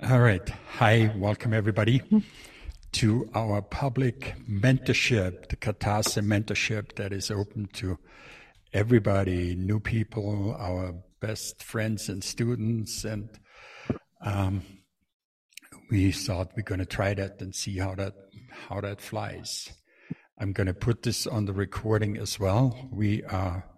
All 0.00 0.20
right. 0.20 0.48
Hi, 0.78 1.12
welcome 1.16 1.52
everybody 1.52 2.02
to 2.92 3.30
our 3.34 3.62
public 3.62 4.34
mentorship, 4.48 5.48
the 5.48 5.56
Katase 5.56 6.20
mentorship 6.24 6.96
that 6.96 7.12
is 7.12 7.30
open 7.30 7.68
to 7.74 7.98
everybody, 8.72 9.54
new 9.54 9.78
people, 9.78 10.56
our 10.58 10.94
best 11.20 11.62
friends 11.62 12.08
and 12.08 12.24
students. 12.24 13.04
And 13.04 13.28
um, 14.22 14.62
we 15.90 16.10
thought 16.10 16.52
we're 16.56 16.62
going 16.62 16.80
to 16.80 16.86
try 16.86 17.14
that 17.14 17.40
and 17.40 17.54
see 17.54 17.78
how 17.78 17.94
that 17.94 18.14
how 18.68 18.80
that 18.80 19.00
flies. 19.00 19.70
I'm 20.38 20.52
going 20.52 20.68
to 20.68 20.74
put 20.74 21.02
this 21.02 21.26
on 21.26 21.44
the 21.44 21.52
recording 21.52 22.16
as 22.16 22.40
well. 22.40 22.88
We 22.90 23.22
are 23.24 23.68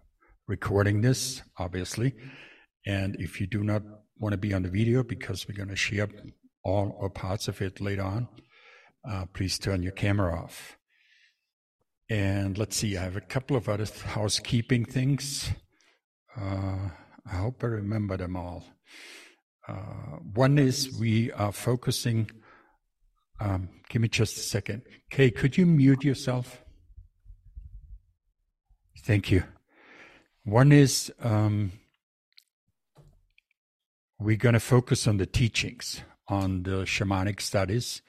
recording 0.47 1.03
this, 1.03 1.43
obviously. 1.59 2.15
And 2.87 3.17
if 3.19 3.41
you 3.41 3.47
do 3.47 3.63
not 3.63 3.83
want 4.19 4.33
to 4.33 4.39
be 4.39 4.55
on 4.55 4.63
the 4.63 4.69
video 4.69 5.03
because 5.03 5.47
we're 5.49 5.57
going 5.57 5.69
to 5.69 5.77
share 5.77 6.09
all 6.63 6.97
or 6.99 7.11
parts 7.11 7.49
of 7.49 7.61
it 7.61 7.81
later 7.81 8.03
on, 8.03 8.29
uh, 9.09 9.27
please 9.33 9.59
turn 9.59 9.83
your 9.83 9.93
camera 9.93 10.35
off. 10.35 10.79
And 12.09 12.57
let's 12.59 12.77
see, 12.77 12.97
I 12.97 13.03
have 13.03 13.17
a 13.17 13.21
couple 13.21 13.57
of 13.57 13.69
other 13.69 13.87
housekeeping 14.05 14.85
things. 14.85 15.51
Uh, 16.37 16.91
I 17.27 17.37
hope 17.37 17.63
I 17.63 17.69
remember 17.69 18.17
them 18.17 18.37
all. 18.37 18.65
Uh, 19.67 20.19
one 20.35 20.59
is 20.59 20.99
we 20.99 21.33
are 21.33 21.53
focusing. 21.53 22.31
Um, 23.41 23.69
give 23.89 24.03
me 24.03 24.09
just 24.09 24.37
a 24.37 24.41
second. 24.41 24.83
Kay, 25.11 25.31
could 25.31 25.57
you 25.57 25.65
mute 25.65 26.05
yourself? 26.05 26.63
Thank 29.05 29.31
you. 29.31 29.45
One 30.45 30.73
is 30.73 31.13
um, 31.21 31.73
we're 34.19 34.37
going 34.37 34.55
to 34.55 34.61
focus 34.61 35.07
on 35.07 35.17
the 35.17 35.27
teachings, 35.27 36.03
on 36.29 36.63
the 36.63 36.85
shamanic 36.85 37.41
studies, 37.41 38.03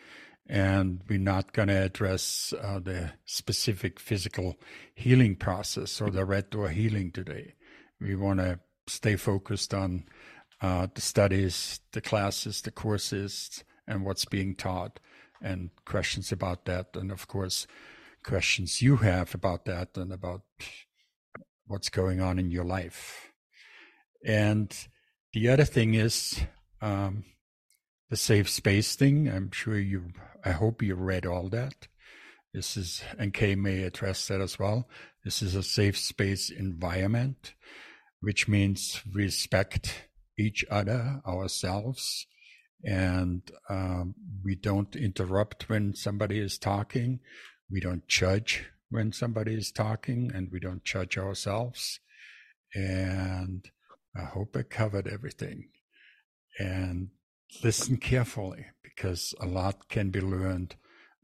and 0.47 1.01
we're 1.09 1.17
not 1.17 1.53
going 1.53 1.69
to 1.69 1.83
address 1.83 2.53
uh, 2.61 2.79
the 2.79 3.13
specific 3.25 3.99
physical 3.99 4.59
healing 4.93 5.35
process 5.35 5.99
or 5.99 6.11
the 6.11 6.25
red 6.25 6.49
door 6.51 6.69
healing 6.69 7.11
today. 7.11 7.55
We 7.99 8.15
want 8.15 8.39
to 8.39 8.59
stay 8.87 9.15
focused 9.15 9.73
on 9.73 10.05
uh, 10.61 10.87
the 10.93 11.01
studies, 11.01 11.79
the 11.91 12.01
classes, 12.01 12.61
the 12.61 12.71
courses, 12.71 13.63
and 13.87 14.05
what's 14.05 14.25
being 14.25 14.55
taught, 14.55 14.99
and 15.41 15.69
questions 15.85 16.31
about 16.31 16.65
that, 16.65 16.87
and 16.95 17.11
of 17.11 17.27
course, 17.27 17.67
questions 18.23 18.81
you 18.81 18.97
have 18.97 19.35
about 19.35 19.65
that 19.65 19.89
and 19.95 20.11
about 20.11 20.41
what's 21.67 21.89
going 21.89 22.21
on 22.21 22.39
in 22.39 22.49
your 22.51 22.63
life. 22.63 23.31
And 24.23 24.75
the 25.35 25.49
other 25.49 25.65
thing 25.65 25.95
is 25.95 26.39
um, 26.81 27.25
the 28.09 28.15
safe 28.15 28.49
space 28.49 28.95
thing. 28.95 29.27
I'm 29.27 29.51
sure 29.51 29.77
you, 29.77 30.13
I 30.45 30.51
hope 30.51 30.81
you 30.81 30.95
read 30.95 31.25
all 31.25 31.49
that. 31.49 31.89
This 32.53 32.77
is, 32.77 33.03
and 33.19 33.33
Kay 33.33 33.55
may 33.55 33.83
address 33.83 34.29
that 34.29 34.39
as 34.39 34.57
well. 34.57 34.87
This 35.25 35.41
is 35.41 35.53
a 35.53 35.61
safe 35.61 35.97
space 35.97 36.49
environment, 36.49 37.53
which 38.21 38.47
means 38.47 39.01
respect 39.13 40.07
each 40.39 40.63
other, 40.71 41.21
ourselves, 41.27 42.27
and 42.85 43.41
um, 43.69 44.15
we 44.41 44.55
don't 44.55 44.95
interrupt 44.95 45.67
when 45.67 45.95
somebody 45.95 46.39
is 46.39 46.57
talking. 46.57 47.19
We 47.69 47.81
don't 47.81 48.07
judge 48.07 48.67
when 48.89 49.11
somebody 49.11 49.55
is 49.55 49.69
talking, 49.69 50.31
and 50.33 50.47
we 50.49 50.61
don't 50.61 50.85
judge 50.85 51.17
ourselves. 51.17 51.99
And 52.73 53.69
I 54.15 54.23
hope 54.23 54.55
I 54.55 54.63
covered 54.63 55.07
everything. 55.07 55.69
And 56.59 57.09
listen 57.63 57.97
carefully 57.97 58.67
because 58.83 59.33
a 59.39 59.45
lot 59.45 59.89
can 59.89 60.09
be 60.09 60.21
learned 60.21 60.75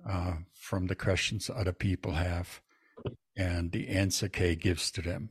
uh, 0.07 0.33
from 0.53 0.87
the 0.87 0.95
questions 0.95 1.49
other 1.49 1.73
people 1.73 2.13
have 2.13 2.61
and 3.35 3.71
the 3.71 3.87
answer 3.89 4.27
Kay 4.27 4.55
gives 4.55 4.91
to 4.91 5.01
them. 5.01 5.29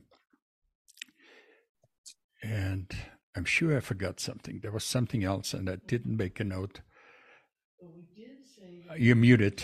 And 2.43 2.91
I'm 3.35 3.45
sure 3.45 3.77
I 3.77 3.81
forgot 3.81 4.19
something. 4.19 4.59
There 4.61 4.71
was 4.71 4.83
something 4.83 5.23
else, 5.23 5.53
and 5.53 5.69
I 5.69 5.77
didn't 5.87 6.17
make 6.17 6.39
a 6.39 6.43
note. 6.43 6.81
Say- 7.79 8.83
You're 8.97 9.15
muted. 9.15 9.63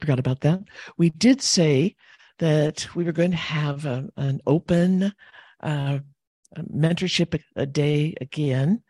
Forgot 0.00 0.18
about 0.18 0.40
that. 0.40 0.64
We 0.98 1.10
did 1.10 1.40
say 1.40 1.94
that 2.38 2.94
we 2.94 3.04
were 3.04 3.12
going 3.12 3.30
to 3.30 3.36
have 3.36 3.86
a, 3.86 4.08
an 4.16 4.40
open 4.46 5.14
uh, 5.60 5.98
mentorship 6.56 7.40
a 7.54 7.66
day 7.66 8.14
again, 8.20 8.82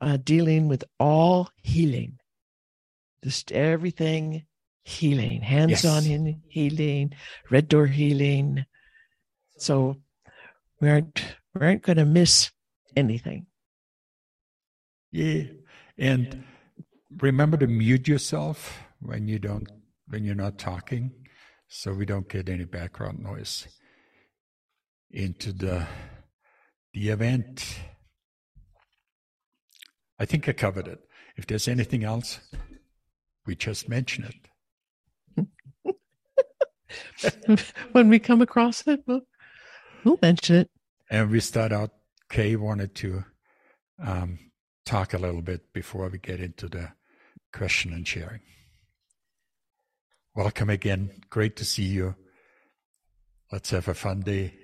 uh, 0.00 0.16
dealing 0.22 0.68
with 0.68 0.84
all 0.98 1.50
healing, 1.62 2.18
just 3.24 3.52
everything 3.52 4.46
healing, 4.84 5.42
hands 5.42 5.84
on 5.84 6.04
yes. 6.04 6.34
healing, 6.48 7.12
red 7.50 7.68
door 7.68 7.86
healing. 7.86 8.64
So 9.58 9.96
we 10.80 10.88
aren't 10.88 11.22
we 11.54 11.66
aren't 11.66 11.82
going 11.82 11.98
to 11.98 12.06
miss 12.06 12.50
anything. 12.96 13.46
Yeah, 15.12 15.44
and 15.98 16.44
remember 17.18 17.56
to 17.58 17.66
mute 17.66 18.08
yourself 18.08 18.80
when 19.00 19.26
you 19.28 19.38
don't 19.38 19.68
when 20.08 20.24
you're 20.24 20.34
not 20.34 20.58
talking, 20.58 21.12
so 21.68 21.92
we 21.92 22.06
don't 22.06 22.28
get 22.28 22.48
any 22.48 22.64
background 22.64 23.20
noise 23.20 23.66
into 25.10 25.52
the 25.52 25.86
the 26.92 27.08
event. 27.08 27.78
I 30.18 30.24
think 30.24 30.48
I 30.48 30.52
covered 30.52 30.86
it. 30.88 31.00
If 31.36 31.46
there's 31.46 31.68
anything 31.68 32.04
else, 32.04 32.40
we 33.46 33.54
just 33.54 33.88
mention 33.88 34.24
it. 34.24 34.34
when 37.92 38.08
we 38.08 38.18
come 38.18 38.42
across 38.42 38.86
it, 38.86 39.02
we'll, 39.06 39.22
we'll 40.04 40.18
mention 40.20 40.56
it. 40.56 40.70
And 41.10 41.30
we 41.30 41.40
start 41.40 41.72
out, 41.72 41.90
Kay 42.28 42.56
wanted 42.56 42.94
to 42.96 43.24
um, 44.04 44.38
talk 44.84 45.14
a 45.14 45.18
little 45.18 45.42
bit 45.42 45.72
before 45.72 46.08
we 46.08 46.18
get 46.18 46.40
into 46.40 46.68
the 46.68 46.92
question 47.52 47.92
and 47.92 48.06
sharing. 48.06 48.40
Welcome 50.34 50.70
again. 50.70 51.22
Great 51.30 51.56
to 51.56 51.64
see 51.64 51.84
you. 51.84 52.14
Let's 53.50 53.70
have 53.70 53.88
a 53.88 53.94
fun 53.94 54.20
day. 54.20 54.54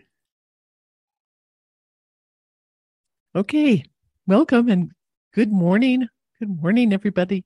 Okay, 3.37 3.85
welcome 4.27 4.71
and 4.71 4.93
good 5.35 5.53
morning. 5.53 6.09
Good 6.41 6.59
morning, 6.59 6.95
everybody. 6.95 7.45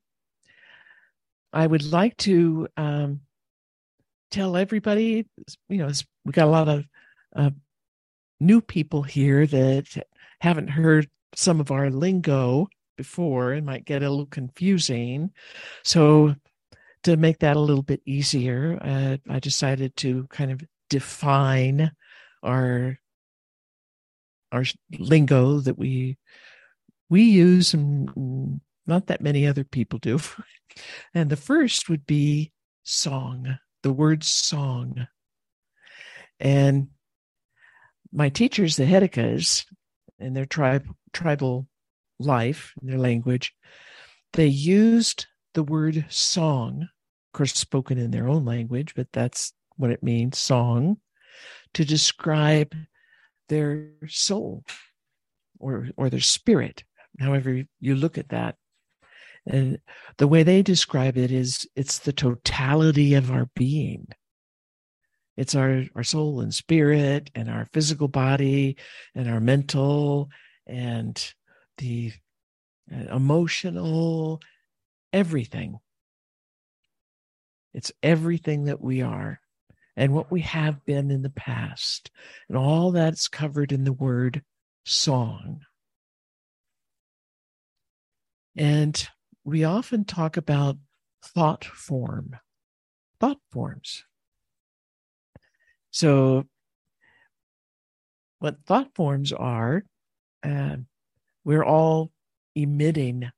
I 1.52 1.66
would 1.66 1.82
like 1.82 2.16
to 2.18 2.68
um, 2.76 3.22
tell 4.30 4.56
everybody, 4.56 5.26
you 5.68 5.78
know, 5.78 5.90
we 6.24 6.30
got 6.30 6.46
a 6.46 6.50
lot 6.52 6.68
of 6.68 6.84
uh, 7.34 7.50
new 8.38 8.60
people 8.60 9.02
here 9.02 9.48
that 9.48 10.06
haven't 10.40 10.68
heard 10.68 11.10
some 11.34 11.58
of 11.58 11.72
our 11.72 11.90
lingo 11.90 12.68
before 12.96 13.50
and 13.50 13.66
might 13.66 13.84
get 13.84 14.04
a 14.04 14.10
little 14.10 14.26
confusing. 14.26 15.32
So, 15.82 16.36
to 17.02 17.16
make 17.16 17.40
that 17.40 17.56
a 17.56 17.60
little 17.60 17.82
bit 17.82 18.00
easier, 18.06 18.78
uh, 18.80 19.16
I 19.28 19.40
decided 19.40 19.96
to 19.96 20.28
kind 20.28 20.52
of 20.52 20.62
define 20.88 21.90
our 22.44 22.99
our 24.52 24.64
lingo 24.98 25.60
that 25.60 25.78
we 25.78 26.18
we 27.08 27.22
use 27.22 27.74
and 27.74 28.60
not 28.86 29.06
that 29.06 29.20
many 29.20 29.46
other 29.46 29.64
people 29.64 29.98
do. 29.98 30.18
and 31.14 31.30
the 31.30 31.36
first 31.36 31.88
would 31.88 32.06
be 32.06 32.52
song, 32.84 33.58
the 33.82 33.92
word 33.92 34.24
song. 34.24 35.06
And 36.38 36.88
my 38.12 38.28
teachers, 38.28 38.76
the 38.76 38.84
Hedekas, 38.84 39.64
in 40.18 40.34
their 40.34 40.46
tribe 40.46 40.86
tribal 41.12 41.66
life, 42.18 42.72
in 42.80 42.88
their 42.88 42.98
language, 42.98 43.54
they 44.32 44.46
used 44.46 45.26
the 45.54 45.62
word 45.62 46.04
song, 46.08 46.82
of 46.82 47.32
course, 47.32 47.54
spoken 47.54 47.98
in 47.98 48.10
their 48.10 48.28
own 48.28 48.44
language, 48.44 48.94
but 48.94 49.08
that's 49.12 49.52
what 49.76 49.90
it 49.90 50.02
means, 50.02 50.38
song, 50.38 50.98
to 51.74 51.84
describe 51.84 52.74
their 53.50 53.90
soul 54.08 54.64
or 55.58 55.88
or 55.98 56.08
their 56.08 56.20
spirit 56.20 56.82
however 57.20 57.62
you 57.80 57.94
look 57.94 58.18
at 58.18 58.30
that. 58.30 58.56
And 59.46 59.78
the 60.18 60.28
way 60.28 60.42
they 60.42 60.62
describe 60.62 61.16
it 61.16 61.30
is 61.30 61.68
it's 61.74 61.98
the 61.98 62.12
totality 62.12 63.14
of 63.14 63.30
our 63.30 63.48
being. 63.54 64.06
It's 65.36 65.54
our 65.54 65.84
our 65.94 66.04
soul 66.04 66.40
and 66.40 66.52
spirit 66.52 67.30
and 67.34 67.48
our 67.48 67.66
physical 67.72 68.08
body 68.08 68.76
and 69.14 69.28
our 69.28 69.40
mental 69.40 70.28
and 70.66 71.32
the 71.78 72.12
uh, 72.92 73.14
emotional 73.14 74.40
everything. 75.12 75.78
It's 77.72 77.92
everything 78.02 78.64
that 78.64 78.80
we 78.80 79.00
are 79.00 79.40
and 79.96 80.12
what 80.12 80.30
we 80.30 80.40
have 80.42 80.84
been 80.84 81.10
in 81.10 81.22
the 81.22 81.30
past. 81.30 82.10
And 82.48 82.56
all 82.56 82.92
that's 82.92 83.28
covered 83.28 83.72
in 83.72 83.84
the 83.84 83.92
word 83.92 84.42
song. 84.84 85.60
And 88.56 89.08
we 89.44 89.64
often 89.64 90.04
talk 90.04 90.36
about 90.36 90.76
thought 91.24 91.64
form, 91.64 92.36
thought 93.20 93.38
forms. 93.50 94.04
So, 95.90 96.46
what 98.38 98.56
thought 98.64 98.94
forms 98.94 99.32
are, 99.32 99.84
uh, 100.42 100.76
we're 101.44 101.64
all 101.64 102.10
emitting 102.54 103.30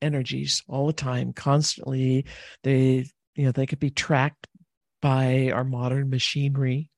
energies 0.00 0.62
all 0.68 0.86
the 0.86 0.92
time, 0.92 1.32
constantly. 1.32 2.24
They, 2.62 3.06
you 3.34 3.44
know, 3.44 3.52
they 3.52 3.66
could 3.66 3.80
be 3.80 3.90
tracked 3.90 4.47
by 5.00 5.50
our 5.52 5.64
modern 5.64 6.10
machinery. 6.10 6.90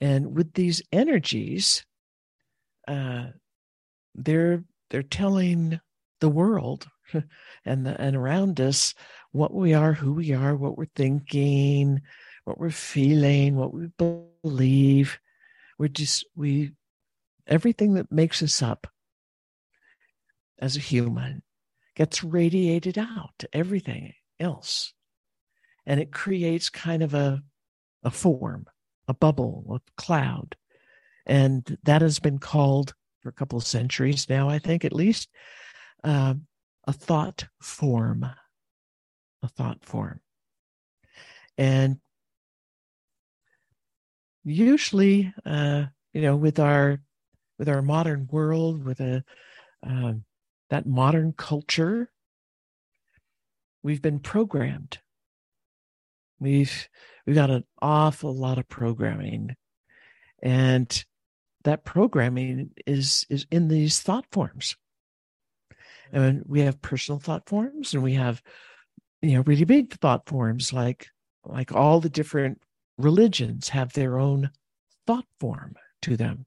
And 0.00 0.36
with 0.36 0.52
these 0.54 0.82
energies, 0.92 1.84
uh, 2.86 3.26
they're 4.14 4.64
they're 4.90 5.02
telling 5.02 5.80
the 6.20 6.28
world 6.28 6.86
and 7.64 7.86
the, 7.86 8.00
and 8.00 8.16
around 8.16 8.60
us 8.60 8.94
what 9.32 9.52
we 9.52 9.74
are, 9.74 9.92
who 9.92 10.14
we 10.14 10.32
are, 10.32 10.54
what 10.54 10.78
we're 10.78 10.86
thinking, 10.94 12.00
what 12.44 12.58
we're 12.58 12.70
feeling, 12.70 13.56
what 13.56 13.74
we 13.74 13.88
believe. 14.42 15.18
We're 15.78 15.88
just 15.88 16.24
we 16.34 16.72
everything 17.46 17.94
that 17.94 18.10
makes 18.10 18.42
us 18.42 18.62
up 18.62 18.86
as 20.58 20.76
a 20.76 20.80
human 20.80 21.42
gets 21.94 22.22
radiated 22.22 22.98
out 22.98 23.30
to 23.38 23.48
everything 23.52 24.12
else. 24.38 24.92
And 25.86 26.00
it 26.00 26.12
creates 26.12 26.68
kind 26.68 27.02
of 27.02 27.14
a, 27.14 27.42
a 28.02 28.10
form, 28.10 28.66
a 29.06 29.14
bubble, 29.14 29.64
a 29.70 29.80
cloud. 30.00 30.56
And 31.24 31.78
that 31.84 32.02
has 32.02 32.18
been 32.18 32.38
called 32.38 32.94
for 33.20 33.28
a 33.28 33.32
couple 33.32 33.58
of 33.58 33.66
centuries 33.66 34.28
now, 34.28 34.48
I 34.48 34.58
think 34.58 34.84
at 34.84 34.92
least, 34.92 35.28
uh, 36.04 36.34
a 36.86 36.92
thought 36.92 37.46
form. 37.60 38.26
A 39.42 39.48
thought 39.48 39.84
form. 39.84 40.20
And 41.58 42.00
usually, 44.44 45.32
uh, 45.44 45.86
you 46.12 46.22
know, 46.22 46.36
with 46.36 46.58
our 46.58 47.00
with 47.58 47.68
our 47.68 47.82
modern 47.82 48.28
world, 48.30 48.84
with 48.84 49.00
a 49.00 49.24
um, 49.82 50.24
that 50.70 50.86
modern 50.86 51.32
culture, 51.32 52.10
we've 53.82 54.02
been 54.02 54.18
programmed. 54.18 54.98
We've 56.38 56.88
we've 57.26 57.36
got 57.36 57.50
an 57.50 57.64
awful 57.80 58.34
lot 58.34 58.58
of 58.58 58.68
programming, 58.68 59.56
and 60.42 61.04
that 61.64 61.84
programming 61.84 62.70
is 62.86 63.26
is 63.30 63.46
in 63.50 63.68
these 63.68 64.00
thought 64.00 64.26
forms. 64.30 64.76
And 66.12 66.44
we 66.46 66.60
have 66.60 66.80
personal 66.82 67.18
thought 67.18 67.48
forms, 67.48 67.94
and 67.94 68.02
we 68.02 68.14
have 68.14 68.42
you 69.22 69.34
know 69.34 69.42
really 69.46 69.64
big 69.64 69.92
thought 69.94 70.28
forms 70.28 70.72
like 70.72 71.08
like 71.44 71.72
all 71.72 72.00
the 72.00 72.10
different 72.10 72.60
religions 72.98 73.68
have 73.70 73.92
their 73.92 74.18
own 74.18 74.50
thought 75.06 75.26
form 75.38 75.74
to 76.02 76.16
them 76.16 76.46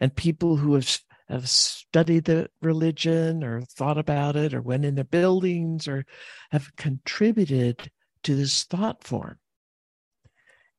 and 0.00 0.14
people 0.14 0.56
who 0.56 0.74
have 0.74 1.00
have 1.28 1.48
studied 1.48 2.24
the 2.24 2.48
religion 2.62 3.44
or 3.44 3.60
thought 3.60 3.98
about 3.98 4.34
it 4.34 4.54
or 4.54 4.62
went 4.62 4.84
into 4.84 5.04
buildings 5.04 5.86
or 5.86 6.06
have 6.50 6.74
contributed 6.76 7.90
to 8.24 8.34
this 8.34 8.64
thought 8.64 9.04
form. 9.04 9.38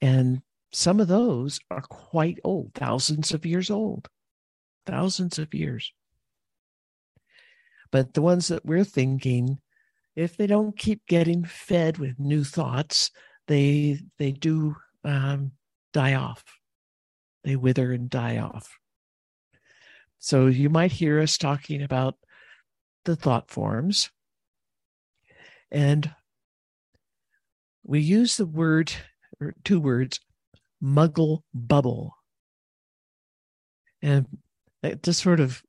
And 0.01 0.41
some 0.71 0.99
of 0.99 1.07
those 1.07 1.59
are 1.71 1.81
quite 1.81 2.39
old, 2.43 2.71
thousands 2.73 3.33
of 3.33 3.45
years 3.45 3.69
old, 3.69 4.07
thousands 4.85 5.39
of 5.39 5.53
years. 5.53 5.91
But 7.91 8.13
the 8.13 8.21
ones 8.21 8.49
that 8.49 8.65
we're 8.65 8.83
thinking, 8.83 9.59
if 10.15 10.37
they 10.37 10.47
don't 10.47 10.77
keep 10.77 11.05
getting 11.07 11.43
fed 11.43 11.97
with 11.97 12.19
new 12.19 12.43
thoughts, 12.43 13.11
they 13.47 13.99
they 14.19 14.31
do 14.31 14.75
um, 15.03 15.53
die 15.91 16.13
off. 16.13 16.43
They 17.43 17.55
wither 17.55 17.91
and 17.91 18.09
die 18.09 18.37
off. 18.37 18.77
So 20.19 20.47
you 20.47 20.69
might 20.69 20.91
hear 20.91 21.19
us 21.19 21.37
talking 21.37 21.81
about 21.81 22.15
the 23.05 23.15
thought 23.15 23.49
forms. 23.49 24.11
And 25.71 26.13
we 27.83 27.99
use 27.99 28.37
the 28.37 28.45
word, 28.45 28.91
or 29.39 29.53
two 29.63 29.79
words, 29.79 30.19
muggle 30.83 31.41
bubble. 31.53 32.15
And 34.01 34.27
it 34.83 35.03
just 35.03 35.21
sort 35.21 35.39
of 35.39 35.61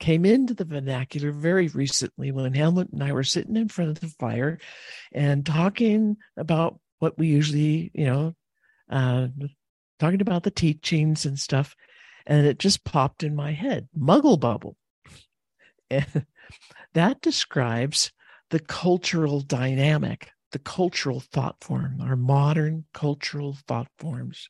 came 0.00 0.24
into 0.24 0.54
the 0.54 0.64
vernacular 0.64 1.30
very 1.30 1.68
recently 1.68 2.32
when 2.32 2.54
hamlet 2.54 2.88
and 2.92 3.02
I 3.02 3.12
were 3.12 3.24
sitting 3.24 3.56
in 3.56 3.68
front 3.68 3.90
of 3.90 4.00
the 4.00 4.08
fire 4.18 4.58
and 5.12 5.44
talking 5.46 6.16
about 6.36 6.80
what 6.98 7.18
we 7.18 7.28
usually, 7.28 7.90
you 7.94 8.06
know, 8.06 8.34
uh, 8.90 9.28
talking 9.98 10.20
about 10.20 10.42
the 10.42 10.50
teachings 10.50 11.24
and 11.26 11.38
stuff 11.38 11.74
and 12.26 12.46
it 12.46 12.58
just 12.58 12.84
popped 12.84 13.22
in 13.22 13.34
my 13.34 13.52
head 13.52 13.88
muggle 13.98 14.38
bubble 14.38 14.76
and 15.90 16.26
that 16.94 17.20
describes 17.20 18.12
the 18.50 18.60
cultural 18.60 19.40
dynamic 19.40 20.30
the 20.54 20.58
cultural 20.60 21.18
thought 21.18 21.56
form 21.60 22.00
our 22.00 22.14
modern 22.14 22.84
cultural 22.94 23.56
thought 23.66 23.88
forms. 23.98 24.48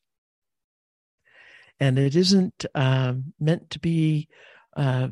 And 1.81 1.99
it 1.99 2.15
isn't 2.15 2.67
um, 2.75 3.33
meant 3.41 3.71
to 3.71 3.79
be 3.79 4.29
uh, 4.77 5.09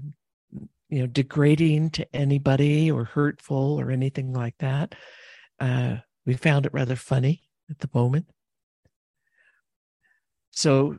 you 0.90 1.00
know 1.00 1.06
degrading 1.06 1.92
to 1.92 2.14
anybody 2.14 2.90
or 2.90 3.04
hurtful 3.04 3.80
or 3.80 3.90
anything 3.90 4.34
like 4.34 4.58
that. 4.58 4.94
Uh, 5.58 5.96
we 6.26 6.34
found 6.34 6.66
it 6.66 6.74
rather 6.74 6.94
funny 6.94 7.40
at 7.70 7.78
the 7.78 7.88
moment. 7.94 8.26
So 10.50 10.98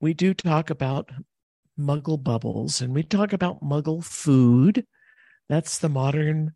we 0.00 0.14
do 0.14 0.34
talk 0.34 0.68
about 0.68 1.12
muggle 1.78 2.20
bubbles 2.20 2.80
and 2.80 2.92
we 2.92 3.04
talk 3.04 3.32
about 3.32 3.62
muggle 3.62 4.02
food. 4.02 4.84
That's 5.48 5.78
the 5.78 5.88
modern 5.88 6.54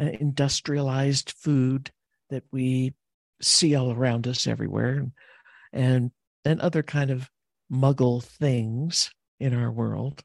uh, 0.00 0.06
industrialized 0.18 1.32
food 1.32 1.90
that 2.30 2.44
we 2.52 2.94
see 3.40 3.74
all 3.74 3.92
around 3.92 4.26
us 4.26 4.46
everywhere 4.46 5.06
and 5.72 6.10
and 6.44 6.60
other 6.60 6.82
kind 6.82 7.10
of 7.10 7.28
muggle 7.70 8.22
things 8.22 9.10
in 9.40 9.52
our 9.52 9.70
world. 9.70 10.22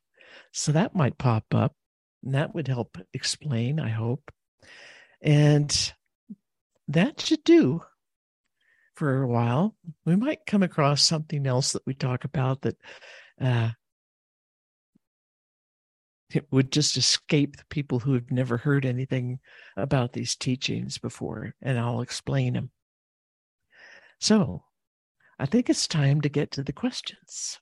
So 0.53 0.71
that 0.71 0.95
might 0.95 1.17
pop 1.17 1.45
up 1.53 1.75
and 2.23 2.35
that 2.35 2.53
would 2.53 2.67
help 2.67 2.97
explain, 3.13 3.79
I 3.79 3.89
hope. 3.89 4.31
And 5.21 5.93
that 6.87 7.19
should 7.21 7.43
do 7.43 7.81
for 8.95 9.23
a 9.23 9.27
while, 9.27 9.75
we 10.05 10.15
might 10.15 10.45
come 10.45 10.61
across 10.61 11.01
something 11.01 11.47
else 11.47 11.71
that 11.71 11.85
we 11.87 11.95
talk 11.95 12.23
about 12.23 12.61
that 12.61 12.77
uh, 13.39 13.71
it 16.35 16.47
would 16.51 16.71
just 16.71 16.97
escape 16.97 17.57
the 17.57 17.65
people 17.69 17.99
who 17.99 18.13
have 18.13 18.31
never 18.31 18.57
heard 18.57 18.85
anything 18.85 19.39
about 19.77 20.13
these 20.13 20.35
teachings 20.35 20.97
before, 20.97 21.55
and 21.61 21.79
I'll 21.79 22.01
explain 22.01 22.53
them. 22.53 22.71
So, 24.19 24.63
I 25.39 25.45
think 25.45 25.69
it's 25.69 25.87
time 25.87 26.21
to 26.21 26.29
get 26.29 26.51
to 26.51 26.63
the 26.63 26.73
questions. 26.73 27.59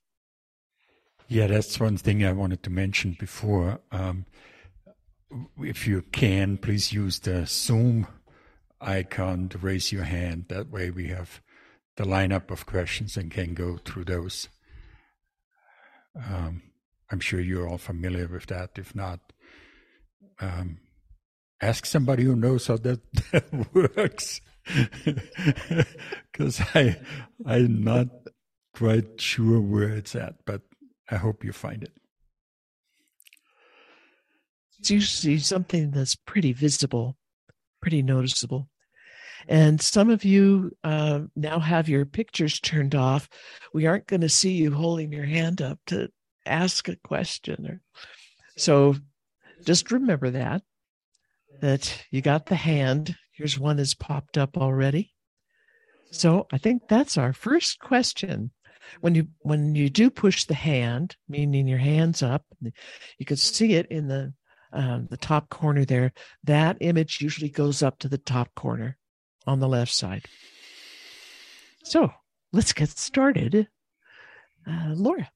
Yeah, 1.28 1.46
that's 1.46 1.80
one 1.80 1.96
thing 1.96 2.24
I 2.24 2.32
wanted 2.32 2.62
to 2.64 2.70
mention 2.70 3.16
before. 3.18 3.80
Um, 3.92 4.26
if 5.58 5.86
you 5.86 6.02
can, 6.12 6.58
please 6.58 6.92
use 6.92 7.20
the 7.20 7.46
Zoom 7.46 8.06
icon 8.80 9.48
to 9.50 9.58
raise 9.58 9.92
your 9.92 10.04
hand. 10.04 10.46
That 10.48 10.70
way 10.70 10.90
we 10.90 11.08
have 11.08 11.40
the 11.96 12.04
lineup 12.04 12.50
of 12.50 12.66
questions 12.66 13.16
and 13.16 13.30
can 13.30 13.54
go 13.54 13.76
through 13.76 14.04
those. 14.04 14.48
Um, 16.16 16.62
I'm 17.10 17.20
sure 17.20 17.40
you're 17.40 17.68
all 17.68 17.78
familiar 17.78 18.28
with 18.28 18.46
that. 18.46 18.70
If 18.76 18.94
not, 18.94 19.20
um, 20.40 20.78
ask 21.60 21.84
somebody 21.86 22.24
who 22.24 22.36
knows 22.36 22.66
how 22.66 22.76
that, 22.78 23.00
that 23.32 23.74
works. 23.74 24.40
Because 26.32 26.60
I 26.74 26.96
I'm 27.44 27.82
not 27.82 28.08
quite 28.74 29.20
sure 29.20 29.60
where 29.60 29.90
it's 29.90 30.14
at, 30.14 30.36
but 30.46 30.62
I 31.10 31.16
hope 31.16 31.44
you 31.44 31.52
find 31.52 31.82
it. 31.82 31.92
It's 34.78 34.90
usually 34.90 35.38
something 35.38 35.90
that's 35.90 36.14
pretty 36.14 36.52
visible, 36.52 37.18
pretty 37.82 38.02
noticeable. 38.02 38.70
And 39.48 39.80
some 39.80 40.08
of 40.08 40.24
you 40.24 40.70
uh, 40.84 41.20
now 41.36 41.58
have 41.58 41.88
your 41.88 42.06
pictures 42.06 42.60
turned 42.60 42.94
off. 42.94 43.28
We 43.74 43.86
aren't 43.86 44.06
going 44.06 44.20
to 44.22 44.28
see 44.28 44.52
you 44.52 44.72
holding 44.72 45.12
your 45.12 45.24
hand 45.24 45.60
up 45.60 45.78
to 45.86 46.10
ask 46.50 46.88
a 46.88 46.96
question. 46.96 47.80
So 48.56 48.96
just 49.64 49.90
remember 49.90 50.30
that, 50.30 50.62
that 51.60 52.04
you 52.10 52.20
got 52.20 52.46
the 52.46 52.56
hand. 52.56 53.16
Here's 53.32 53.58
one 53.58 53.76
that's 53.76 53.94
popped 53.94 54.36
up 54.36 54.56
already. 54.56 55.12
So 56.10 56.46
I 56.52 56.58
think 56.58 56.82
that's 56.88 57.16
our 57.16 57.32
first 57.32 57.78
question. 57.78 58.50
When 59.00 59.14
you 59.14 59.28
when 59.40 59.74
you 59.76 59.88
do 59.88 60.10
push 60.10 60.44
the 60.44 60.54
hand, 60.54 61.16
meaning 61.28 61.68
your 61.68 61.78
hands 61.78 62.22
up, 62.22 62.44
you 62.60 63.26
can 63.26 63.36
see 63.36 63.74
it 63.74 63.86
in 63.86 64.08
the 64.08 64.32
um, 64.72 65.08
the 65.10 65.16
top 65.16 65.48
corner 65.48 65.84
there, 65.84 66.12
that 66.44 66.76
image 66.80 67.20
usually 67.20 67.50
goes 67.50 67.82
up 67.82 67.98
to 68.00 68.08
the 68.08 68.18
top 68.18 68.54
corner 68.54 68.96
on 69.46 69.60
the 69.60 69.68
left 69.68 69.92
side. 69.92 70.26
So 71.84 72.12
let's 72.52 72.72
get 72.72 72.90
started. 72.90 73.68
Uh, 74.66 74.92
Laura. 74.94 75.30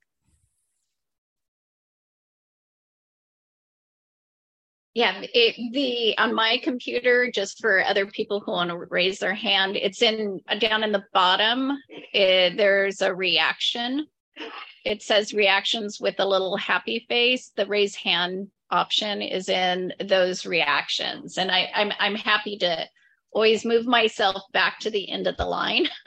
Yeah, 4.94 5.22
it, 5.22 5.72
the 5.72 6.16
on 6.18 6.34
my 6.34 6.60
computer, 6.62 7.28
just 7.28 7.60
for 7.60 7.84
other 7.84 8.06
people 8.06 8.38
who 8.40 8.52
want 8.52 8.70
to 8.70 8.76
raise 8.76 9.18
their 9.18 9.34
hand, 9.34 9.76
it's 9.76 10.02
in 10.02 10.40
down 10.60 10.84
in 10.84 10.92
the 10.92 11.04
bottom. 11.12 11.72
It, 12.12 12.56
there's 12.56 13.02
a 13.02 13.12
reaction. 13.12 14.06
It 14.84 15.02
says 15.02 15.34
reactions 15.34 16.00
with 16.00 16.14
a 16.20 16.26
little 16.26 16.56
happy 16.56 17.06
face. 17.08 17.50
The 17.56 17.66
raise 17.66 17.96
hand 17.96 18.48
option 18.70 19.20
is 19.20 19.48
in 19.48 19.92
those 19.98 20.46
reactions, 20.46 21.38
and 21.38 21.50
I, 21.50 21.72
I'm 21.74 21.90
I'm 21.98 22.14
happy 22.14 22.56
to 22.58 22.88
always 23.32 23.64
move 23.64 23.86
myself 23.86 24.42
back 24.52 24.78
to 24.80 24.90
the 24.90 25.10
end 25.10 25.26
of 25.26 25.36
the 25.36 25.46
line. 25.46 25.88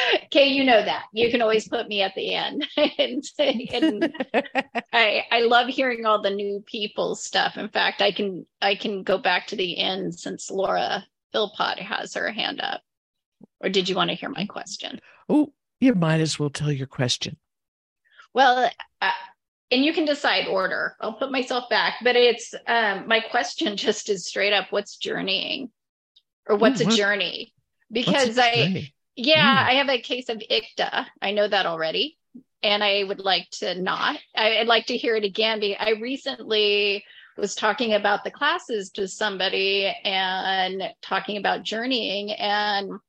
okay, 0.24 0.46
you 0.46 0.64
know 0.64 0.82
that. 0.84 1.04
You 1.12 1.30
can 1.30 1.42
always 1.42 1.68
put 1.68 1.88
me 1.88 2.02
at 2.02 2.14
the 2.14 2.34
end. 2.34 2.66
and, 2.98 3.24
and 3.38 4.14
I 4.92 5.24
I 5.30 5.40
love 5.42 5.68
hearing 5.68 6.06
all 6.06 6.22
the 6.22 6.30
new 6.30 6.62
people 6.66 7.14
stuff. 7.14 7.56
In 7.56 7.68
fact, 7.68 8.02
I 8.02 8.12
can 8.12 8.46
I 8.60 8.74
can 8.74 9.02
go 9.02 9.18
back 9.18 9.48
to 9.48 9.56
the 9.56 9.78
end 9.78 10.14
since 10.14 10.50
Laura 10.50 11.04
Philpott 11.32 11.78
has 11.78 12.14
her 12.14 12.30
hand 12.30 12.60
up. 12.60 12.82
Or 13.60 13.68
did 13.68 13.88
you 13.88 13.94
want 13.94 14.10
to 14.10 14.16
hear 14.16 14.28
my 14.28 14.46
question? 14.46 15.00
Oh, 15.28 15.52
you 15.80 15.94
might 15.94 16.20
as 16.20 16.38
well 16.38 16.50
tell 16.50 16.72
your 16.72 16.86
question. 16.86 17.36
Well, 18.34 18.70
uh, 19.00 19.10
and 19.70 19.84
you 19.84 19.92
can 19.92 20.04
decide 20.04 20.46
order. 20.48 20.96
I'll 21.00 21.14
put 21.14 21.32
myself 21.32 21.68
back, 21.70 21.96
but 22.02 22.16
it's 22.16 22.54
um, 22.66 23.06
my 23.06 23.20
question 23.20 23.76
just 23.76 24.08
is 24.08 24.26
straight 24.26 24.52
up: 24.52 24.66
What's 24.70 24.96
journeying, 24.96 25.70
or 26.46 26.56
what's 26.56 26.80
Ooh, 26.80 26.86
what, 26.86 26.94
a 26.94 26.96
journey? 26.96 27.54
Because 27.90 28.38
a 28.38 28.42
I 28.42 28.54
journey? 28.54 28.94
Yeah, 29.16 29.64
mm. 29.64 29.68
I 29.68 29.72
have 29.74 29.88
a 29.88 30.00
case 30.00 30.28
of 30.28 30.38
IKTA. 30.38 31.06
I 31.20 31.32
know 31.32 31.46
that 31.46 31.66
already. 31.66 32.18
And 32.62 32.82
I 32.82 33.02
would 33.02 33.18
like 33.18 33.50
to 33.58 33.74
not. 33.74 34.18
I'd 34.36 34.68
like 34.68 34.86
to 34.86 34.96
hear 34.96 35.16
it 35.16 35.24
again. 35.24 35.60
Because 35.60 35.84
I 35.84 35.90
recently 36.00 37.04
was 37.36 37.54
talking 37.54 37.94
about 37.94 38.24
the 38.24 38.30
classes 38.30 38.90
to 38.90 39.08
somebody 39.08 39.92
and 40.04 40.82
talking 41.02 41.38
about 41.38 41.64
journeying. 41.64 42.30
And 42.32 43.00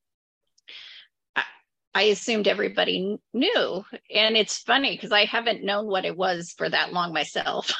I 1.95 2.03
assumed 2.03 2.47
everybody 2.47 3.17
knew. 3.33 3.85
And 4.13 4.35
it's 4.35 4.57
funny 4.57 4.95
because 4.95 5.11
I 5.11 5.25
haven't 5.25 5.63
known 5.63 5.85
what 5.85 6.05
it 6.05 6.17
was 6.17 6.53
for 6.57 6.67
that 6.67 6.91
long 6.91 7.13
myself, 7.13 7.71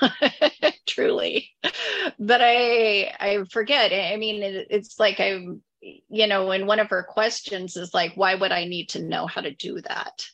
truly. 0.87 1.49
But 2.19 2.41
I 2.43 3.11
I 3.19 3.43
forget. 3.49 3.91
I 3.91 4.15
mean, 4.17 4.43
it, 4.43 4.67
it's 4.69 4.99
like 4.99 5.19
I'm 5.19 5.63
you 6.09 6.27
know, 6.27 6.51
and 6.51 6.67
one 6.67 6.79
of 6.79 6.89
her 6.89 7.03
questions 7.03 7.75
is 7.75 7.93
like, 7.93 8.13
why 8.15 8.35
would 8.35 8.51
I 8.51 8.65
need 8.65 8.89
to 8.89 9.03
know 9.03 9.27
how 9.27 9.41
to 9.41 9.53
do 9.53 9.81
that? 9.81 10.25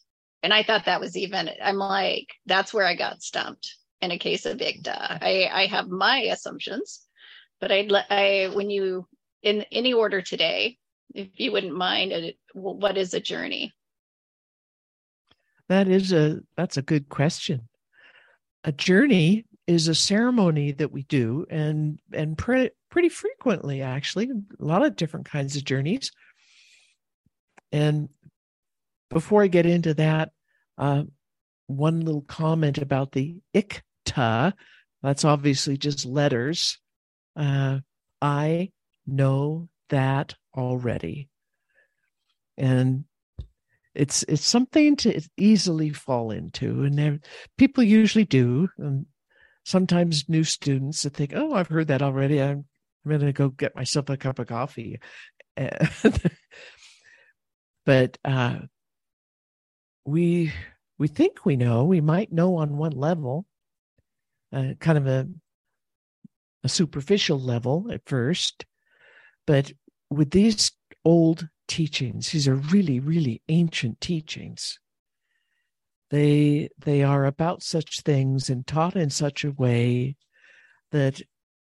And 0.43 0.53
I 0.53 0.63
thought 0.63 0.85
that 0.85 1.01
was 1.01 1.17
even, 1.17 1.49
I'm 1.61 1.77
like, 1.77 2.27
that's 2.45 2.73
where 2.73 2.85
I 2.85 2.95
got 2.95 3.23
stumped 3.23 3.75
in 4.01 4.11
a 4.11 4.17
case 4.17 4.45
of 4.45 4.57
IKTA. 4.57 5.17
I, 5.21 5.49
I 5.51 5.65
have 5.65 5.89
my 5.89 6.19
assumptions, 6.21 7.01
but 7.59 7.71
I'd 7.71 7.91
let, 7.91 8.05
I, 8.09 8.51
when 8.53 8.69
you, 8.69 9.07
in 9.41 9.65
any 9.71 9.93
order 9.93 10.21
today, 10.21 10.77
if 11.13 11.27
you 11.35 11.51
wouldn't 11.51 11.75
mind, 11.75 12.33
what 12.53 12.97
is 12.97 13.13
a 13.13 13.19
journey? 13.19 13.73
That 15.67 15.87
is 15.87 16.13
a, 16.13 16.39
that's 16.55 16.77
a 16.77 16.81
good 16.81 17.09
question. 17.09 17.67
A 18.63 18.71
journey 18.71 19.45
is 19.69 19.87
a 19.87 19.93
ceremony 19.93 20.71
that 20.71 20.91
we 20.91 21.03
do 21.03 21.45
and, 21.49 21.99
and 22.11 22.35
pre- 22.35 22.71
pretty 22.89 23.09
frequently, 23.09 23.83
actually, 23.83 24.27
a 24.27 24.65
lot 24.65 24.83
of 24.83 24.95
different 24.95 25.27
kinds 25.27 25.55
of 25.55 25.63
journeys. 25.63 26.11
And 27.71 28.09
before 29.11 29.43
I 29.43 29.47
get 29.47 29.67
into 29.67 29.93
that, 29.93 30.31
uh, 30.79 31.03
one 31.67 31.99
little 31.99 32.23
comment 32.23 32.79
about 32.79 33.11
the 33.11 33.35
IKTA 33.53 34.53
that's 35.03 35.23
obviously 35.23 35.77
just 35.77 36.03
letters. 36.03 36.79
Uh, 37.35 37.79
I 38.23 38.71
know 39.05 39.69
that 39.89 40.33
already. 40.57 41.29
And 42.57 43.05
it's 43.93 44.23
it's 44.23 44.45
something 44.45 44.95
to 44.97 45.21
easily 45.37 45.91
fall 45.91 46.31
into, 46.31 46.83
and 46.83 47.23
people 47.57 47.83
usually 47.83 48.25
do. 48.25 48.67
And 48.77 49.05
sometimes 49.65 50.29
new 50.29 50.43
students 50.43 51.03
that 51.03 51.13
think, 51.13 51.33
"Oh, 51.35 51.53
I've 51.53 51.67
heard 51.67 51.87
that 51.87 52.01
already. 52.01 52.41
I'm 52.41 52.65
I'm 53.05 53.11
going 53.11 53.21
to 53.21 53.33
go 53.33 53.49
get 53.49 53.75
myself 53.75 54.09
a 54.09 54.17
cup 54.17 54.39
of 54.39 54.47
coffee. 54.47 54.99
but 57.85 58.17
uh, 58.23 58.59
we 60.05 60.53
we 60.97 61.07
think 61.07 61.45
we 61.45 61.55
know. 61.55 61.83
We 61.85 62.01
might 62.01 62.31
know 62.31 62.55
on 62.57 62.77
one 62.77 62.91
level, 62.91 63.45
uh, 64.53 64.73
kind 64.79 64.97
of 64.97 65.07
a 65.07 65.27
a 66.63 66.69
superficial 66.69 67.39
level 67.39 67.87
at 67.91 68.01
first, 68.05 68.65
but 69.47 69.71
with 70.09 70.31
these 70.31 70.71
old 71.05 71.47
teachings, 71.67 72.31
these 72.31 72.47
are 72.47 72.55
really 72.55 72.99
really 72.99 73.41
ancient 73.49 74.01
teachings. 74.01 74.79
They 76.09 76.69
they 76.77 77.03
are 77.03 77.25
about 77.25 77.61
such 77.63 78.01
things 78.01 78.49
and 78.49 78.65
taught 78.65 78.95
in 78.95 79.09
such 79.09 79.43
a 79.43 79.51
way 79.51 80.15
that 80.91 81.21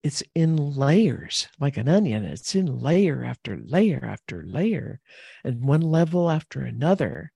it's 0.01 0.23
in 0.35 0.57
layers 0.57 1.47
like 1.59 1.77
an 1.77 1.87
onion. 1.87 2.25
It's 2.25 2.55
in 2.55 2.79
layer 2.79 3.23
after 3.23 3.57
layer 3.57 4.03
after 4.03 4.43
layer 4.45 4.99
and 5.43 5.63
one 5.63 5.81
level 5.81 6.29
after 6.29 6.61
another. 6.61 7.31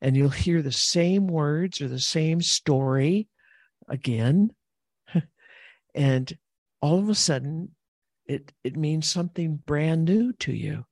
And 0.00 0.16
you'll 0.16 0.28
hear 0.28 0.62
the 0.62 0.72
same 0.72 1.26
words 1.26 1.80
or 1.80 1.88
the 1.88 1.98
same 1.98 2.40
story 2.42 3.28
again. 3.88 4.50
And 5.94 6.36
all 6.82 6.98
of 6.98 7.08
a 7.08 7.14
sudden 7.14 7.74
it 8.26 8.52
it 8.62 8.76
means 8.76 9.08
something 9.08 9.56
brand 9.56 10.04
new 10.04 10.32
to 10.34 10.52
you 10.52 10.84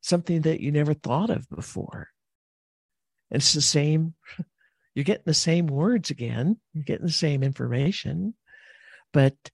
something 0.00 0.42
that 0.42 0.60
you 0.60 0.72
never 0.72 0.94
thought 0.94 1.30
of 1.30 1.48
before 1.48 2.08
it's 3.30 3.52
the 3.52 3.62
same 3.62 4.14
you're 4.94 5.04
getting 5.04 5.22
the 5.26 5.34
same 5.34 5.66
words 5.66 6.10
again 6.10 6.56
you're 6.72 6.84
getting 6.84 7.06
the 7.06 7.12
same 7.12 7.42
information 7.42 8.34
but 9.12 9.50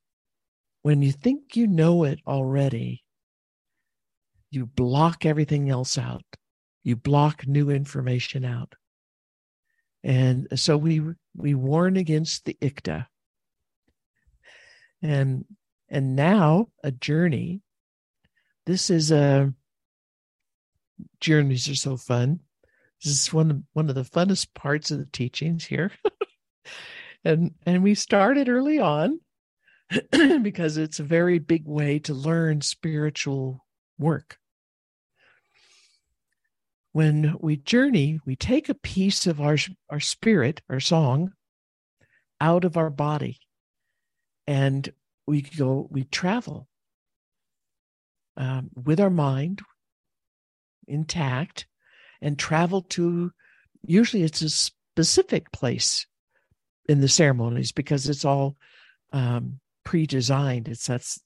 when 0.84 1.00
you 1.00 1.12
think 1.12 1.56
you 1.56 1.66
know 1.66 2.04
it 2.04 2.20
already, 2.26 3.02
you 4.50 4.66
block 4.66 5.24
everything 5.24 5.70
else 5.70 5.96
out. 5.96 6.24
You 6.82 6.94
block 6.94 7.46
new 7.46 7.70
information 7.70 8.44
out. 8.44 8.74
And 10.02 10.46
so 10.56 10.76
we 10.76 11.00
we 11.34 11.54
warn 11.54 11.96
against 11.96 12.44
the 12.44 12.58
IKTA. 12.60 13.06
And 15.00 15.46
and 15.88 16.14
now 16.14 16.68
a 16.82 16.90
journey. 16.90 17.62
This 18.66 18.90
is 18.90 19.10
a 19.10 19.54
journeys 21.18 21.66
are 21.70 21.74
so 21.74 21.96
fun. 21.96 22.40
This 23.04 23.24
is 23.24 23.32
one 23.32 23.50
of, 23.50 23.62
one 23.74 23.88
of 23.88 23.94
the 23.94 24.02
funnest 24.02 24.54
parts 24.54 24.90
of 24.90 24.98
the 24.98 25.06
teachings 25.06 25.64
here. 25.64 25.92
and 27.24 27.52
and 27.66 27.82
we 27.82 27.94
started 27.94 28.48
early 28.48 28.78
on 28.80 29.20
because 30.42 30.78
it's 30.78 31.00
a 31.00 31.04
very 31.04 31.38
big 31.38 31.66
way 31.66 31.98
to 32.00 32.14
learn 32.14 32.62
spiritual 32.62 33.64
work. 33.98 34.38
When 36.92 37.36
we 37.40 37.56
journey, 37.56 38.20
we 38.24 38.36
take 38.36 38.68
a 38.68 38.74
piece 38.74 39.26
of 39.26 39.40
our, 39.40 39.56
our 39.90 40.00
spirit, 40.00 40.62
our 40.70 40.80
song, 40.80 41.32
out 42.40 42.64
of 42.64 42.76
our 42.76 42.90
body 42.90 43.40
and 44.46 44.92
we 45.26 45.42
go, 45.42 45.88
we 45.90 46.04
travel 46.04 46.68
um, 48.36 48.70
with 48.74 49.00
our 49.00 49.10
mind 49.10 49.62
intact 50.86 51.66
and 52.20 52.38
travel 52.38 52.82
to, 52.82 53.32
usually 53.84 54.22
it's 54.22 54.42
a 54.42 54.50
specific 54.50 55.50
place 55.52 56.06
in 56.88 57.00
the 57.00 57.08
ceremonies 57.08 57.72
because 57.72 58.08
it's 58.08 58.24
all 58.24 58.56
um, 59.12 59.60
pre-designed. 59.84 60.68
It's 60.68 60.86
that's 60.86 61.20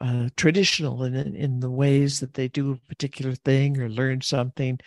uh, 0.00 0.28
traditional 0.36 1.04
in 1.04 1.14
in 1.34 1.60
the 1.60 1.70
ways 1.70 2.20
that 2.20 2.34
they 2.34 2.48
do 2.48 2.72
a 2.72 2.88
particular 2.88 3.34
thing 3.34 3.80
or 3.80 3.88
learn 3.88 4.20
something. 4.20 4.78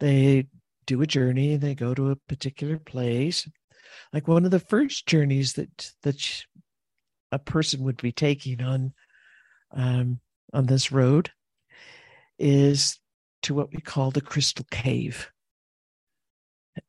They 0.00 0.46
do 0.86 1.00
a 1.02 1.06
journey. 1.06 1.56
They 1.56 1.74
go 1.74 1.94
to 1.94 2.10
a 2.10 2.16
particular 2.16 2.78
place. 2.78 3.48
Like 4.12 4.28
one 4.28 4.44
of 4.44 4.50
the 4.50 4.60
first 4.60 5.06
journeys 5.06 5.54
that 5.54 5.92
that 6.02 6.44
a 7.32 7.38
person 7.38 7.82
would 7.84 8.00
be 8.00 8.12
taking 8.12 8.62
on 8.62 8.92
um, 9.72 10.20
on 10.52 10.66
this 10.66 10.90
road 10.90 11.30
is 12.38 12.98
to 13.42 13.54
what 13.54 13.72
we 13.72 13.80
call 13.80 14.10
the 14.10 14.20
Crystal 14.20 14.66
Cave, 14.70 15.30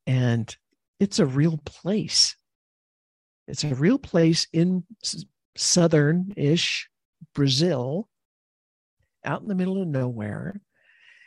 and 0.05 0.55
it's 0.99 1.19
a 1.19 1.25
real 1.25 1.57
place. 1.65 2.35
it's 3.47 3.63
a 3.63 3.73
real 3.73 3.97
place 3.97 4.47
in 4.53 4.83
southern 5.55 6.33
ish 6.37 6.89
Brazil, 7.33 8.07
out 9.25 9.41
in 9.41 9.47
the 9.47 9.55
middle 9.55 9.81
of 9.81 9.87
nowhere. 9.87 10.61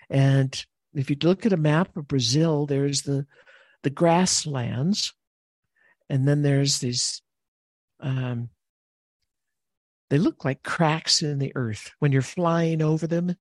And 0.08 0.64
if 0.94 1.10
you 1.10 1.16
look 1.22 1.46
at 1.46 1.52
a 1.52 1.56
map 1.56 1.96
of 1.96 2.08
Brazil, 2.08 2.66
there's 2.66 3.02
the 3.02 3.26
the 3.82 3.90
grasslands, 3.90 5.12
and 6.08 6.28
then 6.28 6.42
there's 6.42 6.78
these 6.78 7.22
um, 8.00 8.50
they 10.10 10.18
look 10.18 10.44
like 10.44 10.62
cracks 10.62 11.22
in 11.22 11.38
the 11.38 11.52
earth 11.54 11.92
when 11.98 12.12
you're 12.12 12.22
flying 12.22 12.82
over 12.82 13.06
them. 13.06 13.36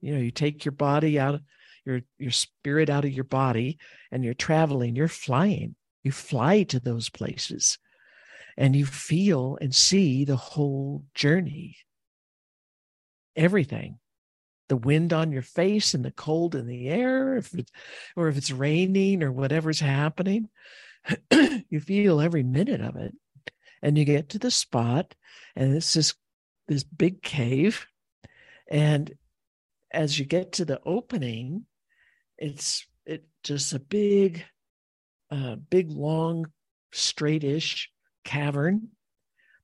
You 0.00 0.14
know, 0.14 0.20
you 0.20 0.30
take 0.30 0.64
your 0.64 0.72
body 0.72 1.18
out, 1.18 1.40
your 1.84 2.02
your 2.18 2.30
spirit 2.30 2.90
out 2.90 3.04
of 3.04 3.12
your 3.12 3.24
body, 3.24 3.78
and 4.10 4.24
you're 4.24 4.34
traveling. 4.34 4.96
You're 4.96 5.08
flying. 5.08 5.76
You 6.02 6.12
fly 6.12 6.62
to 6.64 6.80
those 6.80 7.08
places, 7.08 7.78
and 8.56 8.74
you 8.74 8.86
feel 8.86 9.58
and 9.60 9.74
see 9.74 10.24
the 10.24 10.36
whole 10.36 11.04
journey. 11.14 11.76
Everything 13.36 13.98
the 14.70 14.76
wind 14.76 15.12
on 15.12 15.32
your 15.32 15.42
face 15.42 15.92
and 15.92 16.04
the 16.04 16.12
cold 16.12 16.54
in 16.54 16.66
the 16.66 16.88
air, 16.88 17.36
if 17.36 17.52
it's, 17.52 17.72
or 18.16 18.28
if 18.28 18.38
it's 18.38 18.52
raining 18.52 19.22
or 19.22 19.32
whatever's 19.32 19.80
happening, 19.80 20.48
you 21.68 21.80
feel 21.80 22.20
every 22.20 22.44
minute 22.44 22.80
of 22.80 22.96
it. 22.96 23.12
And 23.82 23.98
you 23.98 24.04
get 24.04 24.30
to 24.30 24.38
the 24.38 24.50
spot, 24.50 25.14
and 25.56 25.74
it's 25.74 25.92
this 25.92 26.14
this 26.68 26.84
big 26.84 27.22
cave. 27.22 27.86
And 28.70 29.12
as 29.92 30.18
you 30.18 30.24
get 30.24 30.52
to 30.52 30.64
the 30.64 30.80
opening, 30.84 31.66
it's 32.38 32.86
it 33.04 33.24
just 33.42 33.72
a 33.72 33.78
big, 33.78 34.44
uh, 35.30 35.56
big 35.56 35.90
long, 35.90 36.46
straightish 36.92 37.86
cavern 38.24 38.88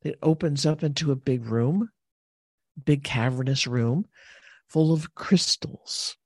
that 0.02 0.18
opens 0.22 0.66
up 0.66 0.82
into 0.82 1.12
a 1.12 1.16
big 1.16 1.44
room, 1.46 1.90
big 2.84 3.04
cavernous 3.04 3.66
room 3.66 4.06
full 4.68 4.92
of 4.92 5.14
crystals. 5.14 6.16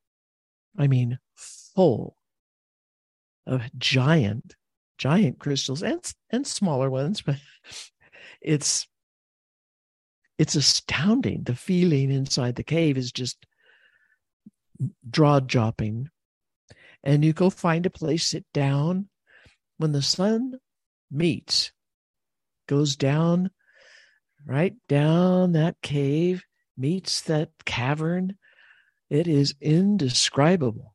I 0.78 0.87
mean, 0.87 1.19
full 1.35 2.16
of 3.47 3.62
giant, 3.78 4.54
giant 4.99 5.38
crystals 5.38 5.83
and, 5.83 6.00
and 6.30 6.47
smaller 6.47 6.90
ones, 6.90 7.23
but 7.23 7.37
it's 8.40 8.87
it's 10.38 10.54
astounding. 10.54 11.42
The 11.42 11.54
feeling 11.54 12.11
inside 12.11 12.54
the 12.54 12.62
cave 12.62 12.97
is 12.97 13.12
just 13.12 13.45
jaw 15.11 15.41
dropping. 15.41 16.11
And 17.03 17.25
you 17.25 17.33
go 17.33 17.51
find 17.51 17.87
a 17.87 17.91
place, 17.91 18.27
sit 18.27 18.45
down. 18.53 19.09
When 19.79 19.93
the 19.93 20.03
sun 20.03 20.59
meets, 21.11 21.73
goes 22.69 22.97
down, 22.97 23.51
right 24.47 24.75
down 24.89 25.53
that 25.53 25.77
cave, 25.83 26.45
meets 26.77 27.23
that 27.23 27.51
cavern, 27.65 28.37
it 29.09 29.27
is 29.27 29.55
indescribable. 29.61 30.95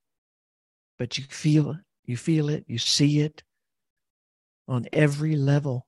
But 0.98 1.18
you 1.18 1.25
feel 1.25 1.72
it, 1.72 1.77
you 2.06 2.18
feel 2.18 2.50
it, 2.50 2.65
you 2.68 2.77
see 2.77 3.20
it 3.20 3.44
on 4.68 4.88
every 4.94 5.36
level. 5.36 5.88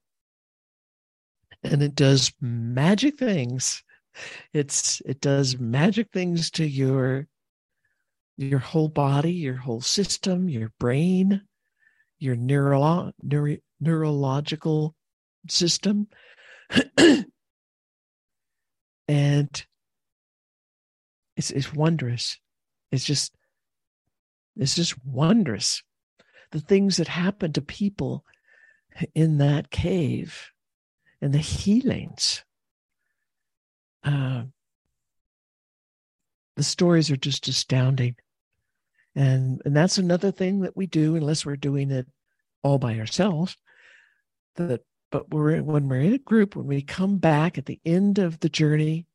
And 1.63 1.81
it 1.81 1.95
does 1.95 2.33
magic 2.41 3.17
things. 3.17 3.83
It's 4.53 5.01
it 5.05 5.21
does 5.21 5.59
magic 5.59 6.09
things 6.11 6.51
to 6.51 6.65
your 6.67 7.27
your 8.37 8.59
whole 8.59 8.89
body, 8.89 9.33
your 9.33 9.55
whole 9.55 9.81
system, 9.81 10.47
your 10.47 10.71
brain, 10.79 11.41
your 12.19 12.35
neuro, 12.35 13.11
neuro 13.21 13.57
neurological 13.79 14.95
system. 15.49 16.07
and 19.07 19.65
it's 21.35 21.51
it's 21.51 21.73
wondrous. 21.73 22.39
It's 22.91 23.05
just 23.05 23.33
it's 24.55 24.75
just 24.75 24.95
wondrous. 25.05 25.81
The 26.51 26.59
things 26.59 26.97
that 26.97 27.07
happen 27.07 27.53
to 27.53 27.61
people 27.61 28.23
in 29.13 29.37
that 29.37 29.69
cave 29.69 30.51
and 31.21 31.33
the 31.33 31.39
healings. 31.39 32.43
Uh, 34.03 34.43
the 36.55 36.63
stories 36.63 37.11
are 37.11 37.17
just 37.17 37.47
astounding. 37.47 38.15
And, 39.17 39.63
and 39.65 39.75
that's 39.75 39.97
another 39.97 40.31
thing 40.31 40.61
that 40.61 40.77
we 40.77 40.85
do, 40.85 41.15
unless 41.15 41.43
we're 41.43 41.55
doing 41.55 41.89
it 41.89 42.05
all 42.61 42.77
by 42.77 42.99
ourselves. 42.99 43.57
That, 44.57 44.81
but 45.11 45.29
we're 45.31 45.63
when 45.63 45.89
we're 45.89 46.01
in 46.01 46.13
a 46.13 46.19
group, 46.19 46.55
when 46.55 46.67
we 46.67 46.83
come 46.83 47.17
back 47.17 47.57
at 47.57 47.65
the 47.65 47.79
end 47.83 48.19
of 48.19 48.39
the 48.39 48.49
journey, 48.49 49.07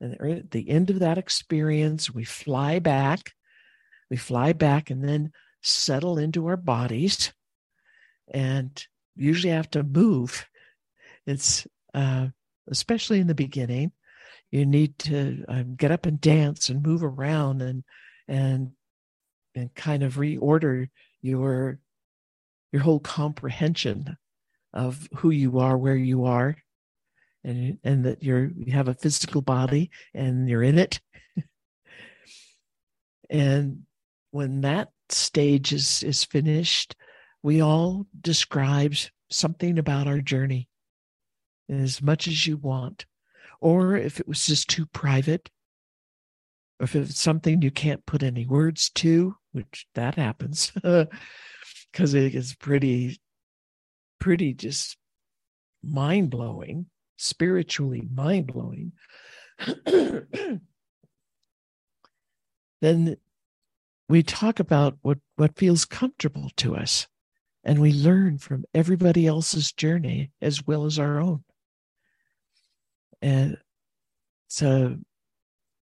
and 0.00 0.18
at 0.18 0.50
the 0.50 0.70
end 0.70 0.88
of 0.88 1.00
that 1.00 1.18
experience, 1.18 2.10
we 2.10 2.24
fly 2.24 2.78
back. 2.78 3.34
We 4.08 4.16
fly 4.16 4.54
back 4.54 4.88
and 4.88 5.04
then 5.04 5.32
settle 5.60 6.16
into 6.16 6.46
our 6.46 6.56
bodies 6.56 7.34
and 8.32 8.82
usually 9.14 9.52
have 9.52 9.70
to 9.72 9.82
move. 9.82 10.46
It's 11.26 11.66
uh, 11.92 12.28
especially 12.68 13.20
in 13.20 13.26
the 13.26 13.34
beginning, 13.34 13.92
you 14.50 14.64
need 14.64 14.98
to 15.00 15.44
um, 15.48 15.74
get 15.74 15.90
up 15.90 16.06
and 16.06 16.18
dance 16.18 16.70
and 16.70 16.82
move 16.82 17.04
around 17.04 17.60
and 17.60 17.84
and 18.26 18.72
and 19.54 19.74
kind 19.74 20.02
of 20.02 20.14
reorder 20.14 20.88
your 21.22 21.78
your 22.72 22.82
whole 22.82 23.00
comprehension 23.00 24.16
of 24.72 25.08
who 25.16 25.30
you 25.30 25.58
are, 25.58 25.76
where 25.76 25.96
you 25.96 26.24
are, 26.24 26.56
and 27.44 27.78
and 27.84 28.04
that 28.04 28.22
you're 28.22 28.50
you 28.56 28.72
have 28.72 28.88
a 28.88 28.94
physical 28.94 29.42
body 29.42 29.90
and 30.14 30.48
you're 30.48 30.62
in 30.62 30.78
it. 30.78 31.00
And 33.32 33.82
when 34.32 34.62
that 34.62 34.88
stage 35.08 35.72
is 35.72 36.02
is 36.02 36.24
finished 36.24 36.96
we 37.42 37.60
all 37.60 38.06
describe 38.20 38.94
something 39.30 39.78
about 39.78 40.06
our 40.06 40.20
journey 40.20 40.68
as 41.68 42.02
much 42.02 42.26
as 42.28 42.46
you 42.46 42.56
want. 42.56 43.06
Or 43.60 43.96
if 43.96 44.20
it 44.20 44.28
was 44.28 44.46
just 44.46 44.68
too 44.68 44.86
private 44.86 45.50
or 46.80 46.84
if 46.84 46.96
it's 46.96 47.20
something 47.20 47.62
you 47.62 47.70
can't 47.70 48.06
put 48.06 48.22
any 48.22 48.46
words 48.46 48.90
to 48.90 49.36
which 49.52 49.86
that 49.94 50.14
happens 50.14 50.72
because 51.92 52.14
it 52.14 52.34
is 52.34 52.54
pretty 52.54 53.20
pretty 54.18 54.54
just 54.54 54.96
mind-blowing 55.82 56.86
spiritually 57.20 58.08
mind 58.12 58.46
blowing, 58.46 58.92
then 62.80 63.16
we 64.08 64.22
talk 64.22 64.58
about 64.58 64.96
what, 65.02 65.18
what 65.36 65.58
feels 65.58 65.84
comfortable 65.84 66.50
to 66.56 66.74
us 66.74 67.06
and 67.62 67.78
we 67.78 67.92
learn 67.92 68.38
from 68.38 68.64
everybody 68.72 69.26
else's 69.26 69.70
journey 69.72 70.30
as 70.40 70.66
well 70.66 70.86
as 70.86 70.98
our 70.98 71.20
own. 71.20 71.44
And 73.20 73.58
so 74.48 74.96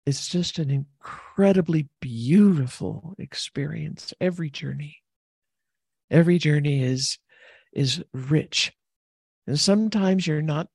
it's 0.06 0.28
just 0.28 0.60
an 0.60 0.70
incredibly 0.70 1.88
beautiful 2.00 3.16
experience 3.18 4.14
every 4.20 4.50
journey 4.50 4.98
every 6.12 6.38
journey 6.38 6.84
is 6.84 7.18
is 7.74 8.04
rich 8.14 8.74
and 9.48 9.60
sometimes 9.60 10.28
you're 10.28 10.42
not 10.42 10.68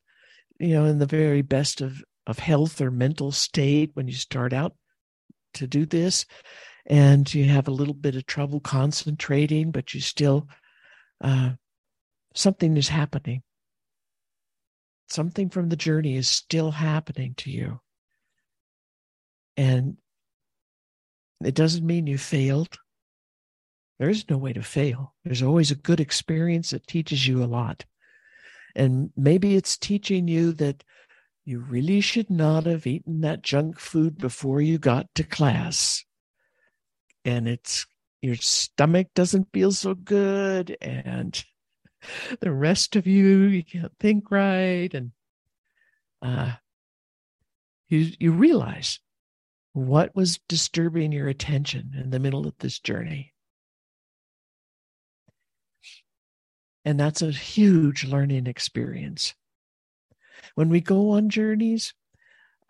you 0.58 0.74
know, 0.74 0.84
in 0.84 0.98
the 0.98 1.06
very 1.06 1.42
best 1.42 1.80
of, 1.80 2.02
of 2.26 2.38
health 2.38 2.80
or 2.80 2.90
mental 2.90 3.32
state 3.32 3.90
when 3.94 4.08
you 4.08 4.14
start 4.14 4.52
out 4.52 4.74
to 5.54 5.66
do 5.66 5.86
this. 5.86 6.26
And 6.86 7.32
you 7.32 7.44
have 7.44 7.68
a 7.68 7.72
little 7.72 7.94
bit 7.94 8.16
of 8.16 8.26
trouble 8.26 8.60
concentrating, 8.60 9.70
but 9.70 9.92
you 9.92 10.00
still, 10.00 10.48
uh, 11.22 11.50
something 12.34 12.76
is 12.76 12.88
happening. 12.88 13.42
Something 15.08 15.50
from 15.50 15.68
the 15.68 15.76
journey 15.76 16.16
is 16.16 16.28
still 16.28 16.70
happening 16.70 17.34
to 17.38 17.50
you. 17.50 17.80
And 19.58 19.96
it 21.44 21.54
doesn't 21.54 21.84
mean 21.84 22.06
you 22.06 22.16
failed. 22.16 22.78
There 23.98 24.08
is 24.08 24.30
no 24.30 24.38
way 24.38 24.52
to 24.52 24.62
fail. 24.62 25.14
There's 25.24 25.42
always 25.42 25.72
a 25.72 25.74
good 25.74 25.98
experience 25.98 26.70
that 26.70 26.86
teaches 26.86 27.26
you 27.26 27.42
a 27.42 27.46
lot. 27.46 27.84
And 28.76 29.10
maybe 29.16 29.56
it's 29.56 29.76
teaching 29.76 30.28
you 30.28 30.52
that 30.52 30.84
you 31.44 31.58
really 31.58 32.00
should 32.00 32.30
not 32.30 32.66
have 32.66 32.86
eaten 32.86 33.22
that 33.22 33.42
junk 33.42 33.80
food 33.80 34.16
before 34.18 34.60
you 34.60 34.78
got 34.78 35.12
to 35.16 35.24
class. 35.24 36.04
And 37.24 37.48
it's 37.48 37.84
your 38.22 38.36
stomach 38.36 39.08
doesn't 39.12 39.52
feel 39.52 39.72
so 39.72 39.94
good 39.94 40.76
and 40.80 41.44
the 42.40 42.52
rest 42.52 42.94
of 42.94 43.06
you 43.06 43.38
you 43.46 43.64
can't 43.64 43.92
think 44.00 44.30
right 44.30 44.92
and 44.92 45.12
uh 46.22 46.52
you 47.88 48.10
you 48.18 48.32
realize 48.32 48.98
what 49.86 50.14
was 50.14 50.40
disturbing 50.48 51.12
your 51.12 51.28
attention 51.28 51.92
in 51.96 52.10
the 52.10 52.18
middle 52.18 52.46
of 52.46 52.54
this 52.58 52.78
journey 52.78 53.32
And 56.88 56.98
that's 56.98 57.20
a 57.20 57.30
huge 57.30 58.06
learning 58.06 58.46
experience. 58.46 59.34
When 60.54 60.70
we 60.70 60.80
go 60.80 61.10
on 61.10 61.28
journeys, 61.28 61.92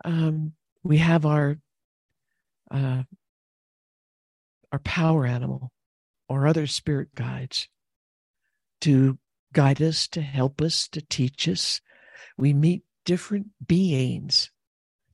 um, 0.03 0.55
we 0.83 0.97
have 0.97 1.25
our 1.25 1.57
uh, 2.69 3.03
our 4.73 4.79
power 4.79 5.25
animal 5.25 5.71
or 6.27 6.47
other 6.47 6.67
spirit 6.67 7.15
guides 7.15 7.69
to 8.81 9.17
guide 9.53 9.81
us, 9.81 10.05
to 10.09 10.21
help 10.21 10.61
us, 10.61 10.89
to 10.89 11.01
teach 11.01 11.47
us. 11.47 11.79
We 12.37 12.51
meet 12.51 12.83
different 13.05 13.47
beings, 13.65 14.51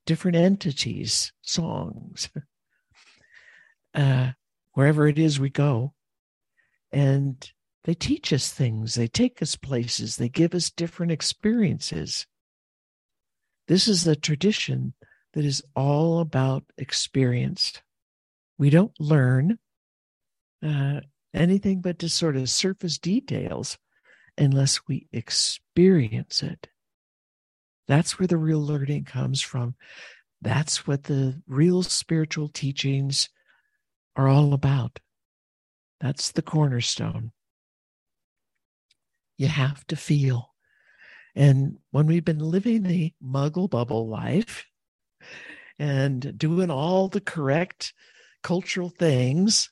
different 0.06 0.38
entities, 0.38 1.32
songs, 1.42 2.30
uh, 3.94 4.32
wherever 4.74 5.08
it 5.08 5.20
is 5.20 5.40
we 5.40 5.50
go. 5.50 5.94
And 6.92 7.50
they 7.84 7.94
teach 7.94 8.34
us 8.34 8.52
things, 8.52 8.96
they 8.96 9.08
take 9.08 9.42
us 9.42 9.56
places, 9.56 10.18
they 10.18 10.30
give 10.30 10.54
us 10.54 10.72
different 10.72 11.12
experiences. 11.12 12.26
This 13.68 13.88
is 13.88 14.06
a 14.08 14.16
tradition 14.16 14.94
that 15.34 15.46
is 15.46 15.64
all 15.76 16.20
about 16.20 16.64
experience. 16.78 17.82
We 18.58 18.70
don't 18.70 18.98
learn 19.00 19.60
uh, 20.64 21.02
anything 21.34 21.82
but 21.82 22.00
just 22.00 22.18
sort 22.18 22.38
of 22.38 22.50
surface 22.50 22.98
details 22.98 23.78
unless 24.38 24.88
we 24.88 25.08
experience 25.12 26.42
it. 26.42 26.68
That's 27.88 28.20
where 28.20 28.28
the 28.28 28.38
real 28.38 28.62
learning 28.62 29.06
comes 29.06 29.42
from. 29.42 29.76
That's 30.42 30.88
what 30.88 31.04
the 31.04 31.42
real 31.48 31.84
spiritual 31.84 32.50
teachings 32.50 33.30
are 34.16 34.28
all 34.28 34.54
about. 34.54 35.00
That's 36.00 36.32
the 36.32 36.42
cornerstone. 36.42 37.32
You 39.38 39.48
have 39.48 39.86
to 39.88 39.96
feel. 39.96 40.54
And 41.36 41.78
when 41.92 42.06
we've 42.08 42.24
been 42.24 42.40
living 42.40 42.84
the 42.84 43.14
muggle 43.24 43.70
bubble 43.70 44.08
life 44.08 44.66
and 45.78 46.38
doing 46.38 46.72
all 46.72 47.10
the 47.10 47.22
correct 47.22 47.94
cultural 48.42 48.90
things, 48.90 49.70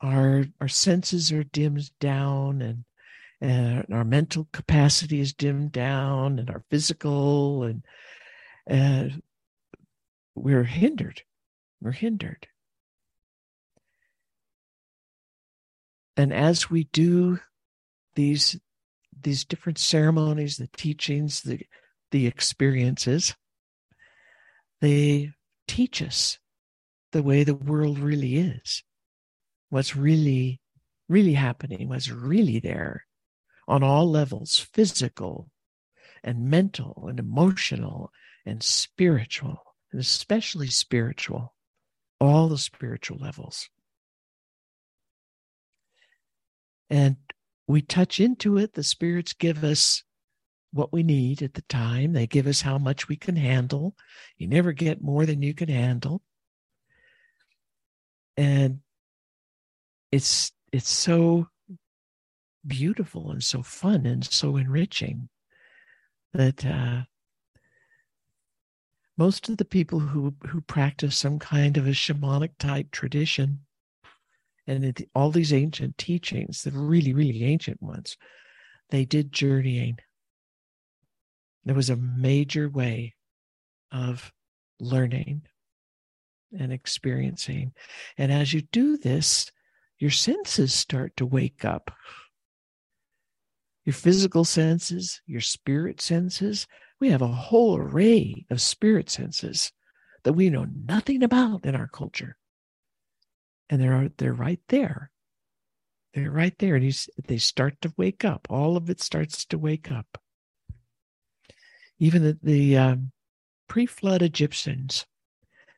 our 0.00 0.46
our 0.60 0.68
senses 0.68 1.30
are 1.30 1.44
dimmed 1.44 1.90
down 1.98 2.62
and 2.62 2.84
and 3.40 3.86
our 3.92 4.04
mental 4.04 4.48
capacity 4.52 5.20
is 5.20 5.32
dimmed 5.32 5.72
down 5.72 6.38
and 6.38 6.50
our 6.50 6.62
physical 6.70 7.62
and 7.62 7.82
and 8.66 9.22
we're 10.34 10.64
hindered. 10.64 11.22
We're 11.80 11.92
hindered. 11.92 12.46
And 16.16 16.32
as 16.32 16.70
we 16.70 16.84
do 16.84 17.40
these 18.14 18.58
these 19.22 19.44
different 19.44 19.78
ceremonies 19.78 20.56
the 20.56 20.68
teachings 20.76 21.42
the 21.42 21.60
the 22.10 22.26
experiences 22.26 23.34
they 24.80 25.32
teach 25.68 26.02
us 26.02 26.38
the 27.12 27.22
way 27.22 27.44
the 27.44 27.54
world 27.54 27.98
really 27.98 28.36
is. 28.36 28.82
What's 29.68 29.94
really, 29.94 30.60
really 31.08 31.34
happening, 31.34 31.88
what's 31.88 32.10
really 32.10 32.60
there 32.60 33.04
on 33.70 33.84
all 33.84 34.10
levels 34.10 34.58
physical 34.58 35.48
and 36.24 36.50
mental 36.50 37.06
and 37.08 37.20
emotional 37.20 38.10
and 38.44 38.62
spiritual, 38.64 39.62
and 39.92 40.00
especially 40.00 40.66
spiritual, 40.66 41.54
all 42.20 42.48
the 42.48 42.58
spiritual 42.58 43.16
levels. 43.18 43.70
And 46.90 47.16
we 47.68 47.80
touch 47.80 48.18
into 48.18 48.58
it. 48.58 48.74
The 48.74 48.82
spirits 48.82 49.32
give 49.34 49.62
us 49.62 50.02
what 50.72 50.92
we 50.92 51.04
need 51.04 51.40
at 51.40 51.54
the 51.54 51.62
time. 51.62 52.12
They 52.12 52.26
give 52.26 52.48
us 52.48 52.62
how 52.62 52.76
much 52.76 53.08
we 53.08 53.14
can 53.14 53.36
handle. 53.36 53.94
You 54.36 54.48
never 54.48 54.72
get 54.72 55.00
more 55.00 55.24
than 55.26 55.42
you 55.42 55.54
can 55.54 55.68
handle. 55.68 56.22
And 58.36 58.80
it's 60.10 60.50
it's 60.72 60.90
so 60.90 61.46
beautiful 62.66 63.30
and 63.30 63.42
so 63.42 63.62
fun 63.62 64.06
and 64.06 64.24
so 64.24 64.56
enriching 64.56 65.28
that 66.32 66.64
uh, 66.64 67.02
most 69.16 69.48
of 69.48 69.56
the 69.56 69.64
people 69.64 69.98
who 69.98 70.34
who 70.48 70.60
practice 70.60 71.16
some 71.16 71.38
kind 71.38 71.76
of 71.76 71.86
a 71.86 71.90
shamanic 71.90 72.50
type 72.58 72.90
tradition 72.90 73.60
and 74.66 74.84
it, 74.84 75.08
all 75.14 75.30
these 75.30 75.52
ancient 75.52 75.96
teachings 75.98 76.62
the 76.62 76.70
really 76.70 77.12
really 77.12 77.44
ancient 77.44 77.82
ones 77.82 78.16
they 78.90 79.04
did 79.04 79.32
journeying 79.32 79.98
there 81.64 81.74
was 81.74 81.90
a 81.90 81.96
major 81.96 82.68
way 82.68 83.14
of 83.92 84.32
learning 84.78 85.42
and 86.58 86.72
experiencing 86.72 87.72
and 88.18 88.32
as 88.32 88.52
you 88.52 88.60
do 88.60 88.96
this 88.96 89.50
your 90.00 90.10
senses 90.10 90.72
start 90.72 91.14
to 91.18 91.26
wake 91.26 91.64
up. 91.64 91.92
Your 93.90 93.94
physical 93.96 94.44
senses, 94.44 95.20
your 95.26 95.40
spirit 95.40 96.00
senses. 96.00 96.68
We 97.00 97.10
have 97.10 97.22
a 97.22 97.26
whole 97.26 97.76
array 97.76 98.46
of 98.48 98.60
spirit 98.60 99.10
senses 99.10 99.72
that 100.22 100.34
we 100.34 100.48
know 100.48 100.64
nothing 100.86 101.24
about 101.24 101.66
in 101.66 101.74
our 101.74 101.88
culture. 101.88 102.36
And 103.68 103.82
they're, 103.82 104.08
they're 104.16 104.32
right 104.32 104.60
there. 104.68 105.10
They're 106.14 106.30
right 106.30 106.56
there. 106.60 106.76
And 106.76 107.06
they 107.26 107.38
start 107.38 107.80
to 107.80 107.92
wake 107.96 108.24
up. 108.24 108.46
All 108.48 108.76
of 108.76 108.90
it 108.90 109.00
starts 109.00 109.44
to 109.46 109.58
wake 109.58 109.90
up. 109.90 110.18
Even 111.98 112.22
the, 112.22 112.38
the 112.44 112.78
um, 112.78 113.10
pre 113.66 113.86
flood 113.86 114.22
Egyptians 114.22 115.04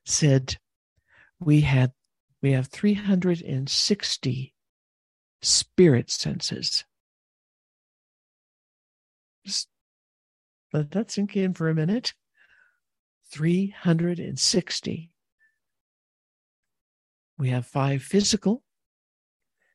said 0.04 0.58
we 1.40 1.62
had 1.62 1.92
we 2.42 2.52
have 2.52 2.66
360 2.66 4.54
spirit 5.40 6.10
senses. 6.10 6.84
Just 9.44 9.68
let 10.72 10.90
that 10.92 11.10
sink 11.10 11.36
in 11.36 11.54
for 11.54 11.68
a 11.68 11.74
minute. 11.74 12.14
360. 13.30 15.10
We 17.38 17.48
have 17.48 17.66
five 17.66 18.02
physical, 18.02 18.62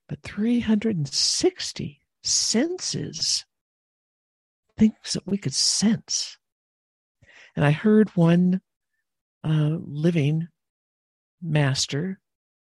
but 0.07 0.21
360 0.21 2.01
senses, 2.23 3.45
things 4.77 5.13
that 5.13 5.25
we 5.25 5.37
could 5.37 5.53
sense. 5.53 6.37
And 7.55 7.65
I 7.65 7.71
heard 7.71 8.09
one 8.09 8.61
uh, 9.43 9.77
living 9.81 10.47
master 11.41 12.19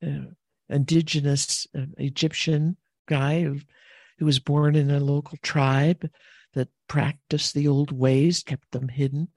uh, 0.05 0.25
indigenous 0.69 1.67
uh, 1.77 1.85
Egyptian 1.97 2.77
guy 3.07 3.43
who, 3.43 3.59
who 4.17 4.25
was 4.25 4.39
born 4.39 4.75
in 4.75 4.91
a 4.91 4.99
local 4.99 5.37
tribe 5.41 6.09
that 6.53 6.69
practiced 6.87 7.53
the 7.53 7.67
old 7.67 7.91
ways, 7.91 8.43
kept 8.43 8.71
them 8.71 8.87
hidden. 8.87 9.29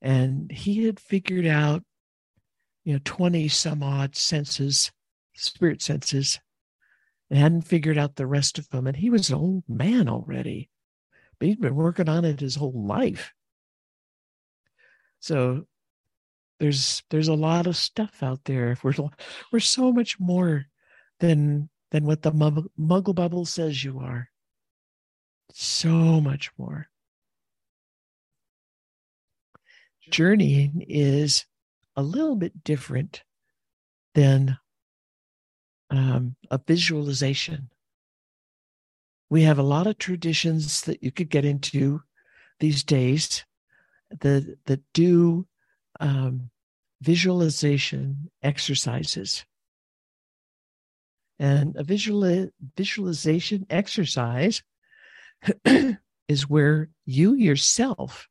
And 0.00 0.50
he 0.50 0.84
had 0.84 0.98
figured 0.98 1.46
out, 1.46 1.84
you 2.84 2.94
know, 2.94 3.00
20 3.04 3.48
some 3.48 3.82
odd 3.82 4.16
senses, 4.16 4.90
spirit 5.34 5.80
senses, 5.80 6.40
and 7.30 7.38
hadn't 7.38 7.62
figured 7.62 7.98
out 7.98 8.16
the 8.16 8.26
rest 8.26 8.58
of 8.58 8.68
them. 8.70 8.86
And 8.86 8.96
he 8.96 9.10
was 9.10 9.30
an 9.30 9.36
old 9.36 9.64
man 9.68 10.08
already, 10.08 10.68
but 11.38 11.48
he'd 11.48 11.60
been 11.60 11.76
working 11.76 12.08
on 12.08 12.24
it 12.24 12.40
his 12.40 12.56
whole 12.56 12.86
life. 12.86 13.32
So 15.20 15.66
there's 16.58 17.02
there's 17.10 17.28
a 17.28 17.34
lot 17.34 17.66
of 17.66 17.76
stuff 17.76 18.22
out 18.22 18.40
there. 18.44 18.76
We're 18.82 18.94
we're 19.52 19.60
so 19.60 19.92
much 19.92 20.18
more 20.18 20.66
than 21.20 21.70
than 21.92 22.04
what 22.04 22.22
the 22.22 22.32
muggle 22.32 23.14
bubble 23.14 23.44
says 23.44 23.84
you 23.84 24.00
are. 24.00 24.28
So 25.52 26.20
much 26.20 26.50
more. 26.58 26.88
Journeying 30.10 30.84
is 30.88 31.46
a 31.96 32.02
little 32.02 32.36
bit 32.36 32.64
different 32.64 33.22
than 34.14 34.58
um, 35.90 36.36
a 36.50 36.58
visualization. 36.58 37.70
We 39.30 39.42
have 39.42 39.58
a 39.58 39.62
lot 39.62 39.86
of 39.86 39.98
traditions 39.98 40.82
that 40.82 41.02
you 41.02 41.12
could 41.12 41.30
get 41.30 41.44
into 41.44 42.02
these 42.60 42.82
days 42.82 43.44
that 44.20 44.58
that 44.66 44.80
do 44.92 45.46
um, 46.00 46.50
visualization 47.00 48.30
exercises. 48.42 49.44
And 51.38 51.74
a 51.76 51.82
visual, 51.82 52.50
visualization 52.76 53.66
exercise 53.68 54.62
is 56.28 56.48
where 56.48 56.88
you 57.04 57.34
yourself 57.34 58.28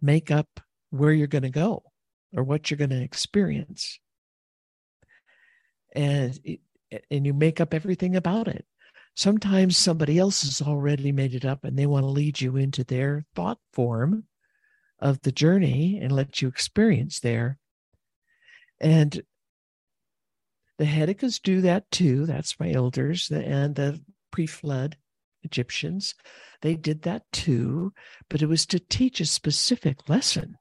make 0.00 0.30
up 0.30 0.60
where 0.90 1.12
you're 1.12 1.26
going 1.26 1.42
to 1.42 1.50
go 1.50 1.82
or 2.36 2.42
what 2.42 2.70
you're 2.70 2.78
going 2.78 2.90
to 2.90 3.02
experience. 3.02 3.98
And, 5.94 6.38
and 7.10 7.26
you 7.26 7.34
make 7.34 7.60
up 7.60 7.74
everything 7.74 8.16
about 8.16 8.48
it. 8.48 8.66
sometimes 9.14 9.76
somebody 9.76 10.18
else 10.18 10.42
has 10.42 10.62
already 10.62 11.12
made 11.12 11.34
it 11.34 11.44
up 11.44 11.64
and 11.64 11.78
they 11.78 11.86
want 11.86 12.04
to 12.04 12.08
lead 12.08 12.40
you 12.40 12.56
into 12.56 12.82
their 12.82 13.26
thought 13.34 13.58
form 13.72 14.24
of 14.98 15.20
the 15.22 15.32
journey 15.32 15.98
and 16.00 16.12
let 16.12 16.40
you 16.40 16.48
experience 16.48 17.20
there. 17.20 17.58
And 18.80 19.22
the 20.78 20.84
Hedekas 20.84 21.42
do 21.42 21.60
that 21.60 21.90
too. 21.90 22.24
That's 22.24 22.58
my 22.58 22.72
elders 22.72 23.30
and 23.30 23.74
the 23.74 24.00
pre 24.30 24.46
flood 24.46 24.96
Egyptians. 25.42 26.14
They 26.60 26.76
did 26.76 27.02
that 27.02 27.24
too, 27.32 27.92
but 28.28 28.42
it 28.42 28.46
was 28.46 28.66
to 28.66 28.78
teach 28.78 29.20
a 29.20 29.26
specific 29.26 30.08
lesson. 30.08 30.56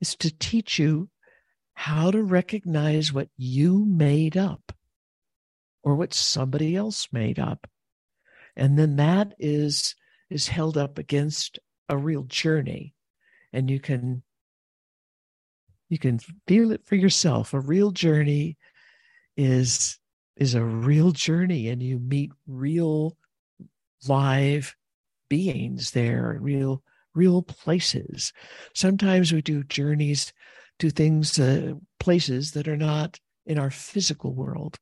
It's 0.00 0.14
to 0.16 0.36
teach 0.36 0.78
you 0.78 1.10
how 1.74 2.10
to 2.10 2.22
recognize 2.22 3.12
what 3.12 3.28
you 3.36 3.84
made 3.84 4.36
up 4.36 4.72
or 5.82 5.94
what 5.94 6.12
somebody 6.12 6.76
else 6.76 7.08
made 7.12 7.38
up. 7.38 7.66
And 8.56 8.78
then 8.78 8.96
that 8.96 9.34
is 9.38 9.94
is 10.28 10.48
held 10.48 10.76
up 10.76 10.98
against 10.98 11.58
a 11.88 11.96
real 11.96 12.22
journey. 12.24 12.94
And 13.52 13.70
you 13.70 13.80
can 13.80 14.22
you 15.88 15.98
can 15.98 16.20
feel 16.46 16.70
it 16.70 16.86
for 16.86 16.96
yourself. 16.96 17.52
A 17.52 17.60
real 17.60 17.90
journey 17.90 18.56
is 19.36 19.98
is 20.36 20.54
a 20.54 20.64
real 20.64 21.12
journey 21.12 21.68
and 21.68 21.82
you 21.82 21.98
meet 21.98 22.30
real 22.46 23.16
live 24.08 24.74
beings 25.28 25.92
there, 25.92 26.38
real 26.40 26.82
real 27.14 27.42
places. 27.42 28.32
Sometimes 28.74 29.32
we 29.32 29.42
do 29.42 29.64
journeys 29.64 30.32
to 30.78 30.90
things, 30.90 31.38
uh, 31.38 31.74
places 31.98 32.52
that 32.52 32.68
are 32.68 32.76
not 32.76 33.18
in 33.46 33.58
our 33.58 33.70
physical 33.70 34.32
world, 34.32 34.78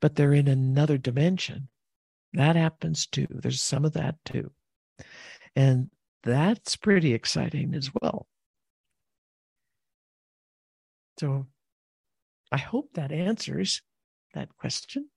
but 0.00 0.14
they're 0.14 0.34
in 0.34 0.48
another 0.48 0.98
dimension. 0.98 1.68
That 2.32 2.56
happens 2.56 3.06
too. 3.06 3.26
There's 3.30 3.60
some 3.60 3.84
of 3.84 3.92
that 3.94 4.16
too. 4.24 4.52
And 5.56 5.90
that's 6.22 6.76
pretty 6.76 7.12
exciting 7.12 7.74
as 7.74 7.90
well. 8.00 8.26
So 11.18 11.46
I 12.50 12.58
hope 12.58 12.90
that 12.94 13.12
answers 13.12 13.82
that 14.34 14.56
question. 14.56 15.08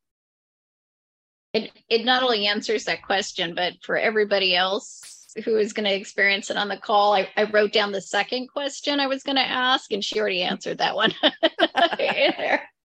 It, 1.53 1.71
it 1.89 2.05
not 2.05 2.23
only 2.23 2.47
answers 2.47 2.85
that 2.85 3.03
question, 3.03 3.55
but 3.55 3.73
for 3.81 3.97
everybody 3.97 4.55
else 4.55 5.27
who 5.45 5.57
is 5.57 5.73
going 5.73 5.85
to 5.85 5.95
experience 5.95 6.49
it 6.49 6.57
on 6.57 6.67
the 6.67 6.77
call, 6.77 7.13
I, 7.13 7.29
I 7.37 7.43
wrote 7.43 7.71
down 7.71 7.91
the 7.91 8.01
second 8.01 8.47
question 8.47 8.99
I 8.99 9.07
was 9.07 9.23
going 9.23 9.35
to 9.35 9.41
ask, 9.41 9.91
and 9.91 10.03
she 10.03 10.19
already 10.19 10.41
answered 10.41 10.79
that 10.79 10.95
one. 10.95 11.13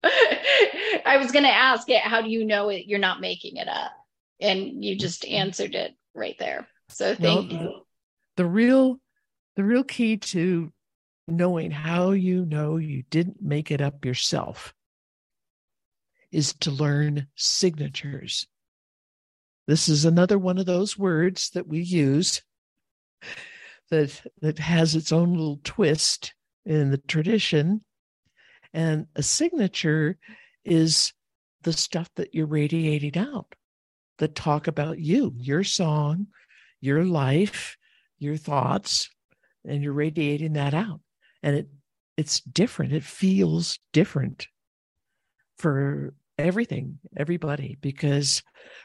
I 0.04 1.16
was 1.18 1.32
going 1.32 1.44
to 1.44 1.50
ask 1.50 1.88
it, 1.90 2.00
how 2.00 2.22
do 2.22 2.30
you 2.30 2.44
know 2.44 2.68
it, 2.68 2.86
you're 2.86 2.98
not 2.98 3.20
making 3.20 3.56
it 3.56 3.68
up? 3.68 3.92
And 4.40 4.84
you 4.84 4.96
just 4.96 5.24
answered 5.26 5.74
it 5.74 5.94
right 6.14 6.36
there. 6.38 6.68
So 6.88 7.14
thank 7.14 7.50
well, 7.50 7.62
you. 7.62 7.80
The 8.36 8.46
real, 8.46 9.00
the 9.56 9.64
real 9.64 9.84
key 9.84 10.16
to 10.18 10.72
knowing 11.26 11.70
how 11.70 12.12
you 12.12 12.46
know 12.46 12.76
you 12.76 13.02
didn't 13.10 13.42
make 13.42 13.70
it 13.70 13.80
up 13.80 14.04
yourself 14.04 14.74
is 16.30 16.52
to 16.54 16.70
learn 16.70 17.26
signatures. 17.34 18.46
This 19.66 19.88
is 19.88 20.04
another 20.04 20.38
one 20.38 20.58
of 20.58 20.66
those 20.66 20.98
words 20.98 21.50
that 21.50 21.68
we 21.68 21.80
use 21.80 22.42
that 23.90 24.20
that 24.40 24.58
has 24.58 24.94
its 24.94 25.12
own 25.12 25.32
little 25.32 25.60
twist 25.64 26.34
in 26.64 26.90
the 26.90 26.98
tradition 26.98 27.82
and 28.74 29.06
a 29.16 29.22
signature 29.22 30.18
is 30.64 31.12
the 31.62 31.72
stuff 31.72 32.10
that 32.16 32.34
you're 32.34 32.46
radiating 32.46 33.16
out 33.18 33.54
that 34.18 34.34
talk 34.34 34.66
about 34.66 34.98
you, 34.98 35.32
your 35.36 35.64
song, 35.64 36.26
your 36.80 37.04
life, 37.04 37.76
your 38.18 38.36
thoughts, 38.36 39.10
and 39.64 39.82
you're 39.82 39.92
radiating 39.92 40.54
that 40.54 40.74
out. 40.74 41.00
And 41.42 41.56
it 41.56 41.68
it's 42.16 42.40
different. 42.40 42.92
It 42.92 43.04
feels 43.04 43.78
different 43.92 44.48
for 45.58 46.14
everything, 46.38 46.98
everybody, 47.16 47.76
because 47.80 48.42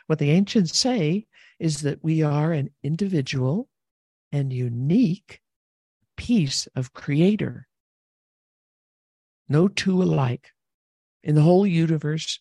what 0.08 0.20
the 0.20 0.32
ancients 0.32 0.78
say 0.78 1.26
is 1.60 1.82
that 1.82 2.04
we 2.04 2.24
are 2.24 2.52
an 2.52 2.70
individual 2.84 3.70
and 4.32 4.52
unique 4.52 5.40
piece 6.18 6.68
of 6.76 6.94
creator 6.94 7.68
no 9.50 9.68
two 9.68 10.02
alike 10.02 10.52
in 11.24 11.36
the 11.36 11.42
whole 11.42 11.68
universe 11.68 12.40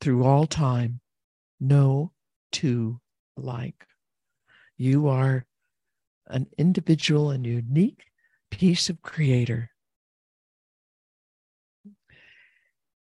through 0.00 0.24
all 0.24 0.46
time. 0.46 1.00
No 1.60 2.12
two 2.50 3.00
alike. 3.36 3.86
You 4.76 5.08
are 5.08 5.46
an 6.26 6.46
individual 6.58 7.30
and 7.30 7.46
unique 7.46 8.04
piece 8.50 8.88
of 8.90 9.02
creator. 9.02 9.70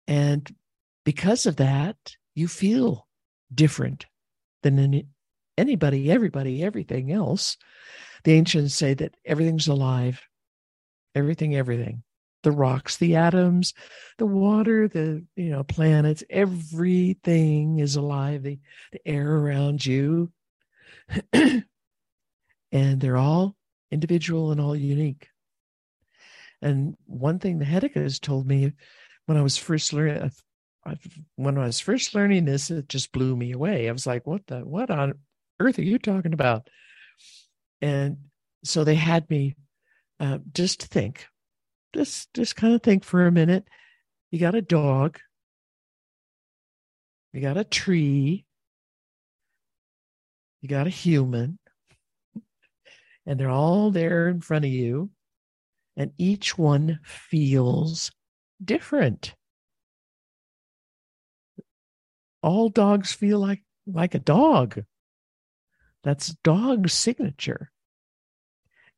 And 0.08 0.54
because 1.04 1.46
of 1.46 1.58
that, 1.58 1.98
you 2.36 2.48
feel 2.48 3.08
different 3.54 4.06
than 4.63 4.80
any, 4.80 5.08
anybody, 5.58 6.12
everybody, 6.12 6.63
everything 6.63 7.12
else. 7.12 7.58
The 8.24 8.34
ancients 8.34 8.76
say 8.76 8.93
that 8.96 9.15
everything's 9.26 9.67
alive, 9.67 10.22
everything, 11.15 11.56
everything 11.56 12.04
the 12.43 12.52
rocks, 12.52 12.96
the 12.96 13.15
atoms, 13.15 13.74
the 14.17 14.26
water, 14.26 14.88
the 14.88 15.22
you 15.36 15.50
know 15.50 15.63
planets, 15.63 16.24
everything 16.30 17.80
is 17.80 17.98
alive. 17.98 18.43
The 18.43 18.60
the 18.93 19.06
air 19.06 19.36
around 19.36 19.86
you, 19.86 20.32
and 21.34 21.65
they're 22.72 23.17
all 23.17 23.56
individual 23.91 24.52
and 24.52 24.62
all 24.62 24.76
unique. 24.76 25.28
And 26.62 26.96
one 27.06 27.39
thing 27.39 27.60
the 27.60 27.65
Hedekas 27.65 28.20
told 28.22 28.48
me 28.48 28.74
when 29.27 29.37
I 29.37 29.41
was 29.43 29.57
first 29.57 29.93
learning, 29.93 30.31
when 31.35 31.57
I 31.57 31.65
was 31.65 31.79
first 31.79 32.15
learning 32.15 32.45
this, 32.45 32.71
it 32.71 32.89
just 32.89 33.11
blew 33.11 33.35
me 33.35 33.51
away. 33.51 33.87
I 33.87 33.91
was 33.91 34.07
like, 34.07 34.25
"What 34.25 34.47
the? 34.47 34.61
What 34.61 34.89
on 34.89 35.13
earth 35.59 35.79
are 35.79 35.83
you 35.83 35.99
talking 35.99 36.33
about?" 36.33 36.67
And 37.81 38.17
so 38.63 38.83
they 38.83 38.95
had 38.95 39.29
me 39.29 39.55
uh, 40.19 40.39
just 40.53 40.83
think 40.83 41.27
just 41.93 42.33
just 42.33 42.55
kind 42.55 42.73
of 42.73 42.83
think 42.83 43.03
for 43.03 43.25
a 43.25 43.31
minute. 43.31 43.67
You 44.31 44.39
got 44.39 44.55
a 44.55 44.61
dog. 44.61 45.19
You 47.33 47.41
got 47.41 47.57
a 47.57 47.63
tree. 47.63 48.45
You 50.61 50.69
got 50.69 50.87
a 50.87 50.91
human. 50.91 51.59
And 53.25 53.39
they're 53.39 53.49
all 53.49 53.91
there 53.91 54.29
in 54.29 54.41
front 54.41 54.65
of 54.65 54.71
you. 54.71 55.11
And 55.95 56.11
each 56.17 56.57
one 56.57 56.99
feels 57.03 58.11
different. 58.63 59.36
All 62.41 62.70
dogs 62.70 63.12
feel 63.13 63.39
like 63.39 63.63
like 63.86 64.15
a 64.15 64.20
dog. 64.20 64.84
That's 66.04 66.36
dog 66.43 66.89
signature. 66.89 67.72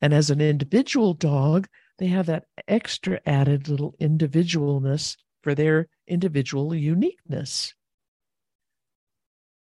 And 0.01 0.13
as 0.13 0.29
an 0.29 0.41
individual 0.41 1.13
dog, 1.13 1.67
they 1.97 2.07
have 2.07 2.27
that 2.27 2.45
extra 2.67 3.19
added 3.25 3.67
little 3.67 3.95
individualness 3.99 5.17
for 5.41 5.53
their 5.53 5.87
individual 6.07 6.73
uniqueness. 6.73 7.73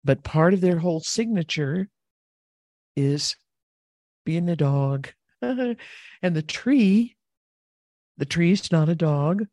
But 0.03 0.23
part 0.23 0.53
of 0.53 0.61
their 0.61 0.79
whole 0.79 1.01
signature 1.01 1.89
is 2.95 3.35
being 4.25 4.49
a 4.49 4.55
dog. 4.55 5.09
and 5.41 5.77
the 6.21 6.41
tree, 6.41 7.15
the 8.17 8.25
tree's 8.25 8.71
not 8.71 8.89
a 8.89 8.95
dog. 8.95 9.45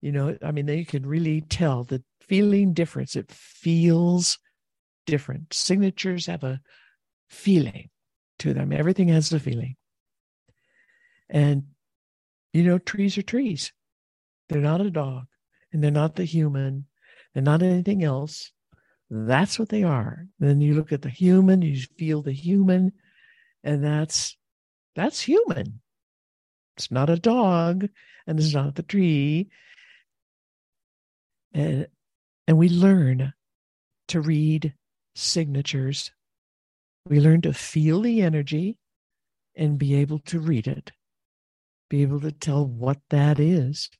You 0.00 0.12
know, 0.12 0.38
I 0.42 0.52
mean, 0.52 0.66
they 0.66 0.84
can 0.84 1.04
really 1.06 1.40
tell 1.40 1.84
the 1.84 2.02
feeling 2.20 2.72
difference. 2.72 3.16
It 3.16 3.30
feels 3.30 4.38
different. 5.06 5.52
Signatures 5.52 6.26
have 6.26 6.44
a 6.44 6.60
feeling 7.28 7.90
to 8.38 8.54
them. 8.54 8.72
Everything 8.72 9.08
has 9.08 9.32
a 9.32 9.40
feeling. 9.40 9.76
And 11.28 11.64
you 12.52 12.62
know, 12.62 12.78
trees 12.78 13.18
are 13.18 13.22
trees. 13.22 13.72
They're 14.48 14.60
not 14.60 14.80
a 14.80 14.90
dog 14.90 15.26
and 15.72 15.82
they're 15.82 15.90
not 15.90 16.16
the 16.16 16.24
human. 16.24 16.86
They're 17.34 17.42
not 17.42 17.62
anything 17.62 18.02
else. 18.02 18.52
That's 19.10 19.58
what 19.58 19.68
they 19.68 19.82
are. 19.82 20.26
Then 20.38 20.60
you 20.60 20.74
look 20.74 20.92
at 20.92 21.02
the 21.02 21.10
human, 21.10 21.62
you 21.62 21.80
feel 21.98 22.22
the 22.22 22.32
human, 22.32 22.92
and 23.64 23.82
that's 23.82 24.36
that's 24.94 25.20
human. 25.20 25.80
It's 26.76 26.90
not 26.90 27.10
a 27.10 27.18
dog 27.18 27.88
and 28.26 28.38
it's 28.38 28.54
not 28.54 28.74
the 28.74 28.82
tree. 28.82 29.50
And 31.52 31.86
and 32.46 32.56
we 32.58 32.68
learn 32.68 33.32
to 34.08 34.20
read 34.20 34.74
signatures. 35.14 36.10
We 37.06 37.20
learn 37.20 37.42
to 37.42 37.52
feel 37.52 38.02
the 38.02 38.22
energy 38.22 38.78
and 39.54 39.78
be 39.78 39.94
able 39.96 40.20
to 40.20 40.40
read 40.40 40.66
it 40.66 40.92
be 41.88 42.02
able 42.02 42.20
to 42.20 42.32
tell 42.32 42.66
what 42.66 42.98
that 43.10 43.40
is. 43.40 43.90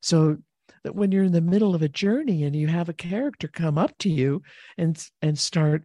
So 0.00 0.38
that 0.84 0.94
when 0.94 1.12
you're 1.12 1.24
in 1.24 1.32
the 1.32 1.40
middle 1.40 1.74
of 1.74 1.82
a 1.82 1.88
journey 1.88 2.44
and 2.44 2.54
you 2.54 2.68
have 2.68 2.88
a 2.88 2.94
character 2.94 3.48
come 3.48 3.78
up 3.78 3.96
to 3.98 4.08
you 4.08 4.42
and 4.76 5.02
and 5.22 5.38
start 5.38 5.84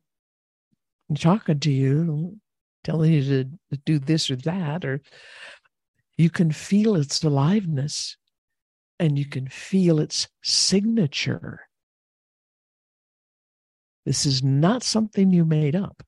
talking 1.15 1.59
to 1.59 1.71
you, 1.71 2.37
telling 2.83 3.13
you 3.13 3.23
to 3.71 3.77
do 3.85 3.99
this 3.99 4.29
or 4.29 4.35
that, 4.37 4.85
or 4.85 5.01
you 6.17 6.29
can 6.29 6.51
feel 6.51 6.95
its 6.95 7.23
aliveness 7.23 8.17
and 8.99 9.17
you 9.17 9.25
can 9.25 9.47
feel 9.47 9.99
its 9.99 10.27
signature. 10.43 11.67
This 14.05 14.25
is 14.25 14.43
not 14.43 14.83
something 14.83 15.31
you 15.31 15.45
made 15.45 15.75
up. 15.75 16.03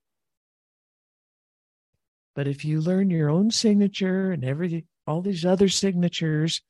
But 2.36 2.48
if 2.48 2.66
you 2.66 2.82
learn 2.82 3.10
your 3.10 3.30
own 3.30 3.50
signature 3.52 4.32
and 4.32 4.44
every 4.44 4.86
all 5.08 5.22
these 5.22 5.46
other 5.46 5.70
signatures, 5.70 6.62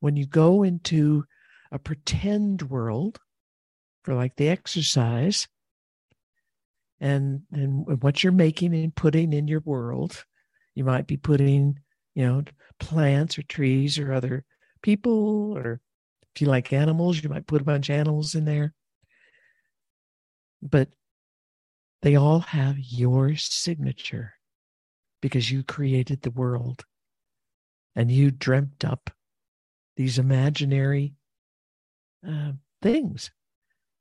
when 0.00 0.16
you 0.16 0.26
go 0.26 0.62
into 0.62 1.24
a 1.70 1.78
pretend 1.78 2.62
world 2.62 3.18
for 4.02 4.14
like 4.14 4.36
the 4.36 4.48
exercise 4.48 5.46
and 7.00 7.42
and 7.52 8.02
what 8.02 8.24
you're 8.24 8.32
making 8.32 8.74
and 8.74 8.94
putting 8.94 9.34
in 9.34 9.46
your 9.46 9.60
world, 9.60 10.24
you 10.74 10.84
might 10.84 11.06
be 11.06 11.18
putting, 11.18 11.78
you 12.14 12.26
know, 12.26 12.42
plants 12.80 13.38
or 13.38 13.42
trees 13.42 13.98
or 13.98 14.12
other 14.12 14.44
people 14.82 15.56
or 15.56 15.80
if 16.34 16.42
you 16.42 16.48
like 16.48 16.72
animals, 16.72 17.22
you 17.22 17.28
might 17.28 17.46
put 17.46 17.60
a 17.60 17.64
bunch 17.64 17.88
of 17.88 17.96
animals 17.96 18.34
in 18.34 18.44
there. 18.44 18.74
But 20.62 20.88
they 22.02 22.16
all 22.16 22.40
have 22.40 22.78
your 22.78 23.34
signature 23.36 24.34
because 25.20 25.50
you 25.50 25.62
created 25.62 26.22
the 26.22 26.30
world 26.30 26.84
and 27.96 28.10
you 28.10 28.30
dreamt 28.30 28.84
up 28.84 29.10
these 29.96 30.18
imaginary 30.18 31.14
uh, 32.26 32.52
things. 32.80 33.32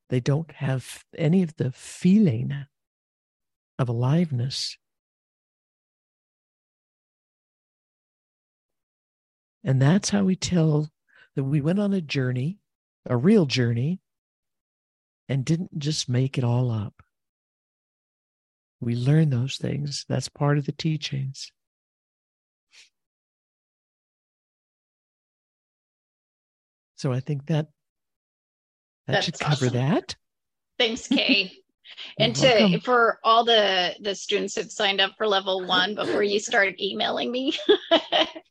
They 0.10 0.20
don't 0.20 0.52
have 0.52 1.04
any 1.18 1.42
of 1.42 1.56
the 1.56 1.72
feeling 1.72 2.54
of 3.80 3.90
aliveness. 3.90 4.78
And 9.64 9.82
that's 9.82 10.10
how 10.10 10.24
we 10.24 10.36
tell 10.36 10.90
that 11.36 11.44
we 11.44 11.62
went 11.62 11.80
on 11.80 11.94
a 11.94 12.02
journey, 12.02 12.60
a 13.06 13.18
real 13.18 13.46
journey, 13.46 14.00
and 15.30 15.44
didn't 15.44 15.78
just 15.78 16.08
make 16.10 16.38
it 16.38 16.44
all 16.44 16.72
up. 16.72 17.02
We 18.80 18.96
learn 18.96 19.30
those 19.30 19.58
things. 19.58 20.06
That's 20.08 20.30
part 20.30 20.58
of 20.58 20.66
the 20.66 20.72
teachings. 20.72 21.52
So 26.96 27.12
I 27.12 27.20
think 27.20 27.46
that 27.48 27.68
that 29.06 29.14
That's 29.14 29.26
should 29.26 29.40
cover 29.40 29.68
awesome. 29.68 29.74
that. 29.74 30.16
Thanks, 30.78 31.08
Kay. 31.08 31.52
and 32.20 32.36
to 32.36 32.48
welcome. 32.48 32.80
for 32.82 33.20
all 33.24 33.44
the 33.46 33.96
the 34.02 34.16
students 34.16 34.56
who've 34.56 34.72
signed 34.72 35.00
up 35.00 35.12
for 35.18 35.28
level 35.28 35.66
one 35.66 35.96
before 35.96 36.24
you 36.24 36.40
start 36.40 36.80
emailing 36.82 37.32
me 37.32 37.58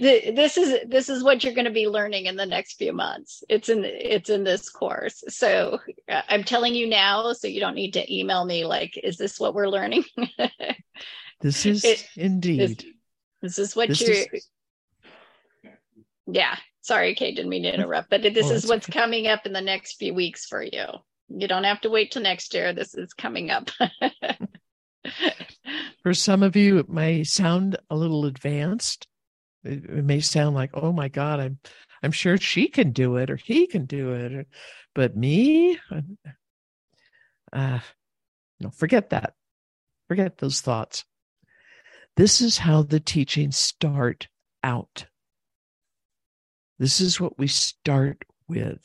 this 0.00 0.56
is 0.56 0.88
this 0.88 1.08
is 1.08 1.22
what 1.22 1.42
you're 1.42 1.54
going 1.54 1.66
to 1.66 1.70
be 1.70 1.88
learning 1.88 2.26
in 2.26 2.36
the 2.36 2.46
next 2.46 2.74
few 2.74 2.92
months 2.92 3.42
it's 3.48 3.68
in 3.68 3.84
it's 3.84 4.30
in 4.30 4.44
this 4.44 4.68
course 4.68 5.22
so 5.28 5.78
uh, 6.10 6.22
i'm 6.28 6.44
telling 6.44 6.74
you 6.74 6.86
now 6.86 7.32
so 7.32 7.46
you 7.46 7.60
don't 7.60 7.74
need 7.74 7.92
to 7.92 8.14
email 8.14 8.44
me 8.44 8.64
like 8.64 8.98
is 9.02 9.16
this 9.16 9.40
what 9.40 9.54
we're 9.54 9.68
learning 9.68 10.04
this 11.40 11.66
is 11.66 11.84
it, 11.84 12.08
indeed 12.16 12.84
this, 13.40 13.56
this, 13.56 13.58
is 13.58 13.76
what 13.76 14.00
you 14.00 14.24
yeah 16.26 16.56
sorry 16.82 17.14
kate 17.14 17.36
didn't 17.36 17.50
mean 17.50 17.62
to 17.62 17.74
interrupt 17.74 18.10
but 18.10 18.22
this 18.22 18.50
oh, 18.50 18.54
is 18.54 18.66
what's 18.66 18.88
okay. 18.88 18.98
coming 18.98 19.26
up 19.26 19.46
in 19.46 19.52
the 19.52 19.60
next 19.60 19.94
few 19.94 20.14
weeks 20.14 20.46
for 20.46 20.62
you 20.62 20.86
you 21.28 21.48
don't 21.48 21.64
have 21.64 21.80
to 21.82 21.90
wait 21.90 22.12
till 22.12 22.22
next 22.22 22.54
year. 22.54 22.72
This 22.72 22.94
is 22.94 23.12
coming 23.12 23.50
up. 23.50 23.70
For 26.02 26.14
some 26.14 26.42
of 26.42 26.56
you, 26.56 26.78
it 26.78 26.88
may 26.88 27.24
sound 27.24 27.76
a 27.90 27.96
little 27.96 28.26
advanced. 28.26 29.06
It, 29.66 29.84
it, 29.84 30.04
may 30.04 30.20
sound 30.20 30.54
like, 30.54 30.70
"Oh 30.74 30.92
my 30.92 31.08
God, 31.08 31.40
I'm, 31.40 31.58
I'm 32.02 32.12
sure 32.12 32.36
she 32.38 32.68
can 32.68 32.92
do 32.92 33.16
it 33.16 33.30
or 33.30 33.36
he 33.36 33.66
can 33.66 33.86
do 33.86 34.12
it," 34.12 34.32
or, 34.32 34.46
but 34.94 35.16
me, 35.16 35.78
uh, 37.52 37.80
no, 38.60 38.70
forget 38.70 39.10
that. 39.10 39.34
Forget 40.08 40.38
those 40.38 40.60
thoughts. 40.60 41.04
This 42.16 42.40
is 42.40 42.58
how 42.58 42.82
the 42.82 43.00
teachings 43.00 43.56
start 43.58 44.28
out. 44.62 45.06
This 46.78 47.00
is 47.00 47.20
what 47.20 47.38
we 47.38 47.46
start 47.46 48.24
with. 48.48 48.80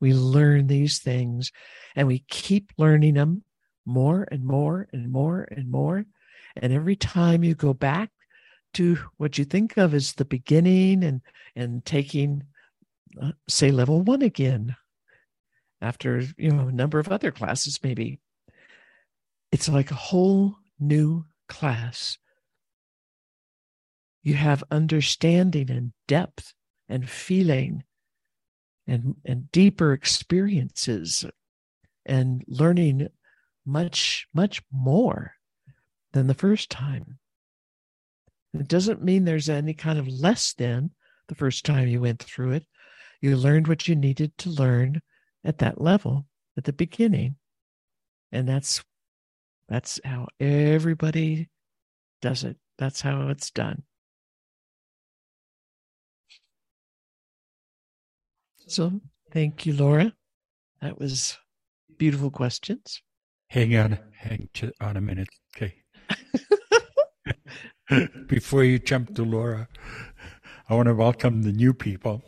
We 0.00 0.14
learn 0.14 0.66
these 0.66 0.98
things 0.98 1.52
and 1.94 2.06
we 2.06 2.24
keep 2.28 2.72
learning 2.78 3.14
them 3.14 3.42
more 3.84 4.26
and 4.30 4.44
more 4.44 4.88
and 4.92 5.10
more 5.10 5.48
and 5.50 5.70
more. 5.70 6.04
And 6.56 6.72
every 6.72 6.96
time 6.96 7.44
you 7.44 7.54
go 7.54 7.72
back 7.72 8.10
to 8.76 8.98
what 9.16 9.38
you 9.38 9.44
think 9.46 9.78
of 9.78 9.94
as 9.94 10.12
the 10.12 10.24
beginning 10.26 11.02
and, 11.02 11.22
and 11.54 11.82
taking, 11.86 12.44
uh, 13.20 13.32
say, 13.48 13.70
level 13.70 14.02
one 14.02 14.20
again 14.20 14.76
after, 15.80 16.22
you 16.36 16.50
know, 16.50 16.68
a 16.68 16.72
number 16.72 16.98
of 16.98 17.08
other 17.08 17.30
classes, 17.30 17.80
maybe, 17.82 18.20
it's 19.50 19.66
like 19.66 19.90
a 19.90 19.94
whole 19.94 20.56
new 20.78 21.24
class. 21.48 22.18
You 24.22 24.34
have 24.34 24.62
understanding 24.70 25.70
and 25.70 25.92
depth 26.06 26.52
and 26.86 27.08
feeling 27.08 27.82
and, 28.86 29.16
and 29.24 29.50
deeper 29.52 29.94
experiences 29.94 31.24
and 32.04 32.44
learning 32.46 33.08
much, 33.64 34.28
much 34.34 34.62
more 34.70 35.32
than 36.12 36.26
the 36.26 36.34
first 36.34 36.68
time. 36.68 37.18
It 38.60 38.68
doesn't 38.68 39.02
mean 39.02 39.24
there's 39.24 39.48
any 39.48 39.74
kind 39.74 39.98
of 39.98 40.08
less 40.08 40.52
than 40.54 40.90
the 41.28 41.34
first 41.34 41.64
time 41.64 41.88
you 41.88 42.00
went 42.00 42.22
through 42.22 42.52
it. 42.52 42.66
You 43.20 43.36
learned 43.36 43.68
what 43.68 43.88
you 43.88 43.94
needed 43.94 44.36
to 44.38 44.50
learn 44.50 45.00
at 45.44 45.58
that 45.58 45.80
level 45.80 46.26
at 46.56 46.64
the 46.64 46.72
beginning. 46.72 47.36
And 48.32 48.48
that's 48.48 48.84
that's 49.68 50.00
how 50.04 50.26
everybody 50.38 51.48
does 52.22 52.44
it. 52.44 52.56
That's 52.78 53.00
how 53.00 53.28
it's 53.28 53.50
done. 53.50 53.82
So 58.66 59.00
thank 59.32 59.66
you, 59.66 59.72
Laura. 59.72 60.12
That 60.82 60.98
was 60.98 61.38
beautiful 61.98 62.30
questions. 62.30 63.02
Hang 63.48 63.76
on, 63.76 63.98
hang 64.18 64.48
on 64.80 64.96
a 64.96 65.00
minute. 65.00 65.28
Okay. 65.56 65.74
Before 68.26 68.64
you 68.64 68.80
jump 68.80 69.14
to 69.14 69.22
Laura, 69.22 69.68
I 70.68 70.74
want 70.74 70.88
to 70.88 70.94
welcome 70.94 71.42
the 71.42 71.52
new 71.52 71.72
people 71.72 72.22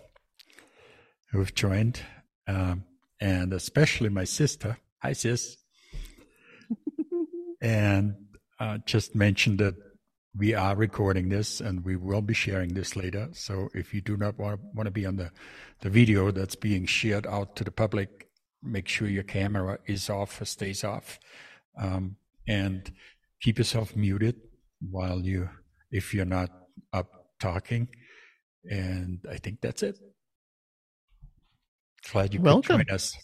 who 1.30 1.40
have 1.40 1.52
joined, 1.52 2.00
um, 2.46 2.84
and 3.20 3.52
especially 3.52 4.08
my 4.08 4.22
sister. 4.22 4.78
Hi, 5.02 5.12
sis. 5.12 5.56
and 7.60 8.14
uh, 8.60 8.78
just 8.86 9.16
mentioned 9.16 9.58
that 9.58 9.74
we 10.36 10.54
are 10.54 10.76
recording 10.76 11.28
this 11.28 11.60
and 11.60 11.84
we 11.84 11.96
will 11.96 12.22
be 12.22 12.34
sharing 12.34 12.74
this 12.74 12.94
later. 12.94 13.28
So 13.32 13.68
if 13.74 13.92
you 13.92 14.00
do 14.00 14.16
not 14.16 14.38
want, 14.38 14.60
want 14.74 14.86
to 14.86 14.92
be 14.92 15.06
on 15.06 15.16
the, 15.16 15.32
the 15.80 15.90
video 15.90 16.30
that's 16.30 16.54
being 16.54 16.86
shared 16.86 17.26
out 17.26 17.56
to 17.56 17.64
the 17.64 17.72
public, 17.72 18.28
make 18.62 18.86
sure 18.86 19.08
your 19.08 19.24
camera 19.24 19.80
is 19.86 20.08
off 20.08 20.40
or 20.40 20.44
stays 20.44 20.84
off. 20.84 21.18
Um, 21.76 22.16
and 22.46 22.92
keep 23.40 23.58
yourself 23.58 23.96
muted 23.96 24.36
while 24.80 25.20
you, 25.20 25.48
if 25.90 26.14
you're 26.14 26.24
not 26.24 26.50
up 26.92 27.10
talking. 27.40 27.88
And 28.64 29.20
I 29.30 29.36
think 29.36 29.60
that's 29.60 29.82
it. 29.82 29.98
Glad 32.10 32.34
you 32.34 32.40
welcome. 32.40 32.78
could 32.78 32.88
join 32.88 32.94
us. 32.94 33.16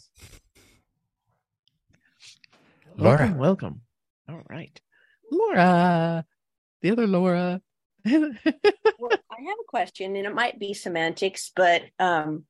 Laura. 2.97 3.19
Welcome, 3.19 3.39
welcome. 3.39 3.81
All 4.29 4.43
right. 4.49 4.81
Laura 5.31 6.25
the 6.85 6.91
other 6.91 7.07
Laura. 7.07 7.63
well, 8.05 8.21
I 8.21 9.41
have 9.41 9.59
a 9.59 9.67
question, 9.67 10.17
and 10.17 10.27
it 10.27 10.35
might 10.35 10.59
be 10.59 10.75
semantics, 10.75 11.51
but 11.57 11.83
um, 11.99 12.45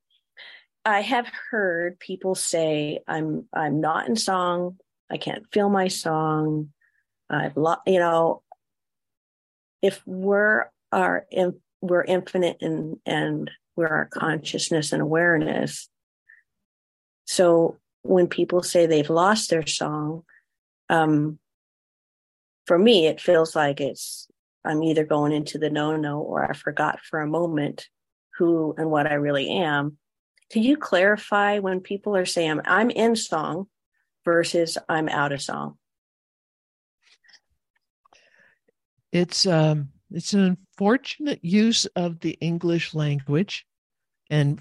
I 0.85 1.03
have 1.03 1.29
heard 1.51 2.01
people 2.01 2.35
say, 2.35 2.99
"I'm 3.07 3.47
I'm 3.53 3.81
not 3.81 4.09
in 4.09 4.17
song. 4.17 4.79
I 5.09 5.19
can't 5.19 5.45
feel 5.53 5.71
my 5.71 5.87
song. 5.87 6.71
I've 7.31 7.57
lo-, 7.57 7.77
you 7.87 8.01
know." 8.01 8.43
If 9.85 10.01
we're 10.07 10.65
our 10.93 11.27
we're 11.83 12.05
infinite 12.05 12.57
and 12.63 12.97
and 13.05 13.51
we're 13.77 13.89
our 13.89 14.07
consciousness 14.07 14.93
and 14.93 15.03
awareness. 15.03 15.91
So 17.27 17.77
when 18.03 18.27
people 18.27 18.63
say 18.63 18.87
they've 18.87 19.11
lost 19.11 19.51
their 19.51 19.67
song, 19.67 20.23
um, 20.89 21.39
for 22.67 22.79
me, 22.79 23.07
it 23.07 23.21
feels 23.21 23.55
like 23.55 23.83
it's 23.83 24.27
I'm 24.65 24.83
either 24.83 25.05
going 25.05 25.33
into 25.33 25.59
the 25.59 25.69
no 25.69 25.97
no 25.97 26.21
or 26.21 26.51
I 26.51 26.55
forgot 26.55 27.01
for 27.01 27.21
a 27.21 27.27
moment 27.27 27.87
who 28.39 28.75
and 28.79 28.91
what 28.91 29.07
I 29.07 29.15
really 29.15 29.51
am. 29.51 29.99
Can 30.51 30.63
you 30.63 30.79
clarify 30.79 31.59
when 31.59 31.81
people 31.81 32.17
are 32.17 32.25
saying 32.25 32.61
I'm 32.65 32.89
in 32.89 33.17
song 33.17 33.67
versus 34.25 34.79
I'm 34.89 35.11
out 35.11 35.33
of 35.33 35.43
song? 35.43 35.77
It's 39.15 39.47
um 39.47 39.91
it's 40.11 40.35
an 40.35 40.41
unfortunate 40.41 41.39
use 41.43 41.87
of 41.95 42.19
the 42.19 42.37
English 42.41 42.95
language 42.95 43.65
and 44.29 44.61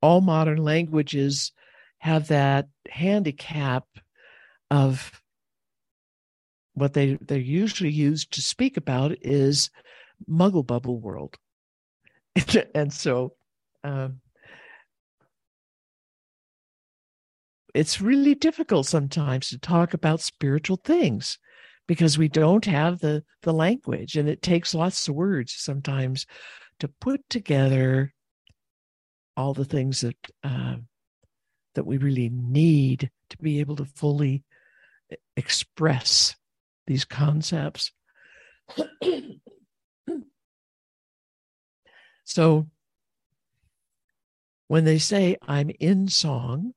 all 0.00 0.20
modern 0.20 0.58
languages 0.58 1.50
have 1.98 2.28
that 2.28 2.68
handicap 2.88 3.84
of 4.70 5.20
what 6.74 6.92
they 6.92 7.18
they're 7.20 7.38
usually 7.38 7.90
used 7.90 8.32
to 8.34 8.40
speak 8.40 8.76
about 8.76 9.16
is 9.20 9.68
muggle 10.30 10.64
bubble 10.64 11.00
world. 11.00 11.36
And 12.72 12.92
so 12.92 13.32
um, 13.82 14.20
it's 17.74 18.00
really 18.00 18.36
difficult 18.36 18.86
sometimes 18.86 19.48
to 19.48 19.58
talk 19.58 19.92
about 19.92 20.20
spiritual 20.20 20.76
things 20.76 21.38
because 21.86 22.18
we 22.18 22.28
don't 22.28 22.64
have 22.64 22.98
the 22.98 23.22
the 23.42 23.52
language 23.52 24.16
and 24.16 24.28
it 24.28 24.42
takes 24.42 24.74
lots 24.74 25.08
of 25.08 25.14
words 25.14 25.54
sometimes 25.56 26.26
to 26.80 26.88
put 27.00 27.20
together 27.30 28.12
all 29.36 29.54
the 29.54 29.64
things 29.64 30.00
that 30.00 30.16
uh, 30.42 30.76
that 31.74 31.86
we 31.86 31.98
really 31.98 32.30
need 32.30 33.10
to 33.30 33.38
be 33.38 33.60
able 33.60 33.76
to 33.76 33.84
fully 33.84 34.42
express 35.36 36.34
these 36.86 37.04
concepts. 37.04 37.92
so 42.24 42.66
when 44.68 44.84
they 44.84 44.98
say 44.98 45.36
I'm 45.46 45.70
in 45.78 46.08
song, 46.08 46.72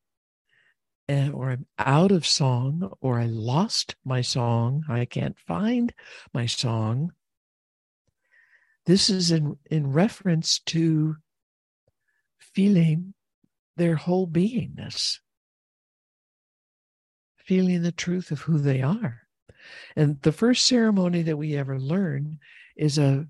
and, 1.10 1.34
or 1.34 1.50
I'm 1.50 1.66
out 1.80 2.12
of 2.12 2.24
song, 2.24 2.94
or 3.02 3.20
I 3.20 3.26
lost 3.26 3.96
my 4.06 4.22
song, 4.22 4.84
I 4.88 5.06
can't 5.06 5.40
find 5.40 5.92
my 6.36 6.46
song. 6.46 7.14
This 8.86 9.10
is 9.10 9.32
in, 9.32 9.58
in 9.72 9.92
reference 9.92 10.60
to 10.68 11.16
feeling 12.38 13.16
their 13.76 13.96
whole 13.96 14.28
beingness, 14.28 15.18
feeling 17.38 17.82
the 17.82 17.92
truth 17.92 18.30
of 18.30 18.42
who 18.42 18.60
they 18.60 18.84
are. 18.84 19.24
And 19.96 20.22
the 20.22 20.32
first 20.32 20.68
ceremony 20.68 21.24
that 21.24 21.38
we 21.38 21.58
ever 21.58 21.80
learn 21.80 22.38
is 22.76 23.00
a, 23.00 23.26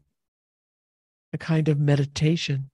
a 1.32 1.38
kind 1.38 1.70
of 1.70 1.80
meditation. 1.80 2.72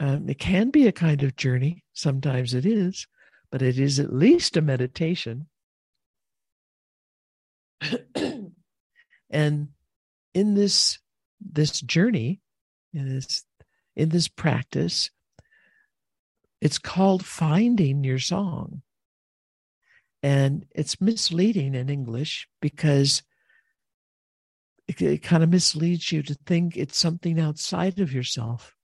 Um, 0.00 0.28
it 0.30 0.38
can 0.38 0.70
be 0.70 0.86
a 0.88 0.92
kind 0.92 1.22
of 1.22 1.36
journey, 1.36 1.84
sometimes 1.92 2.54
it 2.54 2.64
is, 2.64 3.06
but 3.52 3.60
it 3.60 3.78
is 3.78 4.00
at 4.00 4.14
least 4.14 4.56
a 4.56 4.62
meditation. 4.62 5.46
and 9.30 9.68
in 10.34 10.54
this 10.54 10.98
this 11.40 11.80
journey, 11.82 12.40
in 12.94 13.14
this 13.14 13.44
in 13.94 14.08
this 14.08 14.26
practice, 14.26 15.10
it's 16.60 16.78
called 16.78 17.24
finding 17.24 18.02
your 18.02 18.18
song. 18.18 18.82
And 20.22 20.66
it's 20.74 21.00
misleading 21.00 21.74
in 21.74 21.88
English 21.88 22.46
because 22.60 23.22
it, 24.86 25.00
it 25.00 25.22
kind 25.22 25.42
of 25.42 25.50
misleads 25.50 26.12
you 26.12 26.22
to 26.22 26.34
think 26.46 26.76
it's 26.76 26.98
something 26.98 27.40
outside 27.40 28.00
of 28.00 28.12
yourself, 28.12 28.74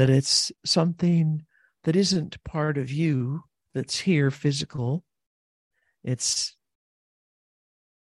that 0.00 0.08
it's 0.08 0.50
something 0.64 1.44
that 1.84 1.94
isn't 1.94 2.42
part 2.42 2.78
of 2.78 2.90
you 2.90 3.42
that's 3.74 3.98
here 3.98 4.30
physical. 4.30 5.04
It's 6.02 6.56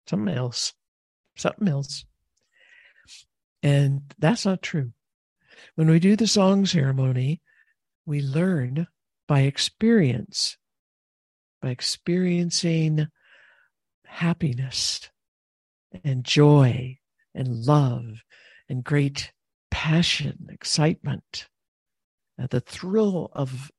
something 0.08 0.34
else, 0.34 0.74
something 1.36 1.68
else. 1.68 2.04
And 3.62 4.02
that's 4.18 4.44
not 4.44 4.62
true. 4.62 4.94
When 5.76 5.88
we 5.88 6.00
do 6.00 6.16
the 6.16 6.26
song 6.26 6.66
ceremony, 6.66 7.40
we 8.04 8.20
learn 8.20 8.88
by 9.28 9.42
experience, 9.42 10.56
by 11.62 11.68
experiencing 11.68 13.06
happiness 14.06 15.08
and 16.02 16.24
joy 16.24 16.98
and 17.32 17.64
love 17.64 18.24
and 18.68 18.82
great 18.82 19.30
passion, 19.70 20.48
excitement, 20.50 21.46
the 22.38 22.60
thrill 22.60 23.30
of 23.32 23.70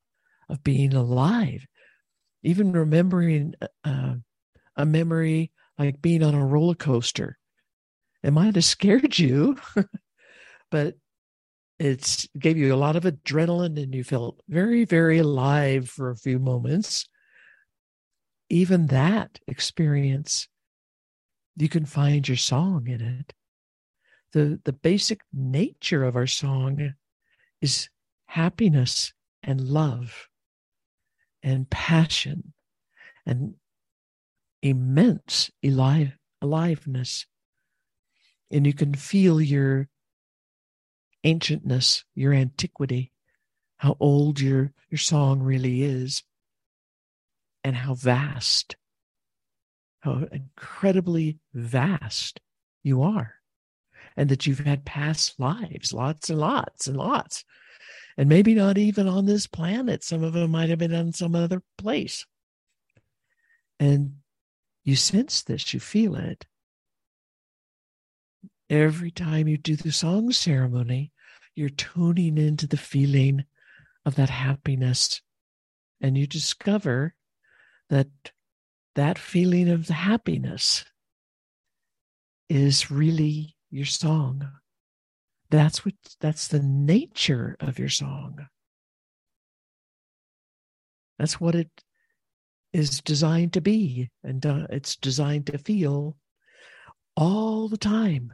of 0.50 0.64
being 0.64 0.94
alive. 0.94 1.66
Even 2.44 2.72
remembering 2.72 3.54
uh, 3.84 4.16
a 4.76 4.86
memory 4.86 5.52
like 5.78 6.02
being 6.02 6.24
on 6.24 6.34
a 6.34 6.46
roller 6.46 6.76
coaster, 6.76 7.38
it 8.24 8.32
might 8.32 8.56
have 8.56 8.64
scared 8.64 9.18
you, 9.20 9.58
but 10.72 10.96
it 11.80 12.26
gave 12.40 12.58
you 12.58 12.74
a 12.74 12.78
lot 12.78 12.96
of 12.96 13.04
adrenaline 13.04 13.82
and 13.82 13.94
you 13.94 14.04
felt 14.04 14.42
very, 14.48 14.86
very 14.86 15.20
alive 15.20 15.90
for 15.90 16.10
a 16.10 16.16
few 16.16 16.40
moments. 16.40 17.08
Even 18.50 18.88
that 18.88 19.40
experience, 19.48 20.48
you 21.56 21.70
can 21.70 21.86
find 21.86 22.28
your 22.28 22.38
song 22.38 22.88
in 22.88 23.02
it. 23.02 23.34
The, 24.32 24.60
the 24.64 24.74
basic 24.74 25.22
nature 25.34 26.04
of 26.04 26.16
our 26.16 26.28
song 26.28 26.94
is 27.62 27.90
happiness 28.28 29.14
and 29.44 29.62
love 29.62 30.28
and 31.44 31.70
passion 31.70 32.54
and 33.26 33.56
immense 34.62 35.52
alive, 35.64 36.18
aliveness. 36.42 37.26
And 38.52 38.66
you 38.66 38.74
can 38.74 38.94
feel 38.94 39.42
your 39.42 39.90
ancientness, 41.26 42.04
your 42.16 42.34
antiquity, 42.34 43.12
how 43.78 43.98
old 44.00 44.40
your, 44.40 44.72
your 44.90 44.98
song 44.98 45.42
really 45.42 45.84
is, 45.84 46.24
and 47.64 47.76
how 47.76 47.96
vast, 47.96 48.78
how 50.02 50.26
incredibly 50.32 51.40
vast 51.54 52.40
you 52.84 53.02
are. 53.04 53.36
And 54.16 54.30
that 54.30 54.48
you've 54.48 54.60
had 54.60 54.84
past 54.84 55.40
lives, 55.40 55.94
lots 55.94 56.30
and 56.30 56.40
lots 56.40 56.88
and 56.88 56.98
lots. 56.98 57.44
And 58.18 58.28
maybe 58.28 58.56
not 58.56 58.78
even 58.78 59.08
on 59.08 59.26
this 59.26 59.46
planet. 59.46 60.04
Some 60.04 60.24
of 60.24 60.34
them 60.34 60.52
might 60.52 60.70
have 60.70 60.80
been 60.80 60.94
on 60.94 61.14
some 61.14 61.36
other 61.36 61.62
place. 61.78 62.26
And 63.80 64.16
you 64.84 64.96
sense 64.96 65.44
this, 65.44 65.74
you 65.74 65.80
feel 65.80 66.16
it. 66.16 66.46
Every 68.70 69.12
time 69.12 69.48
you 69.48 69.58
do 69.58 69.76
the 69.76 69.92
song 69.92 70.32
ceremony, 70.32 71.12
you're 71.56 71.70
tuning 71.70 72.38
into 72.38 72.68
the 72.68 72.78
feeling 72.78 73.46
of 74.06 74.16
that 74.16 74.30
happiness 74.30 75.22
and 76.02 76.18
you 76.18 76.28
discover 76.28 77.16
that 77.90 78.08
that 78.96 79.18
feeling 79.18 79.70
of 79.70 79.88
happiness 79.90 80.86
is 82.50 82.90
really 82.90 83.56
your 83.70 83.86
song 83.86 84.48
that's 85.50 85.86
what 85.86 85.96
that's 86.20 86.48
the 86.48 86.62
nature 86.62 87.56
of 87.60 87.80
your 87.80 87.90
song 87.90 88.48
that's 91.18 91.40
what 91.40 91.56
it 91.56 91.70
is 92.74 93.02
designed 93.02 93.54
to 93.54 93.62
be 93.62 94.10
and 94.24 94.46
uh, 94.46 94.68
it's 94.70 94.96
designed 94.96 95.48
to 95.48 95.58
feel 95.58 96.18
all 97.16 97.68
the 97.68 97.78
time 97.78 98.34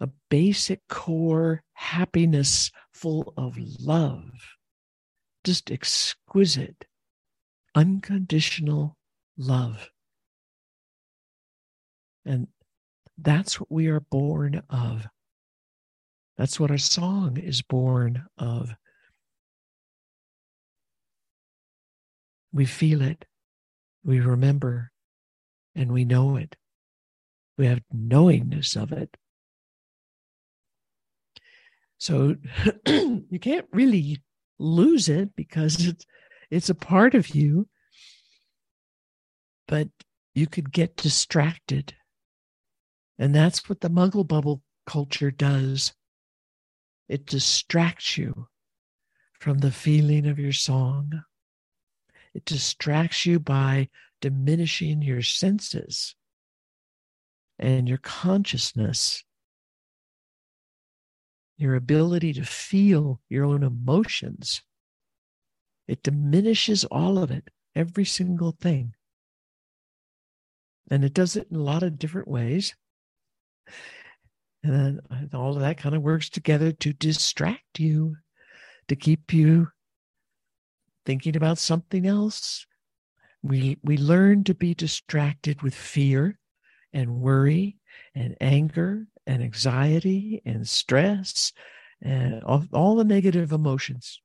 a 0.00 0.08
basic 0.28 0.86
core 0.88 1.62
happiness 1.72 2.70
full 2.92 3.32
of 3.36 3.56
love, 3.80 4.32
just 5.44 5.70
exquisite, 5.70 6.84
unconditional 7.74 8.96
love. 9.36 9.90
And 12.26 12.48
that's 13.16 13.60
what 13.60 13.70
we 13.70 13.86
are 13.86 14.00
born 14.00 14.62
of. 14.68 15.06
That's 16.36 16.58
what 16.58 16.70
our 16.70 16.78
song 16.78 17.36
is 17.36 17.62
born 17.62 18.24
of. 18.38 18.74
We 22.52 22.66
feel 22.66 23.02
it, 23.02 23.24
we 24.04 24.20
remember, 24.20 24.92
and 25.74 25.92
we 25.92 26.04
know 26.04 26.36
it. 26.36 26.56
We 27.56 27.66
have 27.66 27.82
knowingness 27.92 28.76
of 28.76 28.92
it. 28.92 29.16
So 31.98 32.36
you 32.86 33.38
can't 33.40 33.66
really 33.72 34.22
lose 34.58 35.08
it 35.08 35.34
because 35.36 35.86
it's 35.86 36.04
it's 36.50 36.68
a 36.68 36.74
part 36.74 37.14
of 37.14 37.34
you. 37.34 37.68
But 39.66 39.88
you 40.34 40.46
could 40.46 40.72
get 40.72 40.96
distracted. 40.96 41.94
And 43.18 43.34
that's 43.34 43.68
what 43.68 43.80
the 43.80 43.88
muggle 43.88 44.26
bubble 44.26 44.62
culture 44.86 45.30
does. 45.30 45.94
It 47.08 47.26
distracts 47.26 48.16
you 48.16 48.48
from 49.38 49.58
the 49.58 49.72
feeling 49.72 50.26
of 50.26 50.38
your 50.38 50.52
song. 50.52 51.22
It 52.32 52.44
distracts 52.44 53.26
you 53.26 53.38
by 53.38 53.88
diminishing 54.20 55.02
your 55.02 55.22
senses 55.22 56.14
and 57.58 57.88
your 57.88 57.98
consciousness, 57.98 59.22
your 61.56 61.74
ability 61.74 62.32
to 62.32 62.44
feel 62.44 63.20
your 63.28 63.44
own 63.44 63.62
emotions. 63.62 64.62
It 65.86 66.02
diminishes 66.02 66.84
all 66.86 67.18
of 67.18 67.30
it, 67.30 67.50
every 67.74 68.04
single 68.04 68.52
thing. 68.52 68.94
And 70.90 71.04
it 71.04 71.14
does 71.14 71.36
it 71.36 71.48
in 71.50 71.56
a 71.56 71.62
lot 71.62 71.82
of 71.82 71.98
different 71.98 72.28
ways. 72.28 72.74
And 74.64 74.72
then 74.72 75.28
all 75.34 75.54
of 75.54 75.60
that 75.60 75.76
kind 75.76 75.94
of 75.94 76.00
works 76.00 76.30
together 76.30 76.72
to 76.72 76.94
distract 76.94 77.78
you, 77.78 78.16
to 78.88 78.96
keep 78.96 79.32
you 79.32 79.68
thinking 81.04 81.36
about 81.36 81.58
something 81.58 82.06
else. 82.06 82.66
We, 83.42 83.76
we 83.82 83.98
learn 83.98 84.42
to 84.44 84.54
be 84.54 84.72
distracted 84.72 85.60
with 85.60 85.74
fear 85.74 86.38
and 86.94 87.20
worry 87.20 87.76
and 88.14 88.36
anger 88.40 89.06
and 89.26 89.42
anxiety 89.42 90.40
and 90.46 90.66
stress 90.66 91.52
and 92.00 92.42
all, 92.44 92.64
all 92.72 92.96
the 92.96 93.04
negative 93.04 93.52
emotions. 93.52 94.18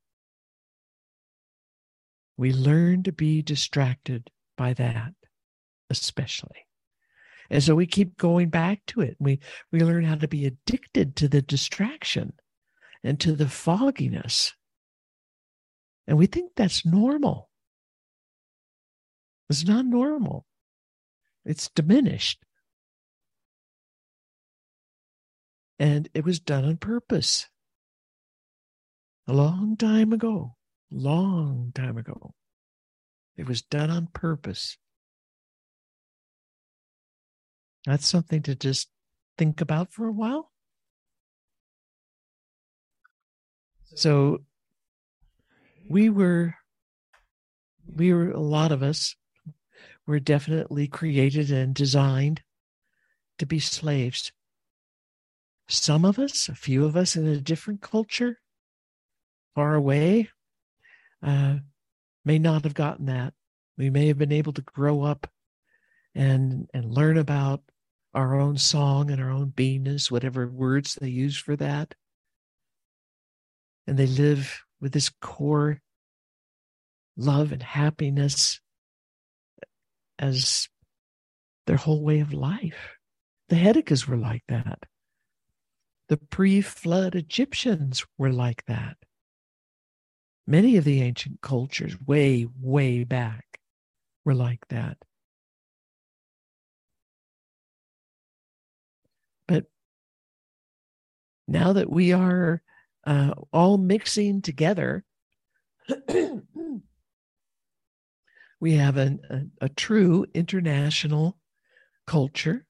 We 2.38 2.54
learn 2.54 3.04
to 3.04 3.12
be 3.12 3.42
distracted 3.42 4.32
by 4.58 4.74
that, 4.76 5.12
especially. 5.90 6.69
And 7.50 7.64
so 7.64 7.76
we 7.76 7.88
keep 7.88 8.18
going 8.18 8.50
back 8.50 8.86
to 8.88 9.02
it. 9.02 9.18
We 9.20 9.40
we 9.72 9.80
learn 9.80 10.04
how 10.04 10.16
to 10.16 10.28
be 10.28 10.46
addicted 10.46 11.16
to 11.18 11.28
the 11.28 11.42
distraction 11.42 12.34
and 13.04 13.20
to 13.20 13.36
the 13.36 13.48
fogginess. 13.48 14.54
And 16.08 16.18
we 16.18 16.26
think 16.26 16.52
that's 16.56 16.86
normal. 16.86 17.50
It's 19.50 19.66
not 19.66 19.86
normal. 19.86 20.46
It's 21.46 21.70
diminished. 21.70 22.44
And 25.80 26.10
it 26.14 26.26
was 26.26 26.40
done 26.40 26.66
on 26.66 26.78
purpose. 26.78 27.48
A 29.28 29.34
long 29.34 29.78
time 29.78 30.12
ago, 30.12 30.56
long 30.92 31.72
time 31.74 31.98
ago. 31.98 32.34
It 33.38 33.48
was 33.48 33.62
done 33.62 33.90
on 33.90 34.08
purpose. 34.14 34.78
That's 37.86 38.08
something 38.08 38.42
to 38.44 38.56
just 38.56 38.90
think 39.38 39.62
about 39.62 39.92
for 39.92 40.08
a 40.08 40.12
while. 40.12 40.52
So 43.96 44.44
we 45.90 46.10
were, 46.10 46.56
we 47.96 48.14
were, 48.14 48.32
a 48.32 48.40
lot 48.40 48.72
of 48.72 48.84
us 48.84 49.16
were 50.06 50.20
definitely 50.20 50.88
created 50.88 51.52
and 51.52 51.74
designed 51.74 52.44
to 53.38 53.46
be 53.46 53.60
slaves. 53.60 54.32
Some 55.68 56.04
of 56.04 56.20
us, 56.20 56.50
a 56.50 56.56
few 56.56 56.86
of 56.86 56.96
us 56.96 57.16
in 57.16 57.28
a 57.28 57.40
different 57.40 57.82
culture, 57.82 58.40
far 59.56 59.76
away, 59.76 60.30
uh, 61.24 61.58
may 62.26 62.40
not 62.40 62.64
have 62.64 62.74
gotten 62.74 63.06
that. 63.06 63.34
We 63.78 63.90
may 63.90 64.08
have 64.08 64.18
been 64.18 64.32
able 64.32 64.54
to 64.54 64.62
grow 64.62 65.04
up 65.04 65.28
and 66.16 66.68
and 66.74 66.92
learn 66.92 67.18
about 67.18 67.62
our 68.14 68.40
own 68.40 68.58
song 68.58 69.12
and 69.12 69.22
our 69.22 69.30
own 69.30 69.52
beingness, 69.52 70.10
whatever 70.10 70.48
words 70.48 70.96
they 70.96 71.10
use 71.10 71.38
for 71.38 71.56
that. 71.56 71.94
And 73.88 73.98
they 73.98 74.08
live 74.08 74.64
with 74.82 74.94
this 74.94 75.12
core 75.22 75.82
love 77.18 77.52
and 77.52 77.62
happiness 77.62 78.60
as 80.18 80.68
their 81.68 81.78
whole 81.78 82.04
way 82.04 82.20
of 82.20 82.34
life. 82.34 82.98
The 83.50 83.56
Hedekas 83.56 84.08
were 84.08 84.18
like 84.18 84.44
that. 84.48 84.84
The 86.08 86.18
pre 86.18 86.62
flood 86.62 87.16
Egyptians 87.16 88.04
were 88.18 88.32
like 88.32 88.66
that. 88.66 88.98
Many 90.48 90.78
of 90.78 90.84
the 90.84 91.04
ancient 91.04 91.42
cultures, 91.42 91.96
way, 92.02 92.48
way 92.60 93.04
back, 93.04 93.60
were 94.26 94.34
like 94.34 94.68
that. 94.70 94.98
Now 101.50 101.74
that 101.74 101.90
we 101.90 102.14
are 102.14 102.62
uh, 103.06 103.34
all 103.52 103.78
mixing 103.78 104.42
together, 104.42 105.04
we 108.60 108.74
have 108.74 108.98
an, 108.98 109.20
a, 109.30 109.66
a 109.66 109.70
true 109.70 110.26
international 110.34 111.38
culture 112.06 112.66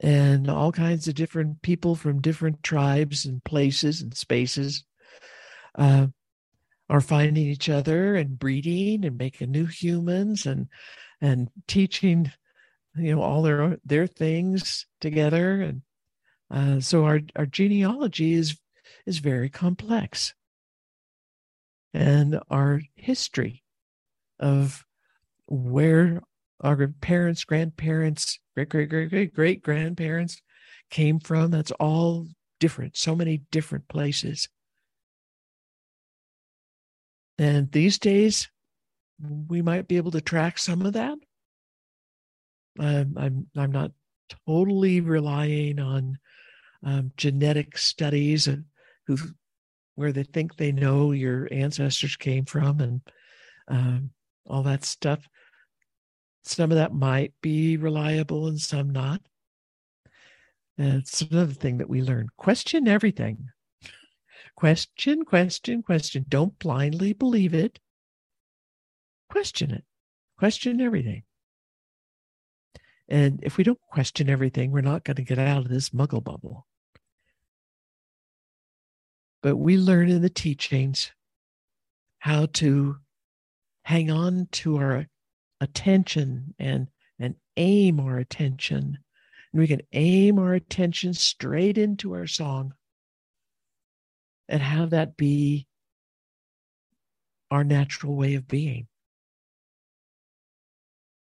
and 0.00 0.50
all 0.50 0.72
kinds 0.72 1.06
of 1.08 1.14
different 1.14 1.62
people 1.62 1.94
from 1.94 2.20
different 2.20 2.62
tribes 2.62 3.26
and 3.26 3.44
places 3.44 4.00
and 4.00 4.14
spaces 4.14 4.84
uh, 5.76 6.06
are 6.88 7.00
finding 7.00 7.46
each 7.46 7.68
other 7.68 8.14
and 8.14 8.38
breeding 8.38 9.04
and 9.04 9.16
making 9.16 9.50
new 9.50 9.66
humans 9.66 10.46
and 10.46 10.68
and 11.20 11.48
teaching 11.66 12.30
you 12.96 13.14
know 13.14 13.22
all 13.22 13.42
their 13.42 13.78
their 13.84 14.06
things 14.06 14.86
together 15.00 15.60
and 15.62 15.82
uh, 16.54 16.80
so 16.80 17.04
our 17.04 17.20
our 17.36 17.46
genealogy 17.46 18.32
is 18.32 18.58
is 19.06 19.18
very 19.18 19.50
complex 19.50 20.34
and 21.92 22.40
our 22.50 22.80
history 22.94 23.62
of 24.38 24.84
where 25.46 26.22
our 26.60 26.88
parents 27.00 27.44
grandparents 27.44 28.40
great 28.54 28.68
great 28.70 28.88
great 28.88 29.10
great 29.10 29.34
great 29.34 29.62
grandparents 29.62 30.40
came 30.90 31.20
from 31.20 31.50
that's 31.50 31.72
all 31.72 32.26
different 32.60 32.96
so 32.96 33.14
many 33.14 33.42
different 33.50 33.86
places 33.88 34.48
and 37.38 37.70
these 37.72 37.98
days, 37.98 38.48
we 39.48 39.62
might 39.62 39.88
be 39.88 39.96
able 39.96 40.12
to 40.12 40.20
track 40.20 40.58
some 40.58 40.82
of 40.82 40.92
that. 40.92 41.18
Um, 42.78 43.14
I'm 43.16 43.46
I'm 43.56 43.72
not 43.72 43.92
totally 44.46 45.00
relying 45.00 45.78
on 45.78 46.18
um, 46.84 47.12
genetic 47.16 47.78
studies 47.78 48.46
and 48.46 48.64
who 49.06 49.16
where 49.96 50.12
they 50.12 50.24
think 50.24 50.56
they 50.56 50.72
know 50.72 51.12
your 51.12 51.48
ancestors 51.52 52.16
came 52.16 52.44
from 52.44 52.80
and 52.80 53.00
um, 53.68 54.10
all 54.46 54.62
that 54.62 54.84
stuff. 54.84 55.28
Some 56.42 56.72
of 56.72 56.76
that 56.76 56.92
might 56.92 57.32
be 57.40 57.76
reliable 57.76 58.48
and 58.48 58.60
some 58.60 58.90
not. 58.90 59.20
And 60.76 60.94
it's 60.94 61.22
another 61.22 61.52
thing 61.52 61.78
that 61.78 61.88
we 61.88 62.02
learn. 62.02 62.28
Question 62.36 62.88
everything. 62.88 63.48
Question, 64.56 65.24
question, 65.24 65.82
question. 65.82 66.24
Don't 66.28 66.58
blindly 66.58 67.12
believe 67.12 67.54
it. 67.54 67.78
Question 69.30 69.70
it. 69.70 69.84
Question 70.38 70.80
everything. 70.80 71.22
And 73.08 73.40
if 73.42 73.56
we 73.56 73.64
don't 73.64 73.80
question 73.90 74.28
everything, 74.28 74.70
we're 74.70 74.80
not 74.80 75.04
going 75.04 75.16
to 75.16 75.22
get 75.22 75.38
out 75.38 75.62
of 75.62 75.68
this 75.68 75.90
muggle 75.90 76.22
bubble. 76.22 76.66
But 79.44 79.56
we 79.56 79.76
learn 79.76 80.08
in 80.08 80.22
the 80.22 80.30
teachings 80.30 81.12
how 82.20 82.46
to 82.54 82.96
hang 83.82 84.10
on 84.10 84.48
to 84.52 84.78
our 84.78 85.06
attention 85.60 86.54
and, 86.58 86.88
and 87.18 87.34
aim 87.58 88.00
our 88.00 88.16
attention. 88.16 89.00
And 89.52 89.60
we 89.60 89.66
can 89.66 89.82
aim 89.92 90.38
our 90.38 90.54
attention 90.54 91.12
straight 91.12 91.76
into 91.76 92.14
our 92.14 92.26
song 92.26 92.72
and 94.48 94.62
have 94.62 94.88
that 94.90 95.14
be 95.14 95.66
our 97.50 97.64
natural 97.64 98.16
way 98.16 98.36
of 98.36 98.48
being. 98.48 98.86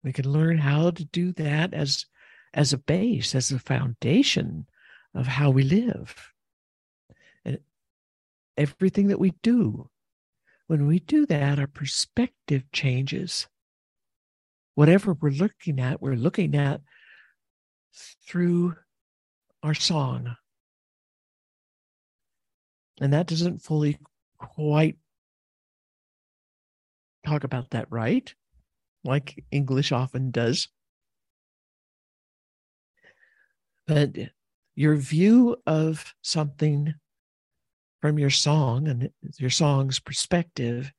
We 0.04 0.12
can 0.12 0.28
learn 0.28 0.58
how 0.58 0.90
to 0.90 1.06
do 1.06 1.34
that 1.34 1.72
as, 1.72 2.08
as 2.52 2.74
a 2.74 2.80
base, 2.80 3.36
as 3.36 3.52
a 3.52 3.60
foundation 3.60 4.66
of 5.14 5.28
how 5.28 5.52
we 5.52 5.62
live. 5.62 6.34
Everything 8.58 9.08
that 9.10 9.20
we 9.20 9.34
do, 9.44 9.90
when 10.66 10.88
we 10.88 11.00
do 11.00 11.26
that, 11.28 11.60
our 11.60 11.68
perspective 11.68 12.64
changes. 12.72 13.48
Whatever 14.76 15.14
we're 15.14 15.30
looking 15.30 15.80
at, 15.80 16.02
we're 16.02 16.16
looking 16.16 16.56
at 16.56 16.82
through 18.28 18.76
our 19.64 19.74
song, 19.74 20.36
and 23.00 23.14
that 23.14 23.28
doesn't 23.28 23.62
fully 23.62 24.00
quite 24.38 24.98
talk 27.26 27.44
about 27.44 27.72
that 27.72 27.88
right, 27.90 28.34
like 29.04 29.44
English 29.52 29.92
often 29.92 30.32
does. 30.32 30.68
But 33.86 34.12
your 34.76 34.96
view 34.96 35.58
of 35.66 36.14
something 36.22 36.94
from 38.02 38.20
your 38.20 38.30
song 38.30 38.88
and 38.88 39.10
your 39.38 39.50
song's 39.50 40.00
perspective 40.00 40.92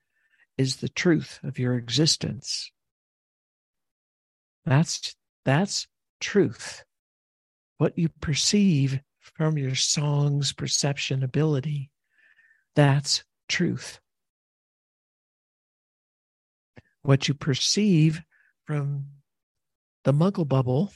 is 0.56 0.76
the 0.76 0.88
truth 0.88 1.38
of 1.44 1.58
your 1.58 1.76
existence. 1.76 2.72
That's 4.66 5.14
that's 5.44 5.86
truth. 6.20 6.84
What 7.78 7.96
you 7.96 8.08
perceive 8.20 9.00
from 9.20 9.56
your 9.56 9.76
song's 9.76 10.52
perception 10.52 11.22
ability, 11.22 11.90
that's 12.74 13.22
truth. 13.48 14.00
What 17.02 17.28
you 17.28 17.34
perceive 17.34 18.20
from 18.66 19.06
the 20.04 20.12
muggle 20.12 20.46
bubble 20.46 20.92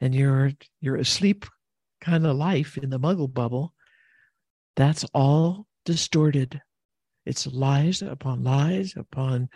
and 0.00 0.14
your 0.14 0.52
your 0.80 0.96
asleep 0.96 1.46
kind 2.00 2.26
of 2.26 2.36
life 2.36 2.76
in 2.76 2.90
the 2.90 3.00
muggle 3.00 3.32
bubble, 3.32 3.72
that's 4.78 5.04
all 5.12 5.66
distorted. 5.84 6.62
It's 7.26 7.48
lies 7.48 8.00
upon 8.00 8.44
lies 8.44 8.94
upon 8.96 9.48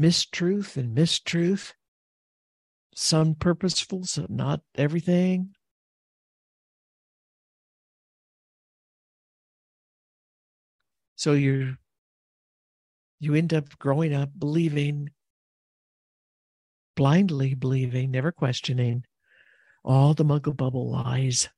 mistruth 0.00 0.76
and 0.76 0.96
mistruth. 0.96 1.72
Some 2.94 3.34
purposeful, 3.34 4.04
so 4.04 4.26
not 4.28 4.60
everything. 4.76 5.54
So 11.16 11.32
you 11.32 11.74
you 13.18 13.34
end 13.34 13.52
up 13.52 13.76
growing 13.80 14.14
up 14.14 14.30
believing 14.38 15.10
blindly 16.94 17.54
believing, 17.54 18.12
never 18.12 18.30
questioning 18.30 19.02
all 19.84 20.14
the 20.14 20.24
muggle 20.24 20.56
bubble 20.56 20.92
lies, 20.92 21.48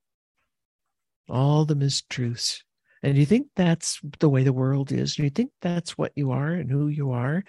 all 1.29 1.67
the 1.67 1.77
mistruths. 1.77 2.63
And 3.03 3.17
you 3.17 3.27
think 3.27 3.49
that's 3.57 4.01
the 4.21 4.29
way 4.29 4.45
the 4.45 4.53
world 4.53 4.93
is. 4.93 5.19
You 5.19 5.31
think 5.31 5.51
that's 5.61 5.99
what 5.99 6.13
you 6.15 6.31
are 6.31 6.53
and 6.53 6.71
who 6.71 6.89
you 6.89 7.11
are 7.11 7.43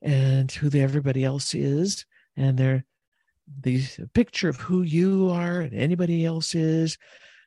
and 0.00 0.50
who 0.50 0.70
everybody 0.78 1.24
else 1.24 1.54
is. 1.54 2.06
And 2.36 2.56
they're 2.56 2.84
the 3.60 3.84
picture 4.14 4.48
of 4.48 4.56
who 4.56 4.82
you 4.82 5.30
are 5.30 5.60
and 5.60 5.74
anybody 5.74 6.24
else 6.24 6.54
is 6.54 6.96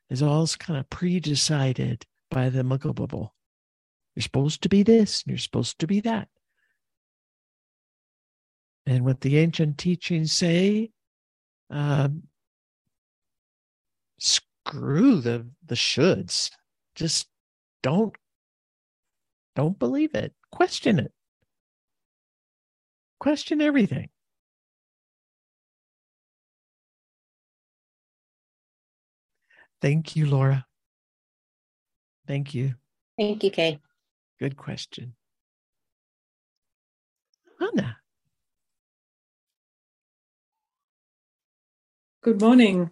is 0.09 0.21
all 0.21 0.47
kind 0.47 0.79
of 0.79 0.89
pre-decided 0.89 2.05
by 2.29 2.49
the 2.49 2.61
muggle 2.61 2.95
bubble. 2.95 3.33
You're 4.15 4.23
supposed 4.23 4.61
to 4.63 4.69
be 4.69 4.83
this, 4.83 5.23
and 5.23 5.31
you're 5.31 5.37
supposed 5.37 5.79
to 5.79 5.87
be 5.87 5.99
that. 6.01 6.27
And 8.85 9.03
what 9.03 9.21
the 9.21 9.37
ancient 9.37 9.77
teachings 9.77 10.31
say, 10.31 10.91
um, 11.69 12.23
screw 14.17 15.19
the 15.19 15.47
the 15.65 15.75
shoulds. 15.75 16.51
Just 16.95 17.27
don't 17.83 18.15
don't 19.55 19.79
believe 19.79 20.13
it. 20.13 20.33
Question 20.51 20.99
it. 20.99 21.11
Question 23.19 23.61
everything. 23.61 24.09
Thank 29.81 30.15
you, 30.15 30.27
Laura. 30.27 30.65
Thank 32.27 32.53
you. 32.53 32.75
Thank 33.17 33.43
you, 33.43 33.51
Kay. 33.51 33.79
Good 34.39 34.57
question. 34.57 35.15
Anna. 37.59 37.97
Good 42.23 42.41
morning. 42.41 42.91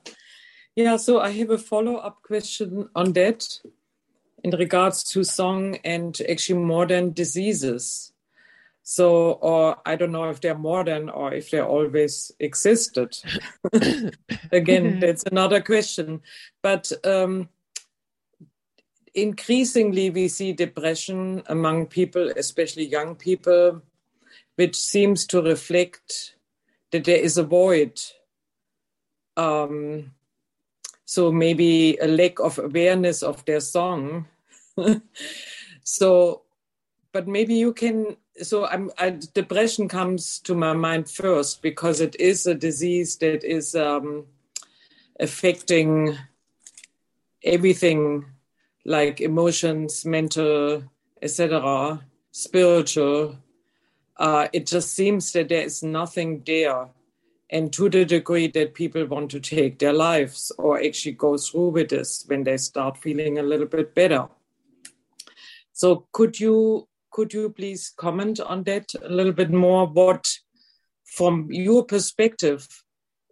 Yeah, 0.76 0.98
so 0.98 1.20
I 1.20 1.32
have 1.32 1.52
a 1.52 1.58
follow 1.58 1.98
up 1.98 2.22
question 2.24 2.90
on 2.96 3.14
that 3.14 3.48
in 4.46 4.52
regards 4.52 5.04
to 5.04 5.24
song 5.24 5.76
and 5.84 6.22
actually 6.30 6.60
modern 6.60 7.12
diseases. 7.14 8.14
So, 8.84 9.32
or 9.42 9.78
I 9.88 9.96
don't 9.96 10.12
know 10.12 10.30
if 10.30 10.40
they're 10.40 10.56
modern 10.56 11.10
or 11.10 11.34
if 11.34 11.50
they 11.50 11.60
always 11.60 12.32
existed. 12.40 13.18
Again, 14.52 15.00
that's 15.00 15.24
another 15.24 15.62
question. 15.62 16.22
But 16.62 16.92
um, 17.04 17.50
increasingly 19.16 20.12
we 20.12 20.28
see 20.28 20.54
depression 20.54 21.42
among 21.48 21.88
people, 21.88 22.30
especially 22.38 22.86
young 22.86 23.16
people, 23.16 23.82
which 24.58 24.76
seems 24.76 25.26
to 25.26 25.42
reflect 25.42 26.36
that 26.92 27.06
there 27.06 27.18
is 27.18 27.40
a 27.40 27.44
void. 27.44 28.00
Um, 29.38 30.12
so 31.06 31.32
maybe 31.32 31.98
a 31.98 32.08
lack 32.08 32.40
of 32.40 32.60
awareness 32.60 33.24
of 33.24 33.44
their 33.46 33.60
song. 33.60 34.28
so, 35.84 36.44
but 37.12 37.28
maybe 37.28 37.56
you 37.56 37.74
can. 37.74 38.18
So, 38.42 38.66
I'm, 38.66 38.92
I, 38.98 39.12
depression 39.34 39.88
comes 39.88 40.40
to 40.40 40.56
my 40.56 40.74
mind 40.74 41.10
first 41.10 41.62
because 41.62 42.02
it 42.02 42.16
is 42.20 42.46
a 42.46 42.54
disease 42.54 43.16
that 43.18 43.44
is 43.44 43.76
um, 43.76 44.26
affecting 45.20 46.18
everything 47.44 48.26
like 48.84 49.22
emotions, 49.22 50.06
mental, 50.06 50.84
etc., 51.22 52.02
spiritual. 52.32 53.38
Uh, 54.18 54.48
it 54.54 54.66
just 54.68 54.94
seems 54.94 55.32
that 55.34 55.50
there 55.50 55.64
is 55.64 55.84
nothing 55.84 56.44
there. 56.46 56.90
And 57.50 57.72
to 57.74 57.90
the 57.90 58.06
degree 58.06 58.48
that 58.48 58.74
people 58.74 59.06
want 59.06 59.32
to 59.32 59.40
take 59.40 59.78
their 59.80 59.94
lives 59.94 60.52
or 60.58 60.82
actually 60.82 61.14
go 61.14 61.38
through 61.38 61.70
with 61.70 61.90
this 61.90 62.26
when 62.28 62.44
they 62.44 62.58
start 62.58 62.98
feeling 62.98 63.38
a 63.38 63.44
little 63.44 63.68
bit 63.68 63.94
better. 63.94 64.28
So 65.76 66.08
could 66.12 66.40
you 66.40 66.88
could 67.12 67.34
you 67.34 67.50
please 67.50 67.94
comment 67.98 68.40
on 68.40 68.64
that 68.64 68.92
a 69.02 69.10
little 69.10 69.32
bit 69.32 69.52
more? 69.52 69.88
What, 69.88 70.26
from 71.06 71.48
your 71.50 71.86
perspective, 71.86 72.68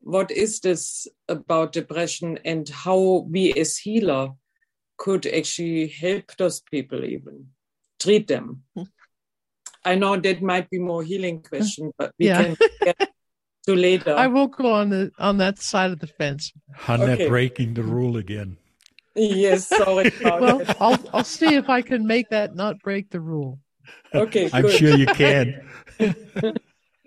what 0.04 0.30
is 0.32 0.60
this 0.60 1.08
about 1.30 1.72
depression 1.72 2.38
and 2.44 2.68
how 2.68 3.26
we 3.30 3.54
as 3.54 3.78
healer 3.78 4.32
could 4.98 5.26
actually 5.26 5.88
help 5.88 6.36
those 6.38 6.62
people 6.72 7.04
even 7.04 7.48
treat 8.00 8.28
them 8.28 8.64
hmm. 8.76 8.84
i 9.86 9.96
know 9.96 10.18
that 10.18 10.42
might 10.42 10.70
be 10.70 10.78
more 10.78 11.04
healing 11.04 11.42
question 11.42 11.92
but 11.98 12.12
we 12.20 12.28
yeah. 12.28 12.44
can 12.44 12.58
get 12.84 13.10
to 13.66 13.76
later 13.76 14.14
i 14.18 14.28
will 14.28 14.48
go 14.48 14.72
on 14.74 14.90
the 14.90 15.12
on 15.18 15.38
that 15.38 15.58
side 15.60 15.92
of 15.92 16.00
the 16.00 16.08
fence 16.08 16.52
hannah 16.76 17.14
okay. 17.14 17.30
breaking 17.30 17.74
the 17.74 17.84
rule 17.84 18.18
again 18.18 18.58
yes 19.16 19.68
sorry 19.68 20.12
well 20.24 20.62
i'll 20.80 21.00
i'll 21.14 21.24
see 21.24 21.56
if 21.56 21.70
i 21.70 21.82
can 21.82 22.06
make 22.06 22.30
that 22.30 22.56
not 22.56 22.80
break 22.80 23.10
the 23.10 23.20
rule 23.20 23.60
okay 24.14 24.50
i'm 24.54 24.64
good. 24.64 24.72
sure 24.72 24.96
you 24.96 25.06
can 25.06 25.62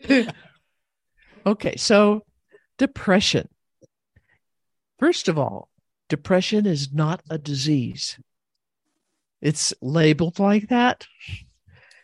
okay 1.47 1.77
so 1.77 2.23
depression 2.79 3.49
first 4.99 5.29
of 5.29 5.39
all 5.39 5.71
depression 6.09 6.67
is 6.67 6.93
not 6.93 7.23
a 7.31 7.39
disease. 7.39 8.19
It's 9.41 9.75
labeled 9.81 10.39
like 10.39 10.69
that. 10.69 11.07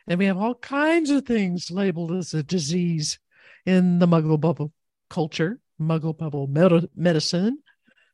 And 0.06 0.18
we 0.18 0.26
have 0.26 0.36
all 0.36 0.56
kinds 0.56 1.10
of 1.10 1.24
things 1.24 1.70
labeled 1.70 2.12
as 2.12 2.34
a 2.34 2.42
disease 2.42 3.18
in 3.64 4.00
the 4.00 4.06
muggle 4.06 4.40
bubble 4.40 4.72
culture, 5.08 5.60
muggle 5.80 6.16
bubble 6.16 6.46
med- 6.46 6.88
medicine 6.94 7.58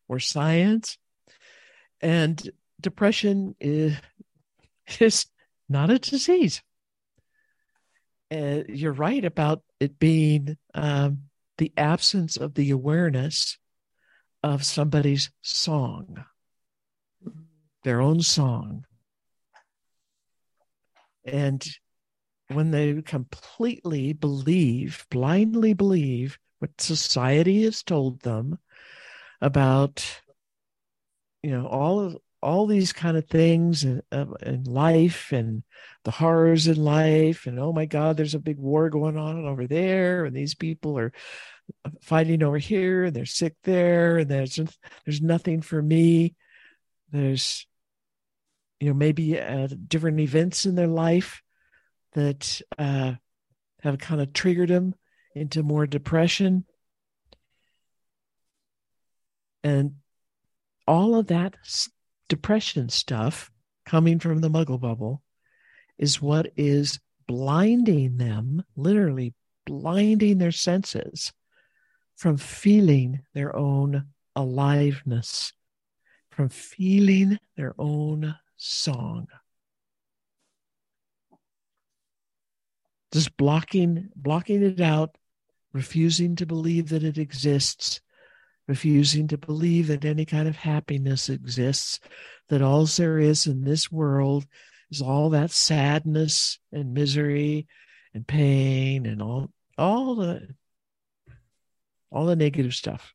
or 0.06 0.18
science. 0.18 0.98
And 2.00 2.50
depression 2.80 3.54
is, 3.60 3.96
is 5.00 5.26
not 5.68 5.90
a 5.90 5.98
disease. 5.98 6.62
You're 8.30 8.92
right 8.92 9.24
about 9.24 9.62
it 9.80 9.98
being 9.98 10.56
um, 10.74 11.22
the 11.56 11.72
absence 11.76 12.36
of 12.36 12.54
the 12.54 12.70
awareness 12.70 13.58
of 14.42 14.64
somebody's 14.64 15.30
song, 15.42 16.24
their 17.84 18.00
own 18.00 18.20
song. 18.22 18.84
And 21.24 21.66
when 22.48 22.70
they 22.70 23.02
completely 23.02 24.12
believe, 24.12 25.06
blindly 25.10 25.72
believe 25.72 26.38
what 26.58 26.80
society 26.80 27.64
has 27.64 27.82
told 27.82 28.20
them 28.20 28.58
about, 29.40 30.22
you 31.42 31.50
know, 31.50 31.66
all 31.66 32.00
of 32.00 32.16
all 32.40 32.66
these 32.66 32.92
kind 32.92 33.16
of 33.16 33.26
things 33.26 33.82
in, 33.82 34.00
in 34.12 34.62
life 34.64 35.32
and 35.32 35.64
the 36.04 36.10
horrors 36.12 36.68
in 36.68 36.76
life 36.76 37.46
and 37.46 37.58
oh 37.58 37.72
my 37.72 37.84
god 37.84 38.16
there's 38.16 38.36
a 38.36 38.38
big 38.38 38.58
war 38.58 38.88
going 38.90 39.16
on 39.16 39.44
over 39.44 39.66
there 39.66 40.24
and 40.24 40.36
these 40.36 40.54
people 40.54 40.96
are 40.96 41.12
fighting 42.00 42.42
over 42.42 42.58
here 42.58 43.04
and 43.04 43.16
they're 43.16 43.26
sick 43.26 43.54
there 43.64 44.18
and 44.18 44.30
there's 44.30 44.58
there's 45.04 45.20
nothing 45.20 45.62
for 45.62 45.80
me. 45.80 46.34
There's 47.10 47.66
you 48.80 48.88
know 48.88 48.94
maybe 48.94 49.38
uh, 49.38 49.68
different 49.86 50.20
events 50.20 50.66
in 50.66 50.74
their 50.74 50.86
life 50.86 51.42
that 52.12 52.60
uh, 52.78 53.14
have 53.82 53.98
kind 53.98 54.20
of 54.20 54.32
triggered 54.32 54.70
them 54.70 54.94
into 55.34 55.62
more 55.62 55.86
depression. 55.86 56.64
And 59.62 59.96
all 60.88 61.14
of 61.14 61.26
that 61.26 61.54
depression 62.30 62.88
stuff 62.88 63.50
coming 63.84 64.18
from 64.18 64.40
the 64.40 64.48
muggle 64.48 64.80
bubble 64.80 65.22
is 65.98 66.22
what 66.22 66.50
is 66.56 66.98
blinding 67.26 68.16
them, 68.16 68.64
literally 68.74 69.34
blinding 69.66 70.38
their 70.38 70.50
senses 70.50 71.32
from 72.16 72.38
feeling 72.38 73.20
their 73.34 73.54
own 73.54 74.06
aliveness, 74.34 75.52
from 76.30 76.48
feeling 76.48 77.38
their 77.54 77.74
own 77.78 78.34
song. 78.56 79.26
Just 83.12 83.36
blocking, 83.36 84.08
blocking 84.16 84.62
it 84.62 84.80
out, 84.80 85.16
refusing 85.74 86.34
to 86.36 86.46
believe 86.46 86.88
that 86.88 87.04
it 87.04 87.18
exists, 87.18 88.00
refusing 88.68 89.26
to 89.28 89.38
believe 89.38 89.88
that 89.88 90.04
any 90.04 90.26
kind 90.26 90.46
of 90.46 90.54
happiness 90.54 91.30
exists, 91.30 91.98
that 92.50 92.62
all 92.62 92.84
there 92.84 93.18
is 93.18 93.46
in 93.46 93.64
this 93.64 93.90
world 93.90 94.46
is 94.90 95.00
all 95.00 95.30
that 95.30 95.50
sadness 95.50 96.58
and 96.70 96.92
misery 96.92 97.66
and 98.14 98.26
pain 98.26 99.06
and 99.06 99.22
all 99.22 99.50
all 99.76 100.14
the 100.14 100.54
all 102.10 102.26
the 102.26 102.36
negative 102.36 102.74
stuff. 102.74 103.14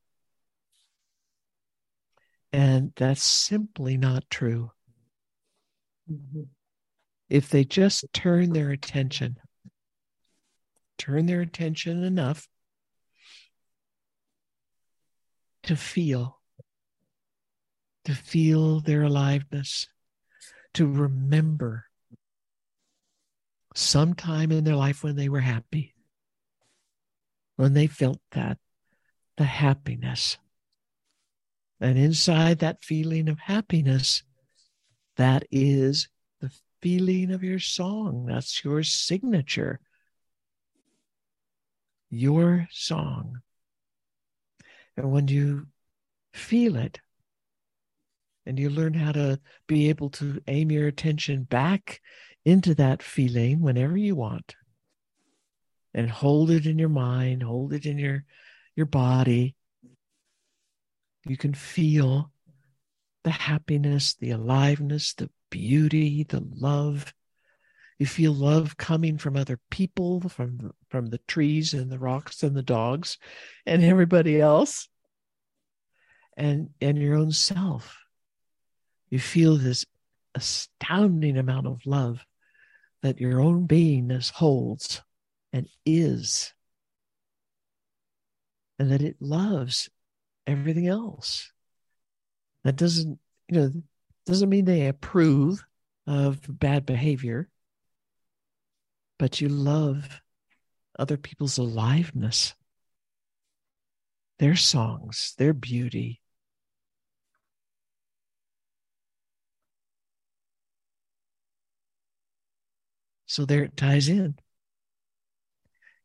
And 2.52 2.92
that's 2.96 3.24
simply 3.24 3.98
not 3.98 4.30
true. 4.30 4.72
Mm-hmm. 6.12 6.44
If 7.30 7.50
they 7.50 7.64
just 7.64 8.06
turn 8.14 8.54
their 8.54 8.70
attention, 8.70 9.38
turn 10.98 11.26
their 11.26 11.42
attention 11.42 12.04
enough 12.04 12.48
to 15.64 15.76
feel, 15.76 16.40
to 18.06 18.14
feel 18.14 18.80
their 18.80 19.04
aliveness, 19.04 19.88
to 20.74 20.88
remember 20.88 21.86
sometime 23.76 24.52
in 24.52 24.64
their 24.64 24.76
life 24.76 25.04
when 25.04 25.16
they 25.16 25.30
were 25.30 25.40
happy, 25.40 25.94
when 27.56 27.74
they 27.74 27.88
felt 27.88 28.20
that, 28.32 28.58
the 29.38 29.46
happiness. 29.46 30.38
And 31.80 31.98
inside 31.98 32.60
that 32.60 32.84
feeling 32.84 33.28
of 33.28 33.40
happiness, 33.40 34.24
that 35.18 35.44
is 35.52 36.08
the 36.40 36.52
feeling 36.82 37.32
of 37.32 37.44
your 37.44 37.60
song. 37.60 38.26
That's 38.28 38.64
your 38.64 38.84
signature. 38.84 39.80
Your 42.10 42.68
song. 42.72 43.42
And 44.98 45.12
when 45.12 45.28
you 45.28 45.68
feel 46.34 46.76
it, 46.76 47.00
and 48.46 48.60
you 48.60 48.70
learn 48.70 48.94
how 48.94 49.12
to 49.12 49.40
be 49.68 49.90
able 49.90 50.10
to 50.10 50.42
aim 50.48 50.72
your 50.72 50.88
attention 50.88 51.44
back 51.44 52.02
into 52.46 52.76
that 52.76 53.02
feeling 53.02 53.62
whenever 53.62 53.96
you 53.96 54.16
want 54.16 54.56
and 55.94 56.10
hold 56.10 56.52
it 56.52 56.66
in 56.66 56.78
your 56.78 56.90
mind 56.90 57.42
hold 57.42 57.74
it 57.74 57.86
in 57.86 57.98
your 57.98 58.26
your 58.76 58.86
body 58.86 59.56
you 61.26 61.38
can 61.38 61.54
feel 61.54 62.32
the 63.24 63.32
happiness 63.32 64.16
the 64.16 64.32
aliveness 64.32 65.14
the 65.14 65.30
beauty 65.50 66.24
the 66.24 66.44
love 66.56 67.14
you 68.00 68.06
feel 68.06 68.34
love 68.34 68.78
coming 68.78 69.18
from 69.18 69.38
other 69.38 69.60
people 69.70 70.22
from 70.22 70.72
from 70.90 71.08
the 71.08 71.20
trees 71.28 71.74
and 71.74 71.92
the 71.92 72.00
rocks 72.00 72.44
and 72.44 72.56
the 72.56 72.64
dogs 72.64 73.18
and 73.66 73.84
everybody 73.84 74.42
else. 74.42 74.90
And 76.36 76.70
and 76.82 76.98
your 76.98 77.16
own 77.16 77.32
self. 77.32 77.98
You 79.10 79.20
feel 79.20 79.58
this 79.58 79.86
astounding 80.34 81.38
amount 81.38 81.68
of 81.68 81.86
love 81.86 82.26
that 83.04 83.20
your 83.20 83.40
own 83.40 83.68
beingness 83.68 84.32
holds 84.32 85.02
and 85.52 85.68
is, 85.86 86.54
and 88.80 88.92
that 88.92 89.04
it 89.04 89.18
loves 89.20 89.90
everything 90.48 90.88
else. 90.88 91.52
That 92.64 92.76
doesn't, 92.76 93.20
you 93.50 93.60
know, 93.60 93.72
doesn't 94.26 94.50
mean 94.50 94.66
they 94.66 94.88
approve 94.88 95.64
of 96.08 96.40
bad 96.48 96.86
behavior, 96.86 97.50
but 99.18 99.42
you 99.42 99.50
love 99.50 100.22
other 100.98 101.18
people's 101.18 101.58
aliveness, 101.58 102.54
their 104.40 104.56
songs, 104.56 105.34
their 105.38 105.54
beauty, 105.54 106.22
So 113.34 113.46
there 113.46 113.64
it 113.64 113.76
ties 113.76 114.10
in. 114.10 114.36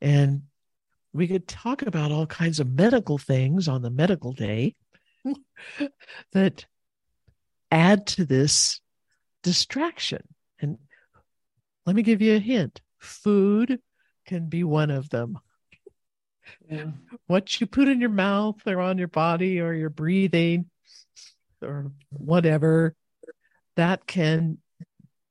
And 0.00 0.44
we 1.12 1.28
could 1.28 1.46
talk 1.46 1.82
about 1.82 2.10
all 2.10 2.26
kinds 2.26 2.58
of 2.58 2.70
medical 2.72 3.18
things 3.18 3.68
on 3.68 3.82
the 3.82 3.90
medical 3.90 4.32
day 4.32 4.76
that 6.32 6.64
add 7.70 8.06
to 8.06 8.24
this 8.24 8.80
distraction. 9.42 10.22
And 10.58 10.78
let 11.84 11.94
me 11.94 12.02
give 12.02 12.22
you 12.22 12.36
a 12.36 12.38
hint 12.38 12.80
food 12.98 13.80
can 14.26 14.48
be 14.48 14.64
one 14.64 14.90
of 14.90 15.10
them. 15.10 15.38
Yeah. 16.68 16.92
What 17.26 17.60
you 17.60 17.66
put 17.66 17.88
in 17.88 18.00
your 18.00 18.10
mouth 18.10 18.66
or 18.66 18.80
on 18.80 18.98
your 18.98 19.08
body 19.08 19.60
or 19.60 19.72
your 19.72 19.90
breathing 19.90 20.66
or 21.62 21.92
whatever, 22.10 22.94
that 23.76 24.06
can 24.06 24.58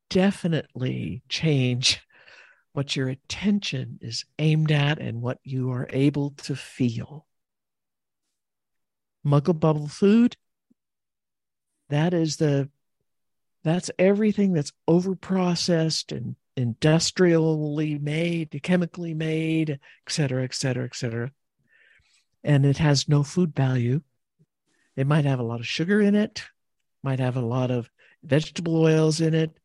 definitely 0.10 1.22
change 1.28 2.02
what 2.74 2.96
your 2.96 3.10
attention 3.10 3.98
is 4.02 4.26
aimed 4.38 4.72
at 4.72 5.00
and 5.00 5.22
what 5.22 5.40
you 5.44 5.72
are 5.72 5.88
able 5.92 6.32
to 6.32 6.56
feel. 6.56 7.26
Muggle 9.26 9.60
bubble 9.60 9.88
food, 9.88 10.38
that 11.90 12.14
is 12.14 12.38
the 12.38 12.70
that's 13.64 13.92
everything 13.98 14.54
that's 14.54 14.72
overprocessed 14.88 16.16
and 16.16 16.36
industrially 16.58 18.00
made, 18.00 18.60
chemically 18.64 19.14
made, 19.14 19.70
et 19.70 19.80
cetera, 20.10 20.44
et 20.44 20.54
cetera, 20.54 20.86
et 20.86 20.96
cetera. 20.96 21.32
And 22.44 22.66
it 22.66 22.80
has 22.80 23.08
no 23.08 23.24
food 23.24 23.56
value. 23.56 24.02
It 24.96 25.08
might 25.08 25.26
have 25.26 25.40
a 25.40 25.44
lot 25.44 25.60
of 25.60 25.68
sugar 25.68 26.02
in 26.02 26.16
it, 26.16 26.44
might 27.04 27.20
have 27.20 27.38
a 27.38 27.42
lot 27.42 27.70
of 27.70 27.90
vegetable 28.24 28.78
oils 28.78 29.22
in 29.22 29.36
it, 29.36 29.58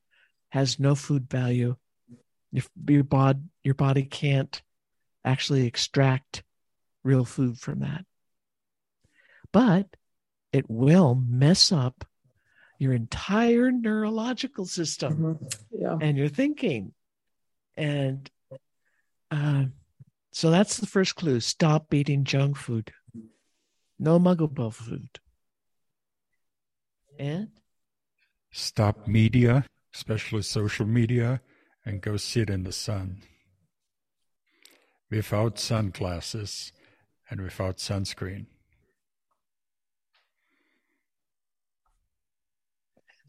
has 0.51 0.79
no 0.79 0.95
food 0.95 1.31
value. 1.31 1.77
Your, 2.51 2.65
your, 2.87 3.05
bod, 3.05 3.49
your 3.65 3.75
body 3.75 4.03
can't 4.03 4.61
actually 5.25 5.67
extract 5.67 6.43
real 7.03 7.25
food 7.25 7.59
from 7.59 7.81
that. 7.81 8.05
But 9.53 9.87
it 10.53 10.69
will 10.69 11.15
mess 11.15 11.73
up 11.73 12.05
your 12.83 12.93
entire 12.93 13.71
neurological 13.71 14.67
system 14.67 15.17
mm-hmm. 15.17 15.45
yeah. 15.83 15.97
and 16.01 16.19
your 16.19 16.29
thinking. 16.29 16.93
And 17.77 18.31
uh, 19.31 19.65
so 20.33 20.51
that's 20.51 20.77
the 20.77 20.87
first 20.87 21.17
clue 21.17 21.41
stop 21.41 21.95
eating 21.95 22.25
junk 22.25 22.57
food. 22.57 22.93
No 23.99 24.19
muggle 24.19 24.73
food. 24.73 25.09
And? 27.19 27.49
Stop 28.51 29.07
media 29.07 29.65
especially 29.95 30.43
social 30.43 30.87
media, 30.87 31.41
and 31.85 32.01
go 32.01 32.17
sit 32.17 32.49
in 32.49 32.65
the 32.65 32.73
sun 32.73 33.23
without 35.11 35.59
sunglasses 35.59 36.73
and 37.29 37.41
without 37.41 37.77
sunscreen. 37.77 38.47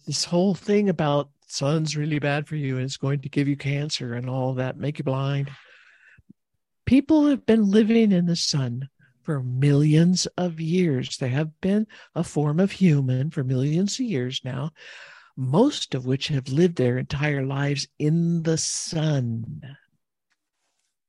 This 0.05 0.25
whole 0.25 0.53
thing 0.53 0.89
about 0.89 1.29
sun's 1.47 1.95
really 1.95 2.19
bad 2.19 2.47
for 2.47 2.55
you 2.55 2.75
and 2.75 2.85
it's 2.85 2.97
going 2.97 3.21
to 3.21 3.29
give 3.29 3.47
you 3.47 3.55
cancer 3.55 4.13
and 4.13 4.29
all 4.29 4.55
that, 4.55 4.77
make 4.77 4.97
you 4.97 5.03
blind. 5.03 5.51
People 6.85 7.27
have 7.27 7.45
been 7.45 7.71
living 7.71 8.11
in 8.11 8.25
the 8.25 8.35
sun 8.35 8.89
for 9.21 9.41
millions 9.41 10.25
of 10.37 10.59
years. 10.59 11.17
They 11.17 11.29
have 11.29 11.61
been 11.61 11.87
a 12.15 12.23
form 12.23 12.59
of 12.59 12.71
human 12.71 13.31
for 13.31 13.43
millions 13.43 13.93
of 13.99 14.05
years 14.05 14.41
now 14.43 14.71
most 15.35 15.95
of 15.95 16.05
which 16.05 16.27
have 16.27 16.47
lived 16.49 16.75
their 16.75 16.97
entire 16.97 17.45
lives 17.45 17.87
in 17.97 18.43
the 18.43 18.57
sun. 18.57 19.61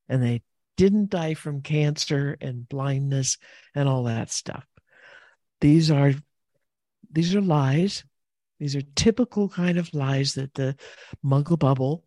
And 0.09 0.23
they 0.23 0.43
didn't 0.77 1.11
die 1.11 1.35
from 1.35 1.63
cancer 1.63 2.37
and 2.41 2.69
blindness 2.69 3.39
and 3.75 3.89
all 3.89 4.05
that 4.05 4.31
stuff. 4.31 4.65
These 5.61 5.91
are 5.91 6.15
these 7.11 7.35
are 7.35 7.41
lies. 7.41 8.05
These 8.59 8.77
are 8.77 8.83
typical 8.95 9.49
kind 9.49 9.79
of 9.79 9.93
lies 9.95 10.35
that 10.35 10.55
the 10.55 10.77
muggle 11.25 11.59
bubble 11.59 12.05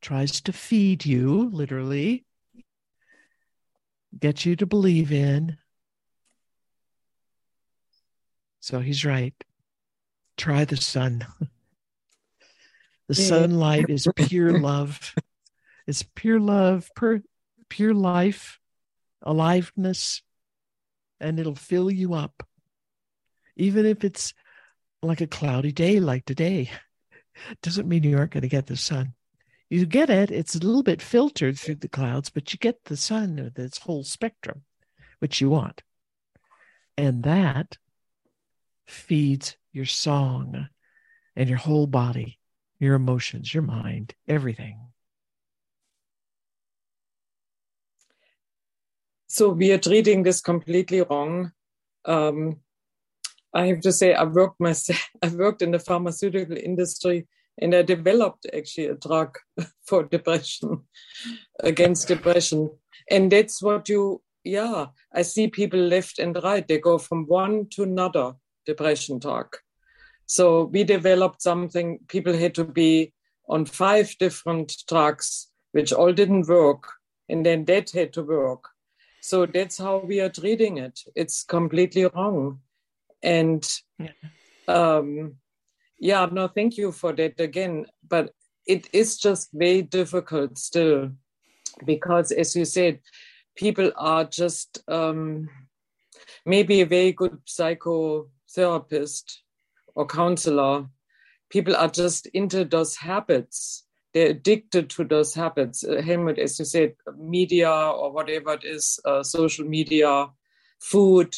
tries 0.00 0.40
to 0.42 0.52
feed 0.52 1.04
you, 1.04 1.50
literally, 1.50 2.24
get 4.18 4.44
you 4.44 4.56
to 4.56 4.66
believe 4.66 5.12
in. 5.12 5.56
So 8.60 8.80
he's 8.80 9.04
right 9.04 9.34
try 10.40 10.64
the 10.64 10.76
sun. 10.76 11.26
The 13.08 13.16
sunlight 13.16 13.90
is 13.90 14.06
pure 14.14 14.60
love. 14.60 15.16
It's 15.88 16.04
pure 16.14 16.38
love, 16.38 16.88
pure, 16.96 17.22
pure 17.68 17.92
life, 17.92 18.60
aliveness, 19.20 20.22
and 21.18 21.40
it'll 21.40 21.56
fill 21.56 21.90
you 21.90 22.14
up. 22.14 22.46
Even 23.56 23.84
if 23.84 24.04
it's 24.04 24.32
like 25.02 25.20
a 25.20 25.26
cloudy 25.26 25.72
day 25.72 26.00
like 26.00 26.24
today, 26.24 26.70
doesn't 27.62 27.88
mean 27.88 28.02
you 28.02 28.18
aren't 28.18 28.32
going 28.32 28.42
to 28.42 28.48
get 28.48 28.66
the 28.66 28.76
sun. 28.76 29.14
You 29.68 29.86
get 29.86 30.10
it, 30.10 30.30
it's 30.30 30.56
a 30.56 30.58
little 30.58 30.82
bit 30.82 31.00
filtered 31.00 31.58
through 31.58 31.76
the 31.76 31.88
clouds, 31.88 32.28
but 32.28 32.52
you 32.52 32.58
get 32.58 32.84
the 32.84 32.96
sun 32.96 33.38
or 33.38 33.50
this 33.50 33.78
whole 33.78 34.02
spectrum, 34.02 34.62
which 35.20 35.40
you 35.40 35.48
want. 35.48 35.82
And 36.96 37.22
that 37.22 37.78
feeds 38.86 39.56
your 39.72 39.86
song 39.86 40.68
and 41.36 41.48
your 41.48 41.58
whole 41.58 41.86
body, 41.86 42.38
your 42.80 42.94
emotions, 42.96 43.54
your 43.54 43.62
mind, 43.62 44.14
everything. 44.26 44.78
So 49.28 49.50
we 49.50 49.70
are 49.70 49.78
treating 49.78 50.24
this 50.24 50.40
completely 50.40 51.02
wrong. 51.02 51.52
Um, 52.04 52.58
I 53.52 53.66
have 53.66 53.80
to 53.80 53.92
say, 53.92 54.14
I 54.14 54.24
worked 54.24 54.60
myself. 54.60 55.08
I 55.22 55.28
worked 55.28 55.62
in 55.62 55.72
the 55.72 55.78
pharmaceutical 55.78 56.56
industry, 56.56 57.26
and 57.60 57.74
I 57.74 57.82
developed 57.82 58.46
actually 58.54 58.86
a 58.86 58.94
drug 58.94 59.36
for 59.86 60.04
depression, 60.04 60.82
against 61.60 62.08
depression, 62.08 62.70
and 63.10 63.30
that's 63.30 63.62
what 63.62 63.88
you. 63.88 64.22
Yeah, 64.42 64.86
I 65.14 65.20
see 65.20 65.48
people 65.48 65.80
left 65.80 66.18
and 66.18 66.38
right. 66.42 66.66
They 66.66 66.78
go 66.78 66.96
from 66.96 67.26
one 67.26 67.66
to 67.72 67.82
another 67.82 68.32
depression 68.64 69.18
drug. 69.18 69.54
So 70.24 70.64
we 70.64 70.82
developed 70.82 71.42
something. 71.42 71.98
People 72.08 72.32
had 72.32 72.54
to 72.54 72.64
be 72.64 73.12
on 73.50 73.66
five 73.66 74.16
different 74.18 74.72
drugs, 74.88 75.48
which 75.72 75.92
all 75.92 76.14
didn't 76.14 76.48
work, 76.48 76.84
and 77.28 77.44
then 77.44 77.66
that 77.66 77.90
had 77.90 78.14
to 78.14 78.22
work. 78.22 78.64
So 79.20 79.44
that's 79.44 79.76
how 79.76 79.98
we 79.98 80.20
are 80.20 80.30
treating 80.30 80.78
it. 80.78 81.00
It's 81.14 81.42
completely 81.42 82.06
wrong 82.06 82.60
and 83.22 83.66
yeah. 83.98 84.08
um 84.68 85.34
yeah 85.98 86.26
no 86.30 86.48
thank 86.48 86.76
you 86.76 86.92
for 86.92 87.12
that 87.12 87.38
again. 87.40 87.86
But 88.08 88.32
it 88.66 88.88
is 88.92 89.18
just 89.18 89.50
very 89.52 89.82
difficult 89.82 90.58
still 90.58 91.10
because 91.84 92.30
as 92.30 92.54
you 92.56 92.64
said 92.64 93.00
people 93.56 93.92
are 93.96 94.24
just 94.24 94.82
um 94.88 95.48
maybe 96.44 96.80
a 96.80 96.86
very 96.86 97.12
good 97.12 97.38
psychotherapist 97.46 99.38
or 99.94 100.06
counselor. 100.06 100.86
People 101.50 101.76
are 101.76 101.88
just 101.88 102.26
into 102.26 102.64
those 102.64 102.96
habits. 102.96 103.84
They're 104.14 104.30
addicted 104.30 104.90
to 104.90 105.04
those 105.04 105.34
habits. 105.34 105.84
Uh, 105.84 106.00
helmut 106.02 106.38
as 106.38 106.58
you 106.58 106.64
said 106.64 106.94
media 107.16 107.70
or 107.70 108.12
whatever 108.12 108.54
it 108.54 108.64
is 108.64 108.98
uh, 109.04 109.22
social 109.22 109.66
media 109.66 110.26
food 110.80 111.36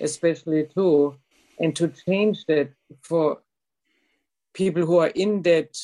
especially 0.00 0.66
too, 0.74 1.16
and 1.58 1.74
to 1.76 1.88
change 1.88 2.44
that 2.46 2.70
for 3.02 3.40
people 4.54 4.86
who 4.86 4.98
are 4.98 5.08
in 5.08 5.42
that 5.42 5.76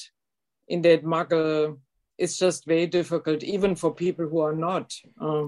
in 0.68 0.82
that 0.82 1.04
muggle 1.04 1.78
it's 2.16 2.38
just 2.38 2.66
very 2.66 2.86
difficult 2.86 3.42
even 3.42 3.74
for 3.74 3.94
people 3.94 4.28
who 4.28 4.40
are 4.40 4.54
not 4.54 4.94
uh, 5.20 5.46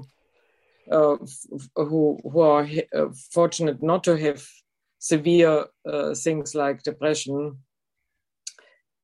uh, 0.90 1.16
who 1.76 2.18
who 2.24 2.40
are 2.40 2.66
uh, 2.94 3.06
fortunate 3.30 3.82
not 3.82 4.04
to 4.04 4.16
have 4.16 4.44
severe 4.98 5.66
uh, 5.88 6.14
things 6.14 6.54
like 6.54 6.82
depression 6.82 7.58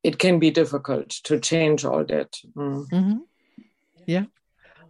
it 0.02 0.18
can 0.18 0.38
be 0.38 0.50
difficult 0.50 1.08
to 1.08 1.38
change 1.38 1.84
all 1.84 2.04
that 2.04 2.32
mm. 2.56 2.88
mm-hmm. 2.88 3.18
yeah 4.06 4.24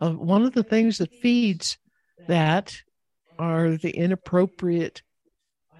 uh, 0.01 0.12
one 0.12 0.45
of 0.45 0.55
the 0.55 0.62
things 0.62 0.99
that 0.99 1.12
feeds 1.14 1.79
that 2.29 2.77
are 3.39 3.76
the 3.76 3.91
inappropriate 3.91 5.03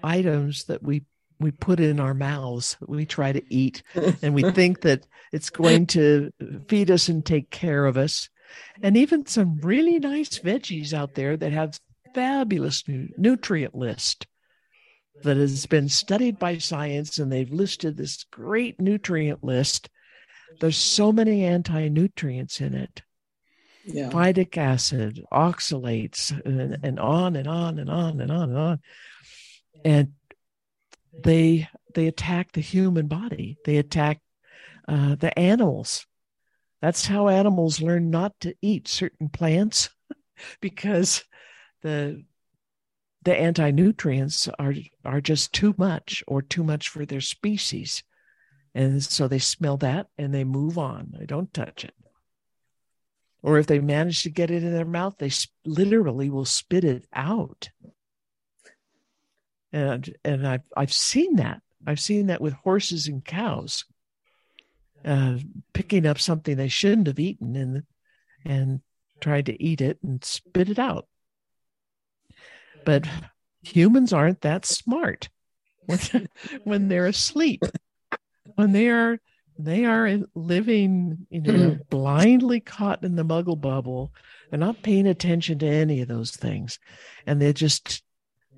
items 0.03 0.65
that 0.65 0.83
we 0.83 1.03
we 1.39 1.51
put 1.51 1.79
in 1.79 2.01
our 2.01 2.13
mouths 2.13 2.75
we 2.85 3.05
try 3.05 3.31
to 3.31 3.41
eat. 3.53 3.81
And 4.21 4.33
we 4.33 4.43
think 4.51 4.81
that 4.81 5.07
it's 5.31 5.49
going 5.49 5.87
to 5.87 6.31
feed 6.67 6.91
us 6.91 7.07
and 7.07 7.25
take 7.25 7.49
care 7.49 7.85
of 7.85 7.95
us. 7.97 8.29
And 8.81 8.97
even 8.97 9.25
some 9.25 9.59
really 9.61 9.99
nice 9.99 10.39
veggies 10.39 10.93
out 10.93 11.15
there 11.15 11.37
that 11.37 11.53
have 11.53 11.79
fabulous 12.13 12.83
nutrient 12.87 13.75
list 13.75 14.27
that 15.23 15.37
has 15.37 15.65
been 15.65 15.87
studied 15.87 16.39
by 16.39 16.57
science 16.57 17.19
and 17.19 17.31
they've 17.31 17.51
listed 17.51 17.95
this 17.95 18.25
great 18.31 18.79
nutrient 18.79 19.43
list. 19.43 19.89
There's 20.59 20.77
so 20.77 21.11
many 21.11 21.45
anti-nutrients 21.45 22.59
in 22.59 22.73
it 22.73 23.01
yeah. 23.85 24.09
phytic 24.09 24.57
acid, 24.57 25.23
oxalates, 25.31 26.31
and, 26.45 26.77
and 26.83 26.99
on 26.99 27.35
and 27.35 27.47
on 27.47 27.79
and 27.79 27.89
on 27.89 28.21
and 28.21 28.31
on 28.31 28.49
and 28.49 28.57
on. 28.57 28.79
And 29.85 30.13
they 31.13 31.67
they 31.93 32.07
attack 32.07 32.51
the 32.51 32.61
human 32.61 33.07
body. 33.07 33.57
They 33.65 33.77
attack 33.77 34.21
uh, 34.87 35.15
the 35.15 35.37
animals. 35.37 36.05
That's 36.81 37.07
how 37.07 37.27
animals 37.27 37.81
learn 37.81 38.09
not 38.09 38.39
to 38.41 38.55
eat 38.61 38.87
certain 38.87 39.29
plants 39.29 39.89
because 40.61 41.23
the 41.81 42.23
the 43.23 43.35
anti-nutrients 43.35 44.47
are 44.59 44.73
are 45.03 45.21
just 45.21 45.51
too 45.51 45.73
much 45.77 46.23
or 46.27 46.41
too 46.41 46.63
much 46.63 46.89
for 46.89 47.05
their 47.05 47.21
species. 47.21 48.03
And 48.75 49.03
so 49.03 49.27
they 49.27 49.39
smell 49.39 49.77
that 49.77 50.07
and 50.17 50.33
they 50.33 50.43
move 50.43 50.77
on. 50.77 51.13
They 51.17 51.25
don't 51.25 51.53
touch 51.53 51.83
it 51.83 51.93
or 53.41 53.57
if 53.57 53.67
they 53.67 53.79
manage 53.79 54.23
to 54.23 54.29
get 54.29 54.51
it 54.51 54.63
in 54.63 54.73
their 54.73 54.85
mouth, 54.85 55.15
they 55.17 55.31
literally 55.65 56.29
will 56.29 56.45
spit 56.45 56.83
it 56.83 57.05
out. 57.13 57.69
And 59.71 60.13
and 60.25 60.47
I've 60.47 60.63
I've 60.75 60.93
seen 60.93 61.35
that. 61.37 61.61
I've 61.85 61.99
seen 61.99 62.27
that 62.27 62.41
with 62.41 62.53
horses 62.53 63.07
and 63.07 63.23
cows, 63.23 63.85
uh, 65.05 65.37
picking 65.73 66.05
up 66.05 66.19
something 66.19 66.57
they 66.57 66.67
shouldn't 66.67 67.07
have 67.07 67.19
eaten 67.19 67.55
and 67.55 67.83
and 68.43 68.81
tried 69.21 69.45
to 69.45 69.63
eat 69.63 69.81
it 69.81 69.99
and 70.03 70.23
spit 70.23 70.69
it 70.69 70.79
out. 70.79 71.07
But 72.85 73.07
humans 73.61 74.13
aren't 74.13 74.41
that 74.41 74.65
smart 74.65 75.29
when, 75.85 76.27
when 76.63 76.87
they're 76.87 77.07
asleep. 77.07 77.63
When 78.55 78.71
they 78.71 78.89
are 78.89 79.19
they 79.59 79.83
are 79.83 80.19
living, 80.35 81.27
you 81.29 81.41
know, 81.41 81.53
mm-hmm. 81.53 81.81
blindly 81.89 82.61
caught 82.61 83.03
in 83.03 83.17
the 83.17 83.25
muggle 83.25 83.59
bubble. 83.59 84.13
They're 84.49 84.57
not 84.57 84.83
paying 84.83 85.05
attention 85.05 85.59
to 85.59 85.67
any 85.67 85.99
of 85.99 86.07
those 86.07 86.31
things. 86.31 86.79
And 87.27 87.41
they 87.41 87.51
just 87.51 88.01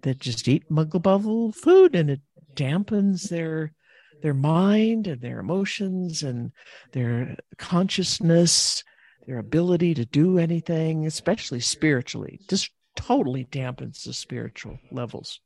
they 0.03 0.13
just 0.13 0.47
eat 0.47 0.69
muggle 0.69 1.01
bubble 1.01 1.51
food 1.53 1.95
and 1.95 2.11
it 2.11 2.21
dampens 2.55 3.29
their 3.29 3.73
their 4.21 4.35
mind 4.35 5.07
and 5.07 5.19
their 5.21 5.39
emotions 5.39 6.21
and 6.21 6.51
their 6.91 7.35
consciousness, 7.57 8.83
their 9.25 9.39
ability 9.39 9.95
to 9.95 10.05
do 10.05 10.37
anything, 10.37 11.07
especially 11.07 11.61
spiritually. 11.61 12.39
Just 12.47 12.69
totally 12.95 13.45
dampens 13.45 14.03
the 14.03 14.13
spiritual 14.13 14.77
levels. 14.91 15.39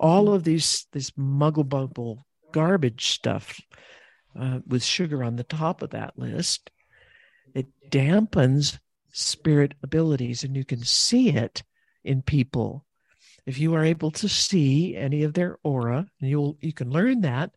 All 0.00 0.24
mm-hmm. 0.24 0.34
of 0.34 0.44
these 0.44 0.86
this 0.92 1.10
muggle 1.10 1.68
bubble 1.68 2.26
garbage 2.52 3.08
stuff 3.08 3.60
uh, 4.38 4.60
with 4.66 4.82
sugar 4.82 5.22
on 5.22 5.36
the 5.36 5.44
top 5.44 5.82
of 5.82 5.90
that 5.90 6.18
list, 6.18 6.70
it 7.54 7.66
dampens 7.90 8.78
spirit 9.12 9.74
abilities, 9.82 10.42
and 10.42 10.56
you 10.56 10.64
can 10.64 10.82
see 10.82 11.30
it 11.30 11.62
in 12.04 12.22
people. 12.22 12.84
If 13.44 13.58
you 13.58 13.74
are 13.74 13.84
able 13.84 14.10
to 14.12 14.28
see 14.28 14.96
any 14.96 15.22
of 15.22 15.34
their 15.34 15.58
aura, 15.62 16.06
and 16.20 16.30
you'll 16.30 16.56
you 16.60 16.72
can 16.72 16.90
learn 16.90 17.22
that 17.22 17.52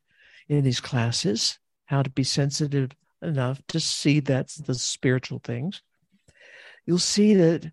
in 0.48 0.64
these 0.64 0.80
classes, 0.80 1.60
how 1.86 2.04
to 2.04 2.10
be 2.10 2.24
sensitive 2.24 2.92
enough 3.22 3.62
to 3.68 3.80
see 3.80 4.20
that's 4.20 4.56
the 4.56 4.76
spiritual 4.76 5.40
things. 5.40 5.82
You'll 6.86 7.00
see 7.00 7.34
that 7.36 7.72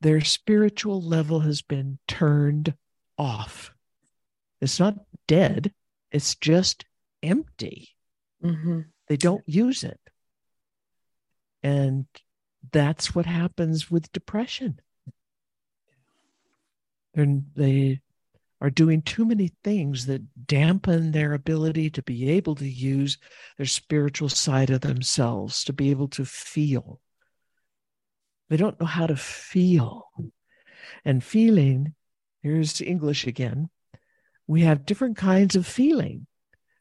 their 0.00 0.20
spiritual 0.20 1.00
level 1.02 1.40
has 1.40 1.62
been 1.62 1.98
turned 2.06 2.74
off. 3.18 3.72
It's 4.60 4.78
not 4.78 4.96
dead, 5.26 5.72
it's 6.10 6.34
just 6.34 6.84
empty. 7.22 7.93
Mm-hmm. 8.44 8.80
They 9.08 9.16
don't 9.16 9.42
use 9.46 9.84
it. 9.84 10.00
And 11.62 12.06
that's 12.72 13.14
what 13.14 13.26
happens 13.26 13.90
with 13.90 14.12
depression. 14.12 14.80
They 17.14 18.00
are 18.60 18.70
doing 18.70 19.02
too 19.02 19.24
many 19.24 19.52
things 19.62 20.06
that 20.06 20.46
dampen 20.46 21.12
their 21.12 21.32
ability 21.32 21.90
to 21.90 22.02
be 22.02 22.30
able 22.30 22.54
to 22.56 22.68
use 22.68 23.18
their 23.56 23.66
spiritual 23.66 24.28
side 24.28 24.70
of 24.70 24.80
themselves, 24.80 25.64
to 25.64 25.72
be 25.72 25.90
able 25.90 26.08
to 26.08 26.24
feel. 26.24 27.00
They 28.48 28.56
don't 28.56 28.78
know 28.80 28.86
how 28.86 29.06
to 29.06 29.16
feel. 29.16 30.08
And 31.04 31.22
feeling, 31.22 31.94
here's 32.42 32.80
English 32.80 33.26
again, 33.26 33.70
we 34.46 34.62
have 34.62 34.86
different 34.86 35.16
kinds 35.16 35.56
of 35.56 35.66
feeling. 35.66 36.26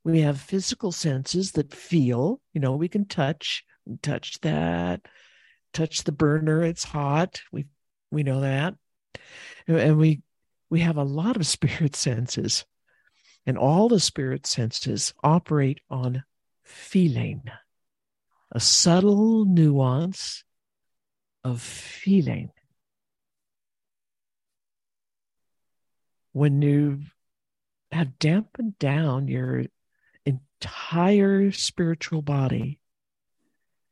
We 0.04 0.22
have 0.22 0.42
physical 0.42 0.92
senses 0.92 1.54
that 1.54 1.74
feel, 1.74 2.42
you 2.54 2.60
know, 2.60 2.76
we 2.76 2.90
can 2.90 3.06
touch, 3.06 3.64
touch 4.02 4.40
that, 4.42 5.02
touch 5.74 6.04
the 6.04 6.12
burner, 6.12 6.64
it's 6.64 6.84
hot. 6.84 7.42
We 7.52 7.66
we 8.12 8.24
know 8.24 8.42
that. 8.42 8.76
And 9.68 9.98
we 9.98 10.22
we 10.70 10.82
have 10.82 10.98
a 10.98 11.04
lot 11.04 11.36
of 11.36 11.48
spirit 11.58 11.96
senses. 11.96 12.66
And 13.46 13.58
all 13.58 13.90
the 13.90 14.00
spirit 14.00 14.46
senses 14.46 15.14
operate 15.22 15.82
on 15.90 16.24
feeling, 16.64 17.44
a 18.52 18.60
subtle 18.60 19.44
nuance 19.44 20.46
of 21.44 21.62
feeling. 21.62 22.52
When 26.32 26.62
you 26.62 27.02
have 27.92 28.18
dampened 28.18 28.80
down 28.80 29.28
your 29.28 29.66
entire 30.26 31.52
spiritual 31.52 32.22
body 32.22 32.80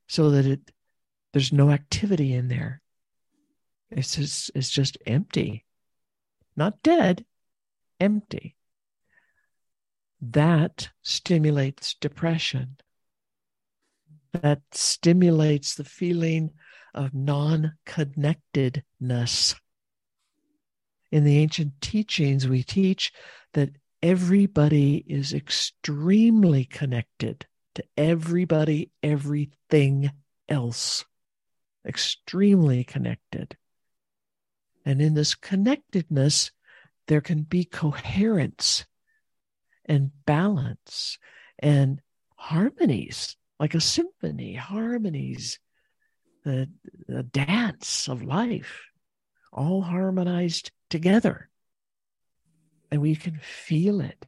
so 0.07 0.31
that 0.31 0.45
it 0.45 0.71
there's 1.33 1.53
no 1.53 1.71
activity 1.71 2.33
in 2.33 2.47
there. 2.49 2.81
It's 3.89 4.15
just 4.15 4.51
it's 4.55 4.69
just 4.69 4.97
empty. 5.05 5.65
Not 6.55 6.83
dead, 6.83 7.25
empty. 7.99 8.55
That 10.21 10.89
stimulates 11.01 11.95
depression. 11.95 12.77
That 14.33 14.61
stimulates 14.71 15.75
the 15.75 15.83
feeling 15.83 16.51
of 16.93 17.13
non 17.13 17.73
connectedness. 17.85 19.55
In 21.11 21.23
the 21.25 21.39
ancient 21.39 21.81
teachings, 21.81 22.47
we 22.47 22.63
teach 22.63 23.11
that 23.53 23.71
everybody 24.01 25.03
is 25.07 25.33
extremely 25.33 26.65
connected 26.65 27.45
to 27.75 27.83
everybody, 27.97 28.91
everything 29.01 30.11
else. 30.49 31.05
Extremely 31.85 32.83
connected. 32.83 33.57
And 34.85 35.01
in 35.01 35.13
this 35.13 35.35
connectedness, 35.35 36.51
there 37.07 37.21
can 37.21 37.43
be 37.43 37.65
coherence 37.65 38.85
and 39.85 40.11
balance 40.25 41.17
and 41.59 42.01
harmonies, 42.35 43.35
like 43.59 43.75
a 43.75 43.81
symphony, 43.81 44.55
harmonies, 44.55 45.59
the, 46.43 46.69
the 47.07 47.23
dance 47.23 48.07
of 48.07 48.23
life, 48.23 48.81
all 49.53 49.81
harmonized 49.81 50.71
together. 50.89 51.50
And 52.91 53.01
we 53.01 53.15
can 53.15 53.39
feel 53.41 54.01
it. 54.01 54.25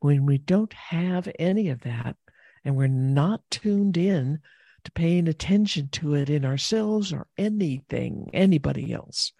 When 0.00 0.26
we 0.26 0.38
don't 0.38 0.72
have 0.72 1.28
any 1.38 1.68
of 1.68 1.80
that 1.82 2.16
and 2.64 2.76
we're 2.76 2.88
not 2.88 3.42
tuned 3.50 3.96
in 3.96 4.40
to 4.84 4.90
paying 4.92 5.28
attention 5.28 5.88
to 5.88 6.14
it 6.14 6.30
in 6.30 6.44
ourselves 6.44 7.12
or 7.12 7.26
anything, 7.36 8.30
anybody 8.32 8.92
else, 8.92 9.32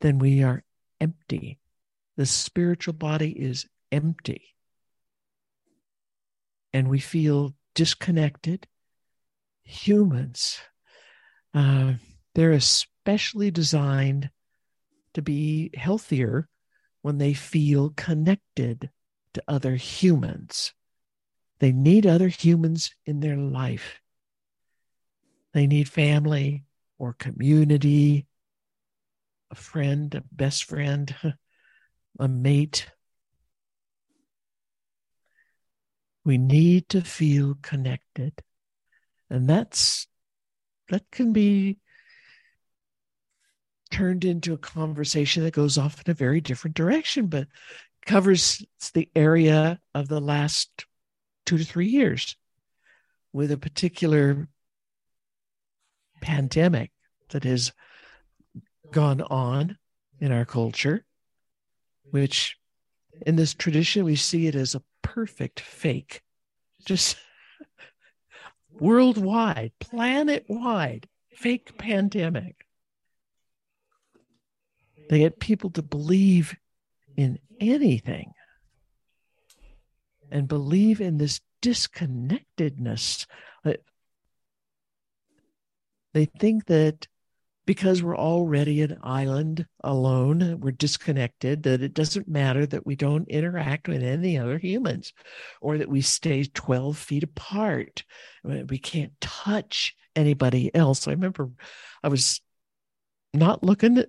then 0.00 0.18
we 0.18 0.42
are 0.42 0.62
empty. 1.00 1.58
The 2.16 2.26
spiritual 2.26 2.94
body 2.94 3.30
is 3.30 3.66
empty. 3.90 4.54
And 6.72 6.88
we 6.88 7.00
feel 7.00 7.54
disconnected. 7.74 8.66
Humans, 9.62 10.58
uh, 11.54 11.94
they're 12.34 12.52
especially 12.52 13.50
designed 13.50 14.30
to 15.14 15.22
be 15.22 15.70
healthier 15.74 16.48
when 17.02 17.18
they 17.18 17.34
feel 17.34 17.90
connected 17.90 18.90
to 19.34 19.42
other 19.48 19.76
humans. 19.76 20.72
They 21.58 21.72
need 21.72 22.06
other 22.06 22.28
humans 22.28 22.94
in 23.04 23.20
their 23.20 23.36
life. 23.36 24.00
They 25.52 25.66
need 25.66 25.88
family 25.88 26.64
or 26.98 27.12
community, 27.12 28.26
a 29.50 29.54
friend, 29.54 30.14
a 30.14 30.22
best 30.32 30.64
friend, 30.64 31.14
a 32.18 32.28
mate. 32.28 32.86
We 36.24 36.38
need 36.38 36.88
to 36.90 37.00
feel 37.00 37.56
connected. 37.62 38.42
And 39.28 39.48
that's 39.48 40.06
that 40.88 41.10
can 41.10 41.32
be 41.32 41.78
turned 43.90 44.24
into 44.24 44.52
a 44.52 44.58
conversation 44.58 45.42
that 45.42 45.54
goes 45.54 45.78
off 45.78 46.02
in 46.04 46.10
a 46.10 46.14
very 46.14 46.40
different 46.40 46.76
direction, 46.76 47.26
but 47.26 47.48
covers 48.06 48.64
the 48.94 49.08
area 49.14 49.80
of 49.94 50.08
the 50.08 50.20
last 50.20 50.86
two 51.46 51.58
to 51.58 51.64
three 51.64 51.88
years 51.88 52.36
with 53.32 53.50
a 53.50 53.56
particular 53.56 54.48
pandemic 56.20 56.90
that 57.30 57.44
has 57.44 57.72
gone 58.90 59.20
on 59.22 59.76
in 60.20 60.32
our 60.32 60.44
culture, 60.44 61.04
which 62.10 62.56
in 63.26 63.36
this 63.36 63.54
tradition 63.54 64.04
we 64.04 64.16
see 64.16 64.46
it 64.46 64.54
as 64.54 64.74
a 64.74 64.82
perfect 65.02 65.60
fake, 65.60 66.22
just 66.84 67.16
worldwide, 68.70 69.72
planet 69.78 70.44
wide, 70.48 71.08
fake 71.34 71.76
pandemic. 71.78 72.59
They 75.10 75.18
get 75.18 75.38
people 75.38 75.68
to 75.72 75.82
believe 75.82 76.56
in 77.16 77.38
anything 77.60 78.32
and 80.30 80.48
believe 80.48 81.02
in 81.02 81.18
this 81.18 81.42
disconnectedness 81.60 83.26
they 86.12 86.24
think 86.24 86.66
that 86.66 87.06
because 87.66 88.02
we're 88.02 88.16
already 88.16 88.82
an 88.82 88.98
island 89.02 89.66
alone, 89.84 90.58
we're 90.60 90.72
disconnected, 90.72 91.62
that 91.62 91.82
it 91.82 91.94
doesn't 91.94 92.26
matter 92.26 92.66
that 92.66 92.84
we 92.84 92.96
don't 92.96 93.28
interact 93.28 93.86
with 93.86 94.02
any 94.02 94.36
other 94.36 94.58
humans 94.58 95.12
or 95.60 95.78
that 95.78 95.88
we 95.88 96.00
stay 96.00 96.42
12 96.42 96.98
feet 96.98 97.22
apart. 97.22 98.02
We 98.42 98.78
can't 98.78 99.12
touch 99.20 99.94
anybody 100.16 100.74
else. 100.74 101.06
I 101.06 101.12
remember 101.12 101.50
I 102.02 102.08
was 102.08 102.40
not 103.32 103.62
looking 103.62 104.02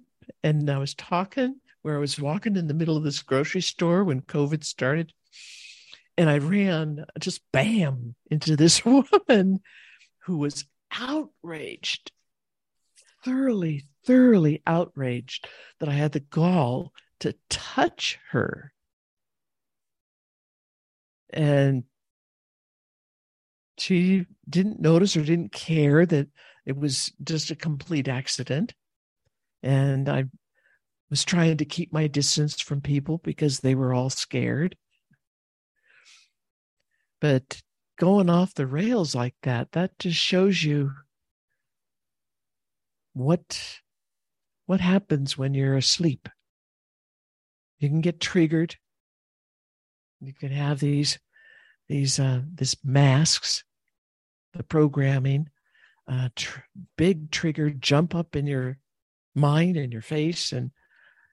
and 0.43 0.69
I 0.69 0.77
was 0.77 0.93
talking 0.93 1.55
where 1.81 1.95
I 1.95 1.99
was 1.99 2.19
walking 2.19 2.55
in 2.55 2.67
the 2.67 2.73
middle 2.73 2.97
of 2.97 3.03
this 3.03 3.21
grocery 3.21 3.61
store 3.61 4.03
when 4.03 4.21
COVID 4.21 4.63
started. 4.63 5.13
And 6.17 6.29
I 6.29 6.37
ran 6.37 7.05
just 7.19 7.41
bam 7.51 8.15
into 8.29 8.55
this 8.55 8.85
woman 8.85 9.61
who 10.25 10.37
was 10.37 10.65
outraged, 10.91 12.11
thoroughly, 13.23 13.85
thoroughly 14.05 14.61
outraged 14.67 15.47
that 15.79 15.89
I 15.89 15.93
had 15.93 16.11
the 16.11 16.19
gall 16.19 16.93
to 17.21 17.35
touch 17.49 18.19
her. 18.29 18.73
And 21.33 21.85
she 23.77 24.25
didn't 24.47 24.79
notice 24.79 25.15
or 25.15 25.23
didn't 25.23 25.53
care 25.53 26.05
that 26.05 26.27
it 26.65 26.77
was 26.77 27.11
just 27.23 27.49
a 27.49 27.55
complete 27.55 28.07
accident. 28.07 28.73
And 29.63 30.09
I 30.09 30.25
was 31.09 31.23
trying 31.23 31.57
to 31.57 31.65
keep 31.65 31.93
my 31.93 32.07
distance 32.07 32.59
from 32.59 32.81
people 32.81 33.19
because 33.23 33.59
they 33.59 33.75
were 33.75 33.93
all 33.93 34.09
scared. 34.09 34.75
But 37.19 37.61
going 37.99 38.29
off 38.29 38.55
the 38.55 38.65
rails 38.65 39.13
like 39.13 39.35
that, 39.43 39.73
that 39.73 39.99
just 39.99 40.17
shows 40.17 40.63
you 40.63 40.91
what 43.13 43.79
what 44.65 44.79
happens 44.79 45.37
when 45.37 45.53
you're 45.53 45.75
asleep. 45.75 46.29
You 47.79 47.89
can 47.89 48.01
get 48.01 48.19
triggered. 48.19 48.77
You 50.21 50.33
can 50.33 50.51
have 50.51 50.79
these 50.79 51.19
these 51.89 52.19
uh, 52.19 52.41
this 52.53 52.77
masks, 52.83 53.63
the 54.53 54.63
programming, 54.63 55.49
uh, 56.07 56.29
tr- 56.35 56.61
big 56.97 57.31
trigger 57.31 57.69
jump 57.69 58.15
up 58.15 58.35
in 58.35 58.47
your 58.47 58.77
mind 59.35 59.77
and 59.77 59.91
your 59.91 60.01
face, 60.01 60.51
and 60.51 60.71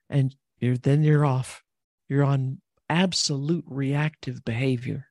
and 0.09 0.35
you're 0.59 0.77
then 0.77 1.03
you're 1.03 1.25
off. 1.25 1.63
You're 2.07 2.23
on 2.23 2.61
absolute 2.89 3.65
reactive 3.67 4.43
behavior. 4.43 5.07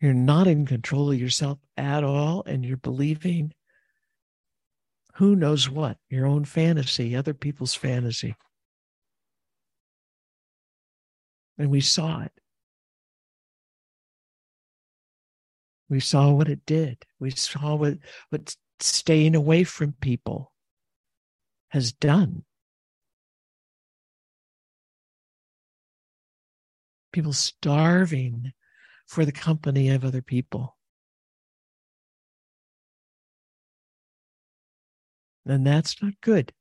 You're 0.00 0.12
not 0.12 0.46
in 0.46 0.66
control 0.66 1.10
of 1.10 1.20
yourself 1.20 1.58
at 1.76 2.04
all, 2.04 2.42
and 2.46 2.64
you're 2.64 2.76
believing 2.76 3.52
who 5.14 5.36
knows 5.36 5.70
what 5.70 5.96
your 6.08 6.26
own 6.26 6.44
fantasy, 6.44 7.14
other 7.14 7.34
people's 7.34 7.74
fantasy. 7.74 8.34
And 11.56 11.70
we 11.70 11.80
saw 11.80 12.22
it. 12.22 12.32
We 15.88 16.00
saw 16.00 16.32
what 16.32 16.48
it 16.48 16.66
did. 16.66 17.04
We 17.20 17.30
saw 17.30 17.76
what, 17.76 17.98
what 18.30 18.56
staying 18.80 19.36
away 19.36 19.62
from 19.62 19.94
people 20.00 20.52
has 21.74 21.92
done. 21.92 22.44
people 27.14 27.32
starving 27.32 28.52
for 29.06 29.24
the 29.24 29.32
company 29.32 29.88
of 29.88 30.04
other 30.04 30.20
people. 30.20 30.76
And 35.46 35.66
that's 35.66 36.02
not 36.02 36.14
good. 36.20 36.52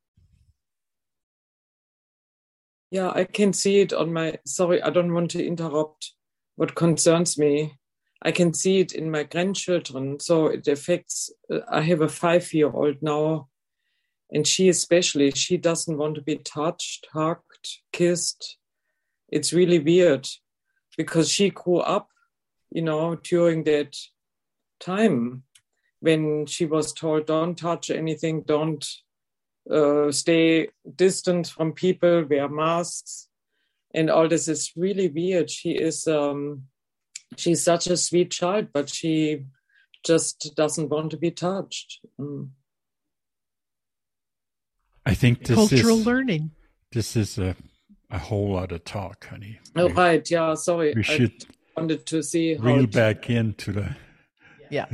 Yeah, 2.92 3.10
I 3.10 3.24
can 3.24 3.54
see 3.54 3.80
it 3.80 3.92
on 3.92 4.14
my. 4.14 4.38
Sorry, 4.46 4.82
I 4.82 4.92
don't 4.92 5.14
want 5.14 5.32
to 5.32 5.44
interrupt 5.44 6.14
what 6.58 6.76
concerns 6.76 7.38
me. 7.40 7.80
I 8.22 8.32
can 8.32 8.54
see 8.54 8.80
it 8.82 8.92
in 8.94 9.10
my 9.10 9.24
grandchildren. 9.24 10.20
So 10.20 10.48
it 10.48 10.68
affects. 10.68 11.32
Uh, 11.52 11.62
I 11.68 11.82
have 11.82 12.02
a 12.02 12.10
five 12.10 12.54
year 12.54 12.70
old 12.70 12.98
now, 13.02 13.48
and 14.34 14.48
she 14.48 14.68
especially, 14.68 15.32
she 15.32 15.58
doesn't 15.58 15.98
want 15.98 16.16
to 16.16 16.22
be 16.22 16.38
touched, 16.38 17.08
hugged, 17.14 17.78
kissed. 17.92 18.58
It's 19.30 19.54
really 19.54 19.80
weird 19.80 20.28
because 20.98 21.30
she 21.30 21.52
grew 21.52 21.78
up, 21.78 22.10
you 22.72 22.82
know, 22.82 23.16
during 23.16 23.64
that 23.66 23.96
time 24.80 25.44
when 26.00 26.48
she 26.48 26.66
was 26.66 26.92
told, 26.92 27.28
don't 27.28 27.56
touch 27.56 27.92
anything, 27.92 28.42
don't 28.42 28.86
uh, 29.72 30.12
stay 30.12 30.70
distant 30.96 31.48
from 31.48 31.72
people, 31.72 32.26
wear 32.30 32.50
masks, 32.50 33.30
and 33.94 34.10
all 34.10 34.28
this 34.28 34.48
is 34.48 34.74
really 34.76 35.08
weird. 35.08 35.50
She 35.50 35.72
is 35.72 36.08
um, 36.08 36.64
she's 37.38 37.64
such 37.64 37.88
a 37.88 37.96
sweet 37.96 38.32
child, 38.32 38.70
but 38.74 38.90
she 38.90 39.46
just 40.04 40.54
doesn't 40.56 40.90
want 40.90 41.12
to 41.12 41.18
be 41.18 41.32
touched. 41.32 42.00
Mm. 42.20 42.50
I 45.06 45.14
think 45.14 45.46
this 45.46 45.56
cultural 45.56 46.00
is, 46.00 46.06
learning. 46.06 46.52
This 46.92 47.16
is 47.16 47.38
a 47.38 47.56
a 48.10 48.20
whole 48.20 48.54
lot 48.54 48.72
of 48.72 48.84
talk, 48.86 49.26
honey. 49.26 49.60
Oh, 49.76 49.88
we, 49.88 49.94
right. 49.94 50.32
Yeah. 50.32 50.54
Sorry. 50.54 50.94
We 50.96 51.04
should 51.04 51.34
I 51.76 51.82
wanted 51.82 52.06
to 52.08 52.24
see 52.24 52.56
reel 52.56 52.88
back 52.88 53.30
into 53.30 53.72
the. 53.72 53.96
Yeah. 54.70 54.86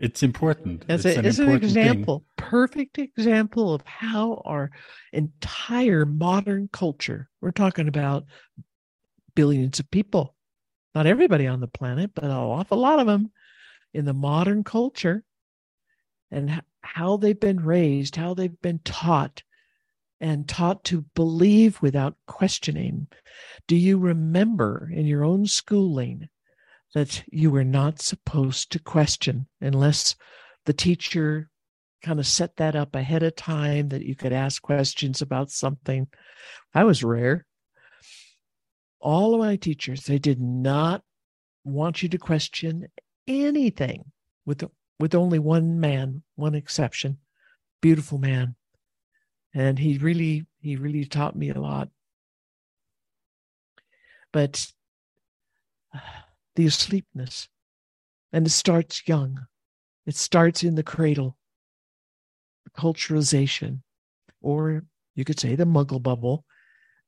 It's 0.00 0.22
important. 0.22 0.84
As 0.88 1.04
it's 1.04 1.16
a, 1.16 1.18
an, 1.18 1.26
it's 1.26 1.38
an 1.38 1.50
example, 1.50 2.18
thing. 2.18 2.48
perfect 2.48 2.98
example 2.98 3.74
of 3.74 3.82
how 3.84 4.42
our 4.44 4.70
entire 5.12 6.06
modern 6.06 6.68
culture, 6.72 7.28
we're 7.40 7.50
talking 7.50 7.88
about 7.88 8.24
billions 9.34 9.80
of 9.80 9.90
people, 9.90 10.36
not 10.94 11.06
everybody 11.06 11.48
on 11.48 11.60
the 11.60 11.66
planet, 11.66 12.12
but 12.14 12.24
an 12.24 12.30
awful 12.30 12.78
lot 12.78 13.00
of 13.00 13.06
them 13.08 13.32
in 13.92 14.04
the 14.04 14.14
modern 14.14 14.62
culture, 14.62 15.24
and 16.30 16.62
how 16.94 17.16
they've 17.16 17.38
been 17.38 17.60
raised, 17.60 18.16
how 18.16 18.34
they've 18.34 18.60
been 18.60 18.80
taught, 18.84 19.42
and 20.20 20.48
taught 20.48 20.84
to 20.84 21.04
believe 21.14 21.80
without 21.80 22.16
questioning. 22.26 23.06
Do 23.66 23.76
you 23.76 23.98
remember 23.98 24.90
in 24.92 25.06
your 25.06 25.24
own 25.24 25.46
schooling 25.46 26.28
that 26.94 27.22
you 27.30 27.50
were 27.50 27.64
not 27.64 28.00
supposed 28.00 28.72
to 28.72 28.78
question 28.78 29.46
unless 29.60 30.16
the 30.64 30.72
teacher 30.72 31.50
kind 32.02 32.18
of 32.18 32.26
set 32.26 32.56
that 32.56 32.76
up 32.76 32.94
ahead 32.94 33.22
of 33.22 33.36
time 33.36 33.88
that 33.88 34.04
you 34.04 34.14
could 34.14 34.32
ask 34.32 34.62
questions 34.62 35.20
about 35.20 35.50
something. 35.50 36.06
That 36.74 36.86
was 36.86 37.04
rare. 37.04 37.44
All 39.00 39.34
of 39.34 39.40
my 39.40 39.56
teachers, 39.56 40.04
they 40.04 40.18
did 40.18 40.40
not 40.40 41.02
want 41.64 42.02
you 42.02 42.08
to 42.08 42.18
question 42.18 42.88
anything 43.26 44.04
with 44.44 44.62
with 44.98 45.14
only 45.14 45.38
one 45.38 45.80
man, 45.80 46.22
one 46.36 46.54
exception. 46.54 47.18
Beautiful 47.80 48.18
man. 48.18 48.56
And 49.54 49.78
he 49.78 49.98
really 49.98 50.46
he 50.60 50.76
really 50.76 51.04
taught 51.04 51.36
me 51.36 51.50
a 51.50 51.60
lot. 51.60 51.88
But 54.32 54.72
the 56.56 56.66
asleepness. 56.66 57.48
And 58.32 58.46
it 58.46 58.50
starts 58.50 59.06
young. 59.06 59.46
It 60.06 60.16
starts 60.16 60.62
in 60.62 60.74
the 60.74 60.82
cradle. 60.82 61.36
The 62.64 62.70
culturalization, 62.70 63.80
or 64.42 64.84
you 65.14 65.24
could 65.24 65.40
say 65.40 65.54
the 65.54 65.64
muggle 65.64 66.02
bubble, 66.02 66.44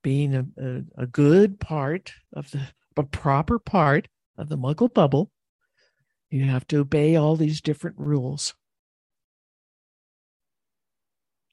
being 0.03 0.35
a, 0.35 0.47
a, 0.57 1.03
a 1.03 1.07
good 1.07 1.61
part 1.61 2.13
of 2.33 2.51
the 2.53 2.61
a 2.97 3.03
proper 3.03 3.59
part 3.59 4.09
of 4.37 4.49
the 4.49 4.59
muggle 4.59 4.93
bubble. 4.93 5.31
You 6.31 6.45
have 6.45 6.67
to 6.69 6.79
obey 6.79 7.17
all 7.17 7.37
these 7.37 7.61
different 7.61 7.99
rules. 7.99 8.55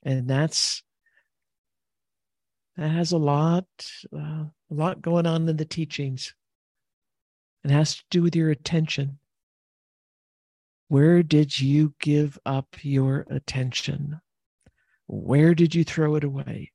And 0.03 0.28
that's 0.28 0.84
that 2.78 2.89
has 2.89 3.11
a 3.11 3.17
lot 3.17 3.65
uh, 4.15 4.45
a 4.45 4.73
lot 4.73 5.01
going 5.01 5.25
on 5.25 5.49
in 5.49 5.57
the 5.57 5.65
teachings 5.65 6.34
it 7.67 7.71
has 7.71 7.95
to 7.95 8.03
do 8.09 8.21
with 8.21 8.34
your 8.34 8.49
attention. 8.49 9.19
Where 10.88 11.21
did 11.21 11.59
you 11.59 11.95
give 11.99 12.39
up 12.45 12.78
your 12.82 13.25
attention? 13.30 14.21
Where 15.05 15.53
did 15.53 15.75
you 15.75 15.84
throw 15.84 16.15
it 16.15 16.23
away? 16.23 16.71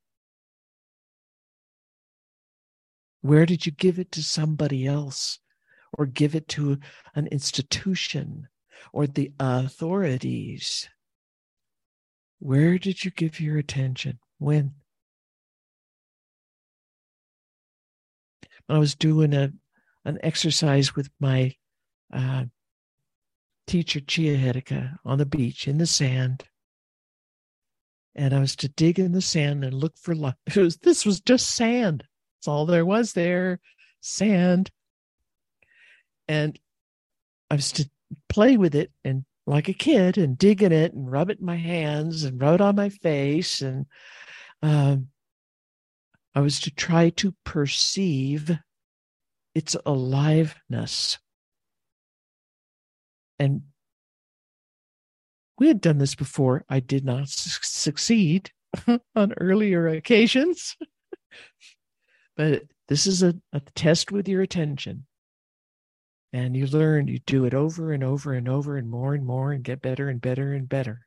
Where 3.23 3.47
did 3.47 3.65
you 3.65 3.73
give 3.73 3.99
it 3.99 4.13
to 4.13 4.23
somebody 4.23 4.87
else 4.87 5.39
or 5.93 6.07
give 6.07 6.35
it 6.35 6.49
to 6.49 6.79
an 7.15 7.27
institution 7.29 8.49
or 8.93 9.07
the 9.07 9.33
authorities? 9.39 10.89
Where 12.39 12.79
did 12.79 13.05
you 13.05 13.11
give 13.11 13.41
your 13.41 13.59
attention? 13.59 14.19
When? 14.39 14.75
I 18.69 18.79
was 18.79 18.95
doing 18.95 19.35
a 19.35 19.53
an 20.05 20.19
exercise 20.23 20.97
with 20.97 21.11
my 21.21 21.55
uh, 22.13 22.45
teacher, 23.67 24.01
Chia 24.01 24.37
Hedeka, 24.37 24.97
on 25.05 25.19
the 25.19 25.27
beach 25.27 25.69
in 25.69 25.79
the 25.79 25.87
sand. 25.87 26.45
And 28.15 28.35
I 28.35 28.41
was 28.41 28.57
to 28.57 28.69
dig 28.69 28.99
in 28.99 29.13
the 29.13 29.23
sand 29.23 29.65
and 29.65 29.75
look 29.75 29.97
for 29.97 30.15
life. 30.15 30.35
Was, 30.57 30.77
this 30.79 31.07
was 31.07 31.21
just 31.21 31.55
sand. 31.55 32.05
That's 32.37 32.49
all 32.49 32.67
there 32.67 32.85
was 32.85 33.15
there 33.15 33.61
sand. 34.01 34.71
And 36.29 36.59
I 37.51 37.55
was 37.55 37.73
to 37.73 37.91
play 38.29 38.57
with 38.57 38.75
it 38.75 38.91
and 39.05 39.25
like 39.47 39.69
a 39.69 39.75
kid 39.75 40.19
and 40.19 40.39
dig 40.39 40.63
in 40.63 40.73
it 40.73 40.93
and 40.93 41.11
rub 41.11 41.31
it 41.31 41.41
in 41.41 41.47
my 41.47 41.57
hands 41.57 42.25
and 42.25 42.41
rub 42.41 42.55
it 42.55 42.61
on 42.61 42.77
my 42.77 42.89
face. 42.89 43.61
And 43.61 43.87
um, 44.63 45.09
I 46.35 46.41
was 46.41 46.61
to 46.61 46.71
try 46.71 47.11
to 47.11 47.35
perceive 47.45 48.57
its 49.55 49.77
aliveness. 49.85 51.19
And 53.39 53.63
we 55.59 55.69
had 55.69 55.81
done 55.81 55.99
this 55.99 56.15
before. 56.15 56.65
I 56.69 56.81
did 56.81 57.05
not 57.05 57.29
su- 57.29 57.61
succeed 57.63 58.51
on 59.15 59.35
earlier 59.35 59.89
occasions, 59.89 60.77
but 62.37 62.63
this 62.89 63.07
is 63.07 63.23
a, 63.23 63.35
a 63.53 63.61
test 63.75 64.11
with 64.11 64.29
your 64.29 64.43
attention. 64.43 65.07
And 66.33 66.57
you 66.57 66.67
learn, 66.67 67.09
you 67.09 67.19
do 67.21 67.45
it 67.45 67.55
over 67.55 67.93
and 67.93 68.03
over 68.03 68.33
and 68.33 68.49
over 68.49 68.77
and 68.77 68.89
more 68.89 69.15
and 69.15 69.27
more 69.27 69.53
and 69.53 69.63
get 69.63 69.83
better 69.83 70.09
and 70.09 70.21
better 70.21 70.55
and 70.55 70.69
better. 70.69 71.07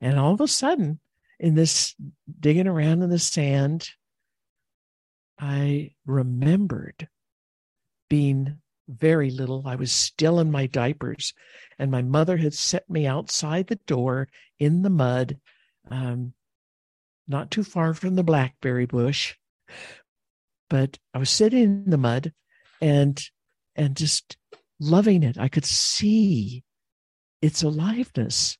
And 0.00 0.18
all 0.18 0.34
of 0.34 0.40
a 0.40 0.48
sudden, 0.48 1.00
in 1.40 1.54
this 1.54 1.94
digging 2.40 2.66
around 2.66 3.02
in 3.02 3.10
the 3.10 3.18
sand, 3.18 3.88
I 5.38 5.92
remembered 6.06 7.08
being 8.08 8.58
very 8.88 9.30
little. 9.30 9.62
I 9.66 9.76
was 9.76 9.92
still 9.92 10.38
in 10.40 10.50
my 10.50 10.66
diapers, 10.66 11.32
and 11.78 11.90
my 11.90 12.02
mother 12.02 12.36
had 12.36 12.54
set 12.54 12.88
me 12.88 13.06
outside 13.06 13.66
the 13.66 13.80
door 13.86 14.28
in 14.58 14.82
the 14.82 14.90
mud, 14.90 15.38
um, 15.90 16.34
not 17.26 17.50
too 17.50 17.64
far 17.64 17.94
from 17.94 18.14
the 18.14 18.22
blackberry 18.22 18.86
bush. 18.86 19.34
But 20.68 20.98
I 21.12 21.18
was 21.18 21.30
sitting 21.30 21.62
in 21.62 21.90
the 21.90 21.98
mud 21.98 22.32
and 22.80 23.22
and 23.76 23.96
just 23.96 24.36
loving 24.80 25.22
it. 25.22 25.38
I 25.38 25.48
could 25.48 25.64
see 25.64 26.64
its 27.42 27.62
aliveness. 27.62 28.58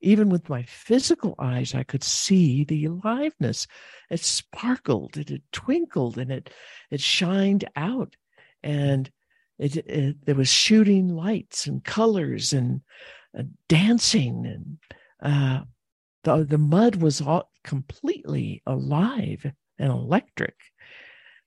Even 0.00 0.28
with 0.28 0.48
my 0.48 0.64
physical 0.64 1.34
eyes, 1.38 1.74
I 1.74 1.84
could 1.84 2.02
see 2.02 2.64
the 2.64 2.86
aliveness. 2.86 3.66
It 4.10 4.20
sparkled 4.20 5.16
it 5.16 5.42
twinkled 5.52 6.18
and 6.18 6.30
it 6.32 6.50
it 6.90 7.00
shined 7.00 7.64
out 7.76 8.16
and 8.62 9.10
it, 9.58 9.76
it, 9.76 10.24
there 10.26 10.34
was 10.34 10.48
shooting 10.48 11.08
lights 11.08 11.66
and 11.66 11.84
colors 11.84 12.52
and 12.52 12.80
uh, 13.38 13.44
dancing 13.68 14.44
and 14.44 14.78
uh, 15.22 15.64
the 16.24 16.44
the 16.44 16.58
mud 16.58 16.96
was 16.96 17.20
all 17.20 17.50
completely 17.64 18.62
alive 18.66 19.46
and 19.78 19.90
electric 19.90 20.56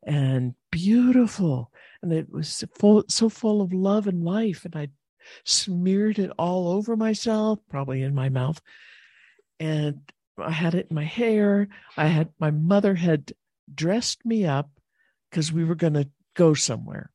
and 0.03 0.55
beautiful 0.71 1.71
and 2.05 2.13
it 2.13 2.31
was 2.31 2.63
full, 2.75 3.03
so 3.07 3.29
full 3.29 3.61
of 3.61 3.73
love 3.73 4.07
and 4.07 4.23
life 4.23 4.65
and 4.65 4.75
i 4.75 4.87
smeared 5.43 6.19
it 6.19 6.31
all 6.37 6.69
over 6.69 6.95
myself 6.95 7.59
probably 7.69 8.01
in 8.01 8.13
my 8.13 8.29
mouth 8.29 8.61
and 9.59 9.99
i 10.37 10.51
had 10.51 10.75
it 10.75 10.87
in 10.89 10.95
my 10.95 11.03
hair 11.03 11.67
i 11.97 12.05
had 12.05 12.29
my 12.39 12.51
mother 12.51 12.95
had 12.95 13.33
dressed 13.73 14.25
me 14.25 14.45
up 14.45 14.69
because 15.29 15.51
we 15.51 15.63
were 15.63 15.75
going 15.75 15.93
to 15.93 16.09
go 16.35 16.53
somewhere. 16.53 17.11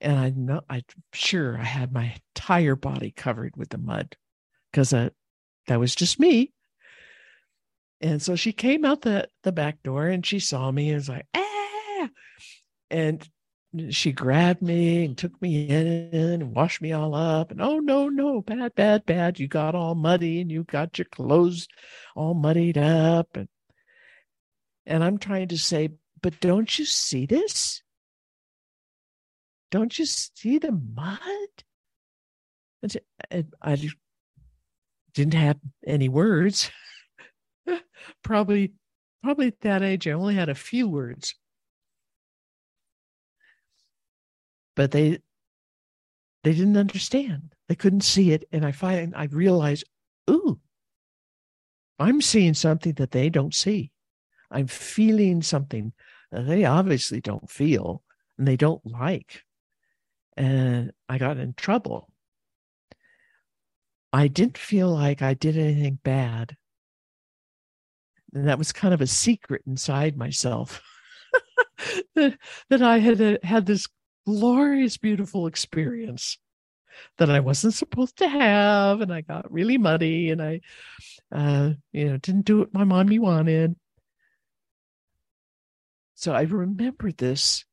And 0.00 0.18
I 0.18 0.30
know 0.30 0.62
I'm 0.68 0.82
sure 1.12 1.58
I 1.58 1.64
had 1.64 1.92
my 1.92 2.14
entire 2.36 2.76
body 2.76 3.10
covered 3.10 3.56
with 3.56 3.70
the 3.70 3.78
mud 3.78 4.16
because 4.70 4.90
that 4.90 5.12
that 5.66 5.80
was 5.80 5.94
just 5.94 6.20
me. 6.20 6.52
And 8.00 8.20
so 8.20 8.36
she 8.36 8.52
came 8.52 8.84
out 8.84 9.02
the, 9.02 9.28
the 9.42 9.52
back 9.52 9.82
door 9.82 10.06
and 10.06 10.24
she 10.24 10.38
saw 10.38 10.70
me 10.70 10.88
and 10.88 10.96
was 10.96 11.08
like, 11.08 11.26
ah. 11.34 12.08
And 12.90 13.26
she 13.90 14.12
grabbed 14.12 14.62
me 14.62 15.04
and 15.04 15.16
took 15.16 15.40
me 15.40 15.68
in 15.68 16.10
and 16.12 16.54
washed 16.54 16.80
me 16.80 16.92
all 16.92 17.14
up. 17.14 17.50
And 17.50 17.60
oh, 17.60 17.78
no, 17.78 18.08
no, 18.08 18.40
bad, 18.40 18.74
bad, 18.74 19.06
bad. 19.06 19.38
You 19.38 19.48
got 19.48 19.74
all 19.74 19.94
muddy 19.94 20.40
and 20.40 20.50
you 20.50 20.64
got 20.64 20.98
your 20.98 21.06
clothes 21.06 21.66
all 22.14 22.34
muddied 22.34 22.78
up. 22.78 23.36
And, 23.36 23.48
and 24.86 25.02
I'm 25.02 25.18
trying 25.18 25.48
to 25.48 25.58
say, 25.58 25.90
but 26.22 26.40
don't 26.40 26.78
you 26.78 26.84
see 26.84 27.26
this? 27.26 27.82
Don't 29.70 29.98
you 29.98 30.06
see 30.06 30.58
the 30.58 30.72
mud? 30.72 31.18
And 32.82 33.52
I 33.60 33.90
didn't 35.14 35.34
have 35.34 35.58
any 35.86 36.08
words. 36.08 36.70
probably, 38.22 38.72
probably 39.22 39.48
at 39.48 39.60
that 39.62 39.82
age, 39.82 40.06
I 40.06 40.12
only 40.12 40.34
had 40.34 40.48
a 40.48 40.54
few 40.54 40.88
words. 40.88 41.34
But 44.76 44.92
they 44.92 45.18
they 46.44 46.52
didn't 46.52 46.76
understand. 46.76 47.54
They 47.68 47.74
couldn't 47.74 48.02
see 48.02 48.30
it. 48.30 48.44
And 48.52 48.64
I 48.64 48.70
find 48.70 49.14
I 49.16 49.24
realized, 49.24 49.84
ooh, 50.30 50.60
I'm 51.98 52.22
seeing 52.22 52.54
something 52.54 52.92
that 52.94 53.10
they 53.10 53.30
don't 53.30 53.54
see. 53.54 53.90
I'm 54.48 54.68
feeling 54.68 55.42
something 55.42 55.92
that 56.30 56.46
they 56.46 56.64
obviously 56.64 57.20
don't 57.20 57.50
feel 57.50 58.04
and 58.38 58.46
they 58.46 58.56
don't 58.56 58.86
like. 58.86 59.42
And 60.36 60.92
I 61.08 61.18
got 61.18 61.38
in 61.38 61.54
trouble. 61.54 62.12
I 64.12 64.28
didn't 64.28 64.58
feel 64.58 64.90
like 64.90 65.22
I 65.22 65.34
did 65.34 65.56
anything 65.56 65.98
bad. 66.04 66.56
And 68.32 68.46
that 68.46 68.58
was 68.58 68.70
kind 68.70 68.94
of 68.94 69.00
a 69.00 69.06
secret 69.06 69.62
inside 69.66 70.16
myself 70.16 70.80
that, 72.14 72.38
that 72.68 72.82
I 72.82 72.98
had 72.98 73.40
had 73.42 73.66
this 73.66 73.88
glorious, 74.26 74.96
beautiful 74.96 75.46
experience 75.46 76.38
that 77.18 77.30
I 77.30 77.40
wasn't 77.40 77.74
supposed 77.74 78.18
to 78.18 78.28
have. 78.28 79.00
And 79.00 79.12
I 79.12 79.20
got 79.20 79.50
really 79.50 79.78
muddy 79.78 80.30
and 80.30 80.42
I, 80.42 80.60
uh, 81.32 81.70
you 81.92 82.10
know, 82.10 82.16
didn't 82.18 82.44
do 82.44 82.58
what 82.58 82.74
my 82.74 82.84
mommy 82.84 83.18
wanted. 83.18 83.76
So 86.14 86.32
I 86.32 86.42
remembered 86.42 87.18
this 87.18 87.64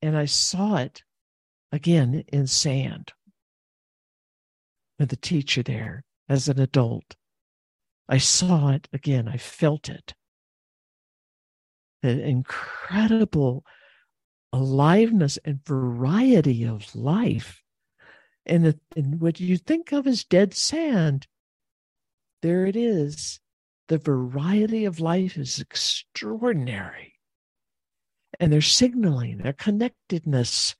and 0.00 0.16
I 0.16 0.24
saw 0.24 0.76
it 0.76 1.02
again 1.72 2.24
in 2.28 2.46
sand 2.46 3.12
with 4.98 5.10
the 5.10 5.16
teacher 5.16 5.62
there 5.62 6.04
as 6.28 6.48
an 6.48 6.60
adult. 6.60 7.16
I 8.08 8.18
saw 8.18 8.70
it 8.70 8.88
again. 8.92 9.28
I 9.28 9.36
felt 9.36 9.88
it. 9.88 10.14
The 12.02 12.22
incredible 12.24 13.64
aliveness 14.52 15.38
and 15.44 15.64
variety 15.64 16.64
of 16.64 16.94
life. 16.94 17.62
And, 18.46 18.64
the, 18.64 18.80
and 18.96 19.20
what 19.20 19.38
you 19.38 19.56
think 19.56 19.92
of 19.92 20.06
as 20.06 20.24
dead 20.24 20.54
sand, 20.54 21.26
there 22.42 22.66
it 22.66 22.76
is. 22.76 23.40
The 23.88 23.98
variety 23.98 24.84
of 24.84 25.00
life 25.00 25.36
is 25.36 25.58
extraordinary. 25.58 27.14
And 28.38 28.52
they're 28.52 28.60
signaling 28.60 29.38
their 29.38 29.52
connectedness. 29.52 30.74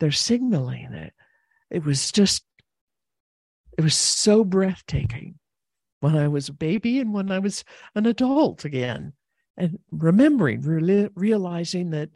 They're 0.00 0.10
signaling 0.10 0.92
it. 0.92 1.12
It 1.70 1.84
was 1.84 2.10
just, 2.10 2.44
it 3.78 3.82
was 3.82 3.94
so 3.94 4.44
breathtaking 4.44 5.38
when 6.00 6.16
I 6.16 6.28
was 6.28 6.48
a 6.48 6.52
baby 6.52 6.98
and 6.98 7.14
when 7.14 7.30
I 7.30 7.38
was 7.38 7.64
an 7.94 8.06
adult 8.06 8.64
again. 8.64 9.12
And 9.56 9.78
remembering, 9.90 10.62
re- 10.62 11.10
realizing 11.14 11.90
that 11.90 12.10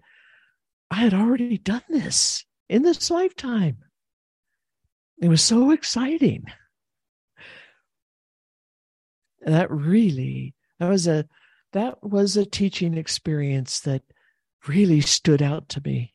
I 0.90 0.96
had 0.96 1.14
already 1.14 1.58
done 1.58 1.82
this 1.88 2.44
in 2.68 2.82
this 2.82 3.10
lifetime. 3.10 3.78
It 5.20 5.28
was 5.28 5.42
so 5.42 5.70
exciting. 5.70 6.44
And 9.44 9.54
that 9.54 9.70
really, 9.70 10.54
that 10.78 10.88
was 10.88 11.06
a, 11.06 11.26
that 11.72 12.02
was 12.02 12.36
a 12.36 12.44
teaching 12.44 12.96
experience 12.96 13.80
that 13.80 14.02
really 14.66 15.00
stood 15.00 15.42
out 15.42 15.68
to 15.70 15.82
me. 15.84 16.14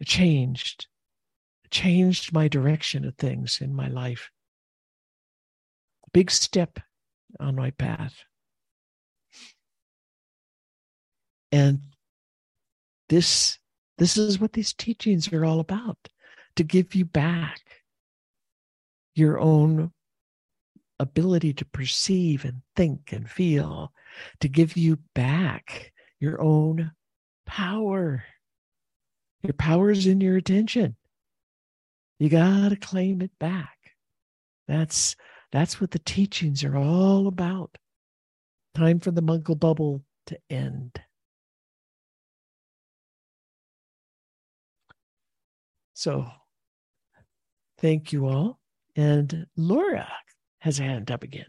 It 0.00 0.06
changed, 0.06 0.86
it 1.64 1.70
changed 1.70 2.32
my 2.32 2.48
direction 2.48 3.04
of 3.04 3.16
things 3.16 3.60
in 3.60 3.74
my 3.74 3.88
life. 3.88 4.30
Big 6.12 6.30
step 6.30 6.78
on 7.40 7.56
my 7.56 7.70
path. 7.72 8.14
And 11.50 11.80
this 13.08 13.58
this 13.98 14.16
is 14.16 14.40
what 14.40 14.52
these 14.52 14.72
teachings 14.72 15.32
are 15.32 15.44
all 15.44 15.60
about 15.60 16.08
to 16.56 16.64
give 16.64 16.94
you 16.94 17.04
back 17.04 17.60
your 19.14 19.38
own 19.38 19.92
ability 20.98 21.52
to 21.52 21.64
perceive 21.64 22.44
and 22.44 22.62
think 22.76 23.12
and 23.12 23.30
feel 23.30 23.92
to 24.40 24.48
give 24.48 24.76
you 24.76 24.98
back 25.14 25.92
your 26.20 26.40
own 26.40 26.92
power. 27.46 28.24
Your 29.42 29.52
power 29.52 29.90
is 29.90 30.06
in 30.06 30.20
your 30.20 30.36
attention. 30.36 30.96
You 32.18 32.28
got 32.28 32.70
to 32.70 32.76
claim 32.76 33.20
it 33.20 33.32
back. 33.38 33.76
That's 34.66 35.16
that's 35.52 35.80
what 35.80 35.90
the 35.90 35.98
teachings 36.00 36.64
are 36.64 36.76
all 36.76 37.26
about. 37.26 37.76
Time 38.74 38.98
for 38.98 39.10
the 39.10 39.22
muggle 39.22 39.58
bubble 39.58 40.02
to 40.26 40.38
end 40.50 41.00
So 45.94 46.26
thank 47.78 48.12
you 48.12 48.26
all. 48.26 48.58
And 48.96 49.46
Laura 49.56 50.08
has 50.60 50.78
a 50.78 50.82
hand 50.82 51.10
up 51.10 51.22
again. 51.22 51.46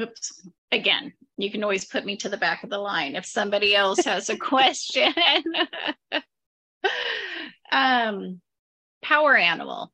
Oops. 0.00 0.48
Again, 0.72 1.12
you 1.36 1.50
can 1.50 1.62
always 1.62 1.84
put 1.84 2.04
me 2.04 2.16
to 2.16 2.28
the 2.28 2.36
back 2.36 2.62
of 2.64 2.70
the 2.70 2.78
line 2.78 3.16
if 3.16 3.26
somebody 3.26 3.74
else 3.74 4.04
has 4.04 4.28
a 4.28 4.36
question. 4.36 5.12
um, 7.72 8.40
power 9.02 9.36
animal 9.36 9.92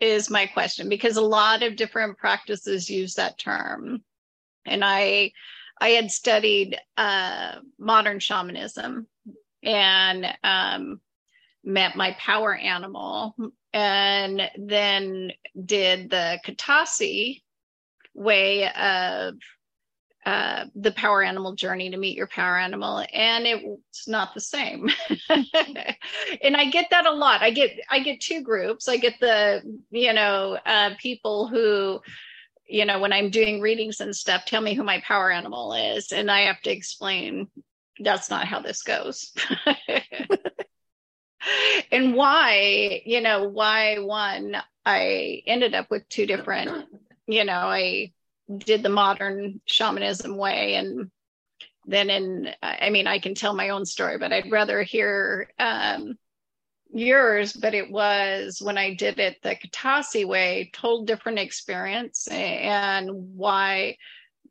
is 0.00 0.30
my 0.30 0.46
question 0.46 0.88
because 0.88 1.16
a 1.16 1.22
lot 1.22 1.62
of 1.62 1.76
different 1.76 2.18
practices 2.18 2.90
use 2.90 3.14
that 3.14 3.38
term. 3.38 4.02
And 4.66 4.84
I 4.84 5.32
I 5.80 5.90
had 5.90 6.10
studied 6.10 6.78
uh, 6.96 7.56
modern 7.78 8.18
shamanism 8.18 9.06
and 9.62 10.26
um, 10.42 11.00
met 11.64 11.96
my 11.96 12.16
power 12.18 12.54
animal, 12.54 13.34
and 13.72 14.42
then 14.56 15.32
did 15.64 16.10
the 16.10 16.38
Katasi 16.44 17.42
way 18.14 18.68
of 18.68 19.34
uh, 20.26 20.66
the 20.74 20.92
power 20.92 21.22
animal 21.22 21.54
journey 21.54 21.88
to 21.90 21.96
meet 21.96 22.16
your 22.16 22.26
power 22.26 22.58
animal. 22.58 23.02
And 23.14 23.46
it's 23.46 24.06
not 24.08 24.34
the 24.34 24.40
same. 24.40 24.90
And 26.42 26.56
i 26.56 26.66
get 26.70 26.88
that 26.90 27.06
a 27.06 27.10
lot. 27.10 27.42
I 27.42 27.50
get 27.50 27.78
i 27.90 28.00
get 28.00 28.20
two 28.20 28.42
groups. 28.42 28.88
I 28.88 28.96
get 28.98 29.14
the 29.20 29.62
you 29.90 30.12
know 30.12 30.58
uh, 30.66 30.90
people 31.00 31.48
who 31.48 32.00
you 32.68 32.84
know, 32.84 33.00
when 33.00 33.12
I'm 33.12 33.30
doing 33.30 33.60
readings 33.60 34.00
and 34.00 34.14
stuff, 34.14 34.44
tell 34.44 34.60
me 34.60 34.74
who 34.74 34.84
my 34.84 35.00
power 35.00 35.30
animal 35.30 35.72
is. 35.72 36.12
And 36.12 36.30
I 36.30 36.42
have 36.42 36.60
to 36.62 36.70
explain 36.70 37.48
that's 37.98 38.30
not 38.30 38.46
how 38.46 38.60
this 38.60 38.82
goes. 38.82 39.32
and 41.90 42.14
why, 42.14 43.02
you 43.04 43.20
know, 43.20 43.48
why 43.48 43.98
one, 43.98 44.56
I 44.84 45.42
ended 45.46 45.74
up 45.74 45.90
with 45.90 46.08
two 46.08 46.26
different, 46.26 46.86
you 47.26 47.44
know, 47.44 47.52
I 47.52 48.12
did 48.56 48.82
the 48.82 48.88
modern 48.88 49.60
shamanism 49.66 50.36
way 50.36 50.74
and 50.74 51.10
then 51.86 52.10
in 52.10 52.48
i 52.62 52.90
mean 52.90 53.06
i 53.06 53.18
can 53.18 53.34
tell 53.34 53.54
my 53.54 53.70
own 53.70 53.84
story 53.84 54.18
but 54.18 54.32
i'd 54.32 54.50
rather 54.50 54.82
hear 54.82 55.50
um, 55.58 56.18
yours, 56.90 57.52
but 57.52 57.74
it 57.74 57.90
was 57.90 58.60
when 58.62 58.78
I 58.78 58.94
did 58.94 59.18
it 59.18 59.42
the 59.42 59.56
Katasi 59.56 60.26
way, 60.26 60.70
total 60.72 61.04
different 61.04 61.38
experience 61.38 62.26
and 62.28 63.10
why. 63.36 63.96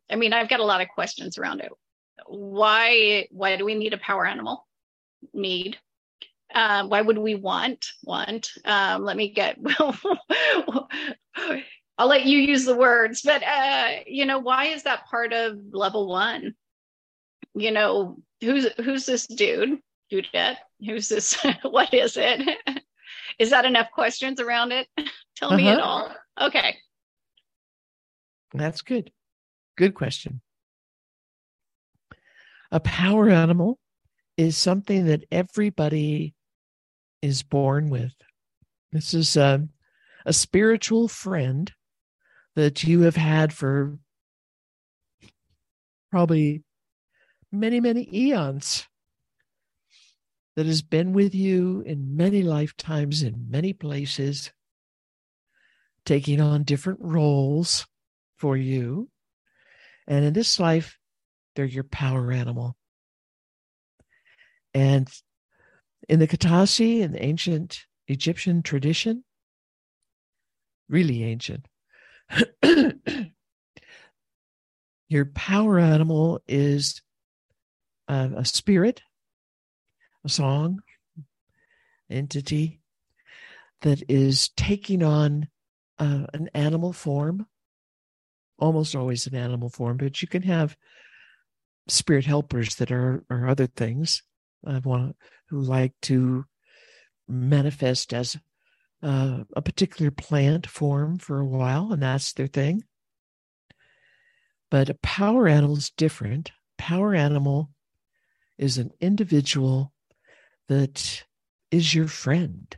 I 0.10 0.16
mean, 0.16 0.34
I've 0.34 0.50
got 0.50 0.60
a 0.60 0.66
lot 0.66 0.82
of 0.82 0.88
questions 0.90 1.38
around 1.38 1.62
it. 1.62 1.72
Why? 2.28 3.28
Why 3.32 3.58
do 3.58 3.66
we 3.66 3.76
need 3.76 3.94
a 3.94 3.98
power 3.98 4.26
animal? 4.26 4.66
Need. 5.34 5.78
Um, 6.54 6.90
why 6.90 7.02
would 7.02 7.18
we 7.18 7.36
want 7.36 7.86
want? 8.04 8.50
Um, 8.66 9.04
let 9.04 9.18
me 9.18 9.30
get. 9.30 9.58
I'll 12.00 12.08
let 12.08 12.26
you 12.26 12.38
use 12.38 12.64
the 12.66 12.76
words, 12.76 13.22
but 13.24 13.44
uh, 13.44 13.90
you 14.06 14.26
know, 14.26 14.40
why 14.40 14.66
is 14.66 14.84
that 14.84 15.08
part 15.08 15.34
of 15.34 15.58
level 15.72 16.08
one? 16.08 16.54
You 17.56 17.72
know, 17.72 18.18
who's 18.42 18.68
who's 18.78 19.06
this 19.06 19.26
dude, 19.26 19.80
Judette? 20.12 20.58
Who's 20.86 21.10
this? 21.10 21.38
what 21.64 21.94
is 21.94 22.18
it? 22.18 22.42
is 23.40 23.50
that 23.50 23.66
enough 23.66 23.92
questions 23.92 24.40
around 24.40 24.72
it? 24.72 24.88
Tell 25.36 25.50
uh-huh. 25.50 25.58
me 25.58 25.70
it 25.70 25.80
all. 25.80 26.14
Okay. 26.40 26.78
That's 28.54 28.82
good. 28.82 29.12
Good 29.78 29.94
question. 29.94 30.42
A 32.72 32.80
power 32.80 33.30
animal 33.30 33.80
is 34.36 34.58
something 34.58 35.06
that 35.06 35.26
everybody 35.32 36.36
is 37.22 37.44
born 37.44 37.90
with. 37.90 38.14
This 38.92 39.14
is 39.14 39.38
a, 39.38 39.68
a 40.26 40.34
spiritual 40.34 41.08
friend 41.08 41.72
that 42.56 42.84
you 42.84 43.02
have 43.02 43.16
had 43.16 43.54
for 43.54 43.98
probably 46.12 46.64
many, 47.52 47.80
many 47.80 48.10
eons 48.12 48.86
that 50.58 50.66
has 50.66 50.82
been 50.82 51.14
with 51.14 51.36
you 51.36 51.84
in 51.86 52.18
many 52.18 52.42
lifetimes 52.42 53.22
in 53.22 53.46
many 53.48 53.74
places, 53.74 54.52
taking 56.04 56.42
on 56.42 56.64
different 56.64 57.00
roles 57.00 57.86
for 58.38 58.58
you. 58.58 59.08
And 60.08 60.26
in 60.26 60.34
this 60.34 60.60
life, 60.60 60.98
they're 61.56 61.64
your 61.64 61.84
power 61.84 62.32
animal. 62.32 62.76
And 64.74 65.08
in 66.10 66.18
the 66.18 66.28
Katasi, 66.28 67.02
in 67.02 67.12
the 67.12 67.24
ancient 67.24 67.86
Egyptian 68.08 68.64
tradition, 68.64 69.24
really 70.90 71.24
ancient, 71.24 71.68
your 75.08 75.26
power 75.26 75.78
animal 75.78 76.42
is 76.48 77.04
a, 78.08 78.32
a 78.38 78.46
spirit, 78.46 79.04
song, 80.28 80.82
entity 82.10 82.80
that 83.82 84.04
is 84.10 84.50
taking 84.50 85.04
on 85.04 85.48
uh, 86.00 86.26
an 86.34 86.50
animal 86.54 86.94
form, 86.94 87.48
almost 88.60 88.96
always 88.96 89.28
an 89.28 89.36
animal 89.36 89.70
form, 89.70 89.98
but 89.98 90.22
you 90.22 90.28
can 90.28 90.44
have 90.44 90.76
spirit 91.88 92.26
helpers 92.26 92.76
that 92.76 92.92
are, 92.92 93.24
are 93.30 93.48
other 93.48 93.68
things. 93.68 94.24
I 94.66 94.80
want 94.80 95.16
who 95.50 95.62
like 95.62 95.94
to 96.04 96.46
manifest 97.28 98.14
as 98.14 98.38
uh, 99.04 99.44
a 99.56 99.62
particular 99.62 100.12
plant 100.12 100.68
form 100.68 101.18
for 101.18 101.40
a 101.40 101.46
while, 101.46 101.94
and 101.94 102.02
that's 102.02 102.34
their 102.34 102.48
thing. 102.48 102.84
But 104.70 104.90
a 104.90 104.96
power 104.96 105.48
animal 105.48 105.78
is 105.78 105.92
different. 105.92 106.52
Power 106.78 107.14
animal 107.16 107.70
is 108.58 108.78
an 108.78 108.92
individual 109.00 109.94
that 110.68 111.24
is 111.72 111.94
your 111.94 112.08
friend 112.08 112.76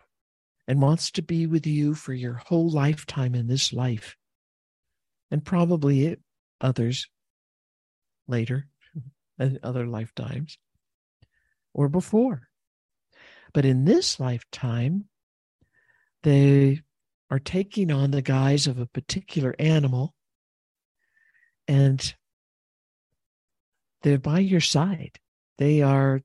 and 0.68 0.82
wants 0.82 1.11
to 1.11 1.22
be 1.22 1.48
with 1.48 1.66
you 1.66 1.95
for 1.95 2.14
your 2.14 2.36
whole 2.36 2.70
lifetime 2.70 3.36
in 3.36 3.48
this 3.48 3.74
life, 3.74 4.16
and 5.32 5.44
probably 5.44 6.18
others 6.61 7.07
later, 8.28 8.68
and 9.40 9.60
other 9.64 9.88
lifetimes, 9.88 10.57
or 11.74 11.90
before. 11.90 12.49
But 13.53 13.66
in 13.66 13.86
this 13.86 14.20
lifetime, 14.20 15.06
they 16.24 16.82
are 17.32 17.40
taking 17.40 17.91
on 17.91 18.11
the 18.11 18.22
guise 18.22 18.68
of 18.68 18.80
a 18.80 18.86
particular 18.86 19.56
animal 19.60 20.14
and 21.68 22.16
they're 24.02 24.18
by 24.18 24.40
your 24.40 24.61
side. 24.61 25.20
They 25.57 25.82
are 25.82 26.22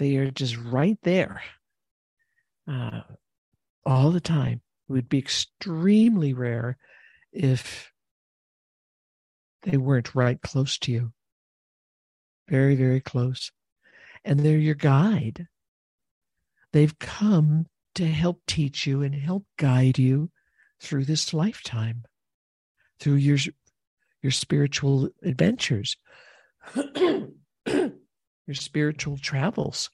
they 0.00 0.16
are 0.16 0.30
just 0.30 0.56
right 0.56 0.96
there 1.02 1.42
uh, 2.66 3.02
all 3.84 4.10
the 4.10 4.20
time. 4.20 4.62
It 4.88 4.92
would 4.92 5.10
be 5.10 5.18
extremely 5.18 6.32
rare 6.32 6.78
if 7.32 7.92
they 9.62 9.76
weren't 9.76 10.14
right 10.14 10.40
close 10.40 10.78
to 10.78 10.92
you. 10.92 11.12
Very, 12.48 12.76
very 12.76 13.00
close. 13.00 13.52
And 14.24 14.40
they're 14.40 14.56
your 14.56 14.74
guide. 14.74 15.48
They've 16.72 16.98
come 16.98 17.66
to 17.96 18.06
help 18.06 18.40
teach 18.46 18.86
you 18.86 19.02
and 19.02 19.14
help 19.14 19.44
guide 19.58 19.98
you 19.98 20.30
through 20.80 21.04
this 21.04 21.34
lifetime, 21.34 22.04
through 23.00 23.16
your, 23.16 23.36
your 24.22 24.32
spiritual 24.32 25.10
adventures, 25.22 25.98
your 28.50 28.56
spiritual 28.56 29.16
travels. 29.16 29.90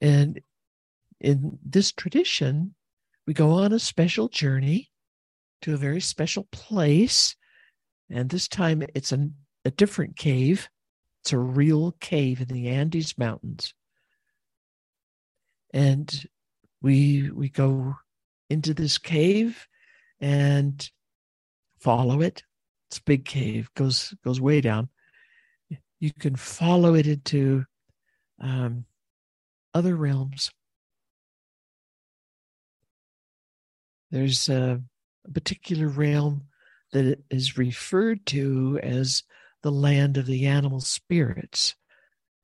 And 0.00 0.40
in 1.20 1.58
this 1.62 1.92
tradition, 1.92 2.74
we 3.26 3.34
go 3.34 3.50
on 3.50 3.74
a 3.74 3.78
special 3.78 4.30
journey 4.30 4.90
to 5.60 5.74
a 5.74 5.76
very 5.76 6.00
special 6.00 6.48
place. 6.50 7.36
And 8.08 8.30
this 8.30 8.48
time 8.48 8.82
it's 8.94 9.12
a, 9.12 9.28
a 9.66 9.70
different 9.70 10.16
cave 10.16 10.70
it's 11.22 11.34
a 11.34 11.38
real 11.38 11.92
cave 12.00 12.40
in 12.40 12.48
the 12.48 12.68
Andes 12.68 13.18
Mountains. 13.18 13.74
And 15.74 16.26
we 16.80 17.30
we 17.30 17.50
go 17.50 17.96
into 18.48 18.72
this 18.72 18.96
cave 18.96 19.66
and 20.20 20.90
follow 21.80 22.22
it. 22.22 22.44
It's 22.88 22.98
a 22.98 23.02
big 23.02 23.24
cave, 23.24 23.70
goes 23.74 24.14
goes 24.24 24.40
way 24.40 24.60
down. 24.60 24.88
You 26.00 26.12
can 26.18 26.36
follow 26.36 26.94
it 26.94 27.06
into 27.06 27.64
um, 28.40 28.84
other 29.74 29.96
realms. 29.96 30.50
There's 34.10 34.48
a, 34.48 34.80
a 35.26 35.30
particular 35.30 35.88
realm 35.88 36.44
that 36.92 37.22
is 37.30 37.58
referred 37.58 38.24
to 38.26 38.80
as 38.82 39.22
the 39.62 39.72
land 39.72 40.16
of 40.16 40.26
the 40.26 40.46
animal 40.46 40.80
spirits. 40.80 41.74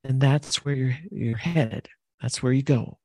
And 0.03 0.21
that's 0.21 0.63
where 0.63 0.75
you're, 0.75 0.97
you're 1.09 1.37
headed. 1.37 1.89
That's 2.21 2.43
where 2.43 2.53
you 2.53 2.61
go. 2.61 2.99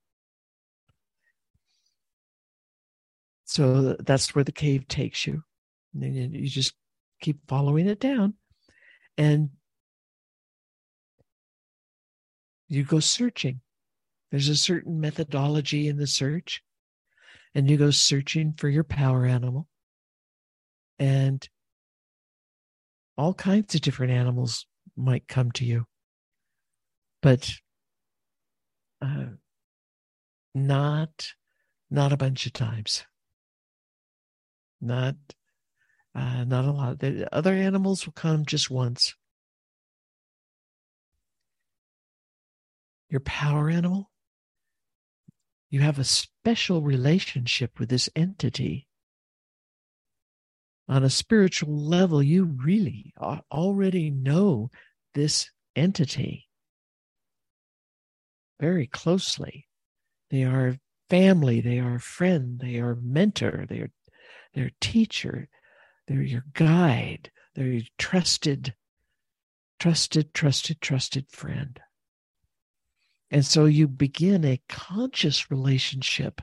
So 3.45 3.95
that's 3.95 4.35
where 4.35 4.45
the 4.45 4.53
cave 4.53 4.87
takes 4.87 5.27
you. 5.27 5.43
And 5.95 6.35
you 6.35 6.49
just 6.49 6.75
keep 7.21 7.39
following 7.49 7.89
it 7.89 8.01
down. 8.01 8.35
And 9.17 9.51
you 12.69 12.85
go 12.85 13.01
searching. 13.01 13.61
There's 14.31 14.49
a 14.49 14.57
certain 14.57 15.01
methodology 15.01 15.89
in 15.89 15.97
the 15.97 16.07
search. 16.07 16.63
And 17.55 17.69
you 17.69 17.77
go 17.77 17.91
searching 17.91 18.55
for 18.57 18.69
your 18.69 18.85
power 18.85 19.27
animal. 19.27 19.67
And 20.99 21.49
all 23.21 23.35
kinds 23.35 23.75
of 23.75 23.83
different 23.83 24.13
animals 24.13 24.67
might 24.97 25.29
come 25.29 25.51
to 25.53 25.65
you, 25.65 25.85
but 27.21 27.53
uh, 29.03 29.27
not 30.55 31.35
not 31.91 32.13
a 32.15 32.17
bunch 32.17 32.47
of 32.47 32.55
times. 32.55 33.05
Not 34.81 35.17
uh, 36.15 36.45
not 36.45 36.65
a 36.65 36.71
lot. 36.71 36.99
The 36.99 37.33
other 37.35 37.53
animals 37.53 38.07
will 38.07 38.13
come 38.13 38.45
just 38.45 38.71
once. 38.71 39.15
Your 43.09 43.21
power 43.21 43.69
animal, 43.69 44.11
you 45.69 45.81
have 45.81 45.99
a 45.99 46.05
special 46.05 46.83
relationship 46.83 47.79
with 47.79 47.89
this 47.89 48.09
entity 48.15 48.87
on 50.91 51.05
a 51.05 51.11
spiritual 51.11 51.79
level, 51.79 52.21
you 52.21 52.45
really 52.45 53.15
already 53.53 54.11
know 54.11 54.71
this 55.15 55.49
entity 55.77 56.49
very 58.59 58.89
closely. 58.89 59.69
They 60.31 60.43
are 60.43 60.79
family, 61.09 61.61
they 61.61 61.79
are 61.79 62.01
friend, 62.01 62.59
they 62.59 62.81
are 62.81 62.97
mentor, 62.97 63.67
they 63.69 63.79
are 63.79 63.93
their 64.55 64.73
teacher, 64.81 65.49
they're 66.11 66.23
your 66.23 66.45
guide, 66.55 67.31
they're 67.55 67.69
your 67.69 67.83
trusted, 67.97 68.75
trusted, 69.79 70.35
trusted, 70.35 70.81
trusted 70.81 71.27
friend. 71.31 71.79
And 73.31 73.47
so 73.47 73.67
you 73.67 73.87
begin 73.87 74.45
a 74.45 74.61
conscious 74.69 75.53
relationship 75.53 76.41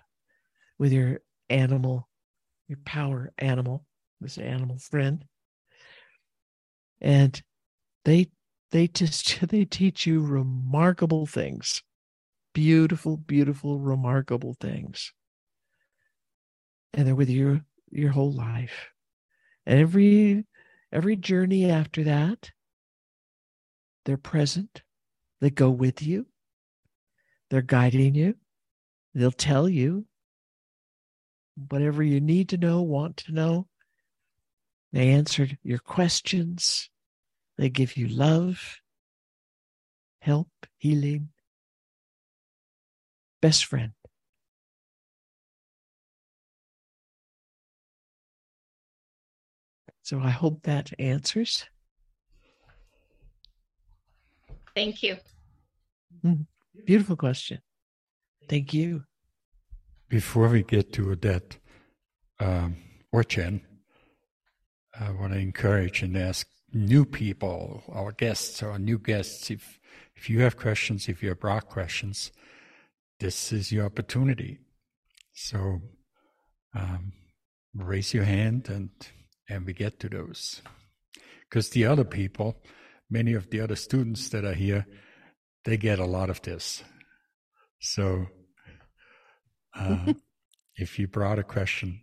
with 0.80 0.94
your 0.94 1.20
animal, 1.50 2.08
your 2.70 2.80
power 2.86 3.34
animal, 3.38 3.86
this 4.22 4.38
animal 4.38 4.78
friend. 4.78 5.26
And 7.02 7.42
they 8.06 8.30
they 8.72 8.88
just 8.88 9.42
they 9.50 9.66
teach 9.66 10.08
you 10.08 10.22
remarkable 10.22 11.26
things, 11.26 11.84
beautiful, 12.54 13.18
beautiful, 13.18 13.80
remarkable 13.80 14.56
things. 14.62 15.12
And 16.94 17.06
they're 17.06 17.16
with 17.16 17.30
you 17.30 17.64
your 17.92 18.12
whole 18.12 18.32
life. 18.32 18.92
And 19.68 19.82
every 19.82 20.46
every 20.94 21.18
journey 21.18 21.70
after 21.70 22.06
that, 22.06 22.52
they're 24.06 24.16
present. 24.16 24.82
They 25.42 25.50
go 25.50 25.70
with 25.70 26.02
you. 26.02 26.28
They're 27.50 27.62
guiding 27.62 28.16
you. 28.16 28.36
They'll 29.14 29.32
tell 29.32 29.68
you 29.68 30.06
whatever 31.70 32.02
you 32.02 32.22
need 32.22 32.48
to 32.50 32.58
know, 32.58 32.82
want 32.82 33.18
to 33.18 33.34
know. 33.34 33.68
They 34.94 35.10
answer 35.10 35.50
your 35.64 35.80
questions. 35.80 36.90
They 37.58 37.70
give 37.70 37.98
you 37.98 38.08
love, 38.08 38.78
help, 40.22 40.48
healing, 40.78 41.30
best 43.42 43.66
friend. 43.66 43.97
So 50.08 50.22
I 50.22 50.30
hope 50.30 50.64
that 50.64 50.94
answers. 51.00 51.66
Thank 54.74 55.04
you. 55.04 55.18
Mm, 56.24 56.46
beautiful 56.86 57.18
question. 57.18 57.60
Thank 58.48 58.74
you. 58.74 59.04
Before 60.08 60.48
we 60.48 60.64
get 60.64 60.94
to 60.94 61.18
that, 61.18 61.58
um, 62.40 62.78
or 63.12 63.26
Jen, 63.26 63.60
I 64.98 65.12
want 65.12 65.34
to 65.34 65.40
encourage 65.40 66.02
and 66.04 66.16
ask 66.16 66.48
new 66.72 67.04
people, 67.04 67.84
our 67.90 68.14
guests, 68.14 68.64
our 68.64 68.80
new 68.80 69.00
guests, 69.00 69.52
if 69.52 69.78
if 70.16 70.30
you 70.30 70.40
have 70.40 70.56
questions, 70.56 71.10
if 71.10 71.22
you 71.22 71.28
have 71.28 71.42
broad 71.42 71.66
questions, 71.68 72.32
this 73.20 73.52
is 73.52 73.74
your 73.74 73.86
opportunity. 73.86 74.60
So 75.34 75.82
um, 76.74 77.12
raise 77.76 78.14
your 78.14 78.24
hand 78.24 78.70
and 78.70 78.90
and 79.50 79.66
we 79.66 79.74
get 79.74 80.00
to 80.00 80.10
those. 80.10 80.62
Because 81.50 81.70
the 81.70 81.86
other 81.86 82.04
people, 82.04 82.62
many 83.10 83.34
of 83.34 83.50
the 83.50 83.62
other 83.62 83.76
students 83.76 84.30
that 84.30 84.44
are 84.44 84.54
here, 84.54 84.86
they 85.66 85.78
get 85.78 86.00
a 86.00 86.06
lot 86.06 86.30
of 86.30 86.42
this. 86.42 86.84
So 87.80 88.28
uh, 89.76 90.14
if 90.76 91.00
you 91.00 91.08
brought 91.08 91.40
a 91.40 91.44
question, 91.44 92.02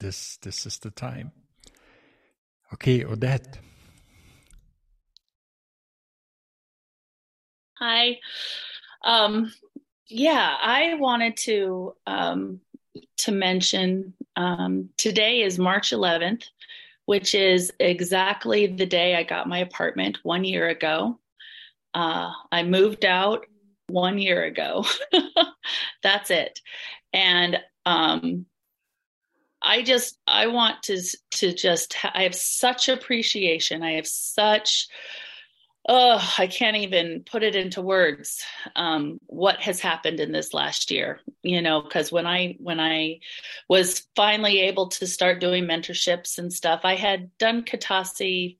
this 0.00 0.36
this 0.42 0.66
is 0.66 0.78
the 0.78 0.90
time. 0.90 1.32
Okay, 2.74 3.04
Odette. 3.04 3.58
Hi. 7.78 8.18
Um, 9.04 9.52
yeah, 10.08 10.56
I 10.60 10.94
wanted 10.94 11.36
to 11.38 11.94
um, 12.06 12.60
to 13.18 13.32
mention 13.32 14.14
um, 14.36 14.90
today 14.96 15.42
is 15.42 15.58
March 15.58 15.90
11th, 15.90 16.44
which 17.06 17.34
is 17.34 17.72
exactly 17.80 18.66
the 18.66 18.86
day 18.86 19.14
I 19.14 19.22
got 19.22 19.48
my 19.48 19.58
apartment 19.58 20.18
one 20.22 20.44
year 20.44 20.68
ago. 20.68 21.18
Uh, 21.94 22.32
I 22.52 22.62
moved 22.62 23.04
out 23.04 23.46
one 23.88 24.18
year 24.18 24.44
ago. 24.44 24.84
That's 26.02 26.30
it. 26.30 26.60
And 27.12 27.58
um, 27.84 28.46
I 29.62 29.82
just 29.82 30.18
I 30.26 30.48
want 30.48 30.82
to 30.84 31.00
to 31.32 31.52
just 31.52 31.96
I 32.04 32.24
have 32.24 32.34
such 32.34 32.88
appreciation. 32.88 33.82
I 33.82 33.92
have 33.92 34.06
such 34.06 34.88
oh 35.88 36.34
i 36.38 36.46
can't 36.46 36.76
even 36.76 37.22
put 37.30 37.42
it 37.42 37.54
into 37.54 37.80
words 37.82 38.44
um, 38.74 39.18
what 39.26 39.60
has 39.60 39.80
happened 39.80 40.20
in 40.20 40.32
this 40.32 40.52
last 40.52 40.90
year 40.90 41.20
you 41.42 41.62
know 41.62 41.80
because 41.82 42.10
when 42.10 42.26
i 42.26 42.56
when 42.58 42.80
i 42.80 43.18
was 43.68 44.06
finally 44.16 44.60
able 44.60 44.88
to 44.88 45.06
start 45.06 45.40
doing 45.40 45.64
mentorships 45.64 46.38
and 46.38 46.52
stuff 46.52 46.80
i 46.84 46.94
had 46.94 47.30
done 47.38 47.62
katasi 47.62 48.58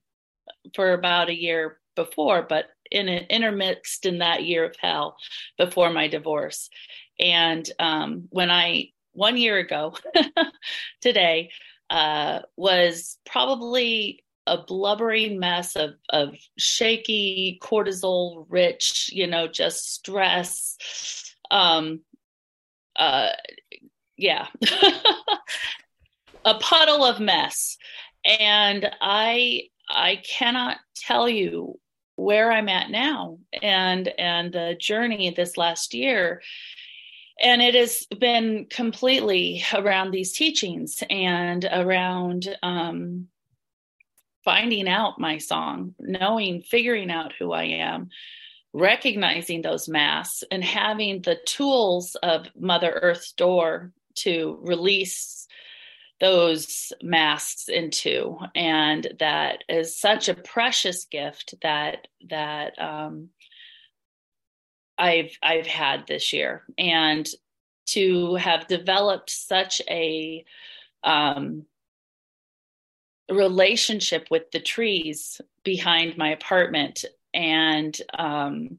for 0.75 0.93
about 0.93 1.29
a 1.29 1.35
year 1.35 1.79
before 1.95 2.43
but 2.43 2.67
in 2.91 3.09
an 3.09 3.27
intermixed 3.31 4.07
in 4.07 4.19
that 4.19 4.45
year 4.45 4.65
of 4.65 4.77
hell 4.77 5.17
before 5.59 5.91
my 5.91 6.09
divorce. 6.09 6.71
And 7.19 7.69
um, 7.79 8.27
when 8.31 8.51
i 8.51 8.91
one 9.13 9.37
year 9.39 9.57
ago 9.57 9.95
today 11.01 11.51
uh, 11.89 12.41
was 12.57 13.17
probably 13.25 14.23
a 14.47 14.59
blubbering 14.59 15.39
mess 15.39 15.77
of 15.77 15.95
of 16.11 16.35
shaky 16.57 17.59
cortisol 17.63 18.47
rich 18.49 19.11
you 19.13 19.27
know 19.27 19.47
just 19.47 19.95
stress. 19.95 20.77
Um 21.51 22.01
uh 22.97 23.29
yeah. 24.17 24.47
A 26.45 26.55
puddle 26.61 27.05
of 27.05 27.21
mess. 27.21 27.77
And 28.25 28.91
i 29.01 29.63
i 29.89 30.17
cannot 30.17 30.79
tell 30.97 31.29
you 31.29 31.79
where 32.17 32.51
i'm 32.51 32.69
at 32.69 32.91
now 32.91 33.39
and 33.63 34.09
and 34.19 34.53
the 34.53 34.77
journey 34.81 35.31
this 35.31 35.57
last 35.57 35.95
year. 35.95 36.43
And 37.41 37.61
it 37.61 37.75
has 37.75 38.07
been 38.19 38.67
completely 38.71 39.63
around 39.75 40.11
these 40.11 40.33
teachings 40.33 41.03
and 41.11 41.69
around 41.71 42.57
um, 42.63 43.29
finding 44.47 44.89
out 44.89 45.19
my 45.19 45.37
song, 45.37 45.95
knowing, 45.99 46.63
figuring 46.63 47.11
out 47.11 47.35
who 47.39 47.53
I 47.53 47.65
am, 47.65 48.09
recognizing 48.73 49.61
those 49.61 49.89
masks, 49.89 50.45
and 50.51 50.65
having 50.65 51.21
the 51.21 51.37
tools 51.45 52.15
of 52.23 52.47
Mother 52.59 52.93
Earth's 53.03 53.33
door 53.33 53.93
to 54.21 54.59
release 54.63 55.49
those 56.21 56.93
masks 57.03 57.69
into. 57.69 58.39
And 58.55 59.09
that 59.19 59.65
is 59.69 59.99
such 60.01 60.29
a 60.29 60.35
precious 60.35 61.05
gift 61.07 61.57
that 61.63 62.07
that 62.31 62.79
um, 62.79 63.31
I've 64.97 65.37
I've 65.43 65.67
had 65.67 66.07
this 66.07 66.33
year. 66.33 66.63
And 66.79 67.29
to 67.87 68.37
have 68.37 68.69
developed 68.69 69.31
such 69.31 69.83
a 69.89 70.45
um, 71.05 71.67
relationship 73.31 74.29
with 74.31 74.51
the 74.53 74.61
trees 74.61 75.41
behind 75.65 76.17
my 76.17 76.31
apartment 76.31 77.05
and 77.35 77.99
um, 78.19 78.79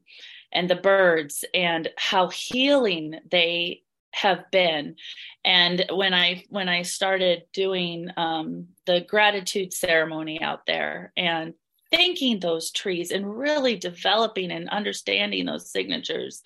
and 0.52 0.68
the 0.68 0.76
birds 0.76 1.44
and 1.52 1.88
how 1.96 2.28
healing 2.28 3.18
they 3.30 3.82
have 4.12 4.50
been. 4.50 4.96
And 5.44 5.84
when 5.90 6.14
i 6.14 6.44
when 6.48 6.68
i 6.68 6.82
started 6.82 7.44
doing 7.52 8.08
um, 8.16 8.68
the 8.86 9.00
gratitude 9.02 9.72
ceremony 9.72 10.40
out 10.42 10.66
there 10.66 11.12
and 11.16 11.54
thanking 11.90 12.40
those 12.40 12.70
trees 12.70 13.10
and 13.10 13.38
really 13.38 13.76
developing 13.76 14.50
and 14.50 14.68
understanding 14.68 15.46
those 15.46 15.70
signatures 15.70 16.42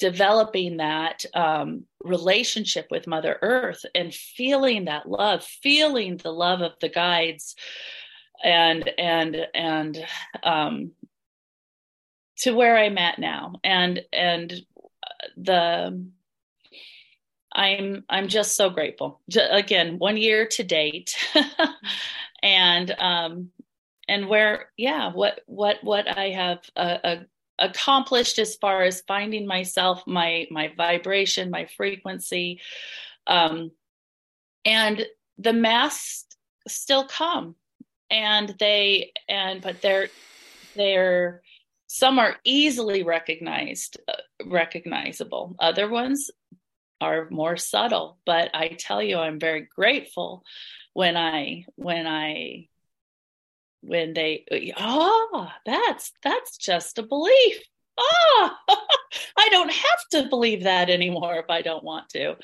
developing 0.00 0.78
that 0.78 1.24
um, 1.34 1.84
relationship 2.02 2.88
with 2.90 3.06
Mother 3.06 3.38
Earth 3.42 3.84
and 3.94 4.12
feeling 4.12 4.86
that 4.86 5.08
love, 5.08 5.44
feeling 5.44 6.16
the 6.16 6.32
love 6.32 6.62
of 6.62 6.72
the 6.80 6.88
guides, 6.88 7.54
and 8.42 8.90
and 8.98 9.46
and 9.54 10.06
um, 10.42 10.92
to 12.38 12.52
where 12.52 12.76
I'm 12.76 12.98
at 12.98 13.18
now, 13.18 13.52
and 13.62 14.02
and 14.12 14.52
the 15.36 16.10
I'm 17.52 18.04
I'm 18.08 18.28
just 18.28 18.56
so 18.56 18.70
grateful. 18.70 19.20
Again, 19.50 19.98
one 19.98 20.16
year 20.16 20.46
to 20.46 20.64
date, 20.64 21.14
and 22.42 22.90
um, 22.98 23.50
and 24.08 24.28
where 24.28 24.70
yeah, 24.76 25.12
what 25.12 25.40
what 25.46 25.84
what 25.84 26.08
I 26.08 26.30
have 26.30 26.58
a, 26.74 27.00
a 27.04 27.26
accomplished 27.60 28.38
as 28.38 28.56
far 28.56 28.82
as 28.82 29.02
finding 29.06 29.46
myself 29.46 30.02
my 30.06 30.46
my 30.50 30.72
vibration 30.76 31.50
my 31.50 31.66
frequency 31.76 32.60
um 33.26 33.70
and 34.64 35.06
the 35.38 35.52
masks 35.52 36.26
still 36.66 37.06
come 37.06 37.54
and 38.10 38.54
they 38.58 39.12
and 39.28 39.62
but 39.62 39.80
they're 39.82 40.08
they're 40.74 41.42
some 41.86 42.18
are 42.18 42.36
easily 42.44 43.02
recognized 43.02 43.98
uh, 44.06 44.12
recognizable. 44.46 45.56
Other 45.58 45.88
ones 45.88 46.30
are 47.00 47.28
more 47.30 47.56
subtle 47.56 48.18
but 48.26 48.50
i 48.54 48.68
tell 48.68 49.02
you 49.02 49.16
i'm 49.18 49.40
very 49.40 49.66
grateful 49.74 50.44
when 50.92 51.16
i 51.16 51.64
when 51.76 52.06
i 52.06 52.68
when 53.82 54.12
they 54.12 54.44
oh 54.76 55.48
that's 55.64 56.12
that's 56.22 56.56
just 56.56 56.98
a 56.98 57.02
belief. 57.02 57.62
Ah 57.98 58.58
i 59.36 59.48
don't 59.50 59.72
have 59.72 60.08
to 60.12 60.28
believe 60.28 60.64
that 60.64 60.88
anymore 60.90 61.36
if 61.36 61.46
i 61.48 61.62
don't 61.62 61.84
want 61.84 62.08
to. 62.10 62.36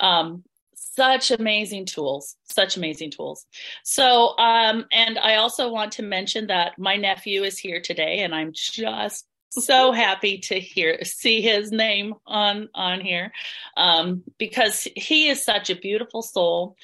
Um 0.00 0.44
such 0.74 1.30
amazing 1.30 1.84
tools 1.86 2.36
such 2.44 2.76
amazing 2.76 3.10
tools. 3.10 3.46
So 3.84 4.36
um 4.38 4.86
and 4.92 5.18
i 5.18 5.36
also 5.36 5.70
want 5.70 5.92
to 5.92 6.02
mention 6.02 6.46
that 6.48 6.78
my 6.78 6.96
nephew 6.96 7.42
is 7.42 7.58
here 7.58 7.80
today 7.80 8.20
and 8.20 8.34
i'm 8.34 8.52
just 8.52 9.26
so 9.50 9.92
happy 9.92 10.38
to 10.38 10.58
hear 10.58 11.02
see 11.04 11.40
his 11.40 11.72
name 11.72 12.14
on 12.26 12.68
on 12.74 13.00
here 13.00 13.32
um, 13.76 14.22
because 14.38 14.86
he 14.96 15.28
is 15.28 15.44
such 15.44 15.70
a 15.70 15.76
beautiful 15.76 16.22
soul 16.22 16.76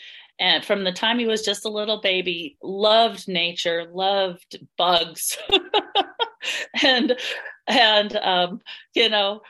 and 0.42 0.64
from 0.64 0.82
the 0.82 0.92
time 0.92 1.20
he 1.20 1.26
was 1.26 1.42
just 1.42 1.64
a 1.64 1.70
little 1.70 2.00
baby 2.00 2.58
loved 2.62 3.28
nature 3.28 3.86
loved 3.92 4.58
bugs. 4.76 5.38
And 6.82 7.16
and 7.68 8.16
um, 8.16 8.60
you 8.94 9.08
know 9.08 9.42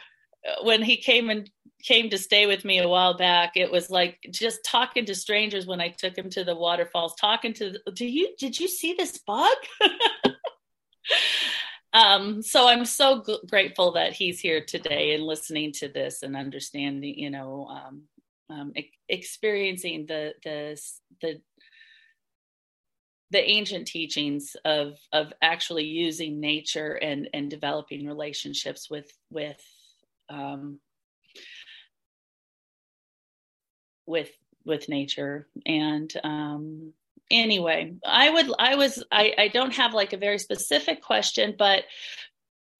when 0.62 0.82
he 0.82 0.96
came 0.98 1.30
and 1.30 1.48
came 1.82 2.10
to 2.10 2.18
stay 2.18 2.46
with 2.46 2.64
me 2.64 2.78
a 2.78 2.88
while 2.88 3.16
back 3.16 3.52
it 3.56 3.70
was 3.70 3.88
like 3.88 4.18
just 4.30 4.64
talking 4.64 5.04
to 5.04 5.14
strangers 5.14 5.66
when 5.66 5.80
i 5.80 5.88
took 5.88 6.16
him 6.16 6.28
to 6.30 6.44
the 6.44 6.54
waterfalls 6.54 7.14
talking 7.14 7.52
to 7.52 7.76
do 7.94 8.06
you 8.06 8.34
did 8.38 8.58
you 8.58 8.68
see 8.68 8.94
this 8.94 9.18
bug? 9.18 9.56
Um, 11.94 12.40
so 12.40 12.66
i'm 12.68 12.86
so 12.86 13.22
g- 13.22 13.38
grateful 13.50 13.92
that 13.92 14.14
he's 14.14 14.40
here 14.40 14.64
today 14.64 15.14
and 15.14 15.24
listening 15.24 15.72
to 15.72 15.88
this 15.88 16.22
and 16.22 16.34
understanding 16.34 17.18
you 17.18 17.28
know 17.28 17.66
um, 17.66 18.04
um, 18.50 18.72
e- 18.76 18.90
experiencing 19.08 20.06
the 20.06 20.34
the 20.44 20.80
the 21.20 21.40
the 23.30 23.50
ancient 23.50 23.86
teachings 23.86 24.56
of 24.64 24.98
of 25.12 25.32
actually 25.42 25.84
using 25.84 26.40
nature 26.40 26.94
and 26.94 27.28
and 27.32 27.50
developing 27.50 28.06
relationships 28.06 28.90
with 28.90 29.10
with 29.30 29.62
um, 30.28 30.78
with 34.06 34.30
with 34.64 34.88
nature. 34.88 35.48
And 35.66 36.12
um, 36.22 36.92
anyway 37.32 37.94
i 38.04 38.28
would 38.28 38.52
i 38.58 38.74
was 38.74 39.02
I, 39.10 39.34
I 39.38 39.48
don't 39.48 39.74
have 39.74 39.94
like 39.94 40.12
a 40.12 40.18
very 40.18 40.38
specific 40.38 41.02
question 41.02 41.54
but 41.58 41.84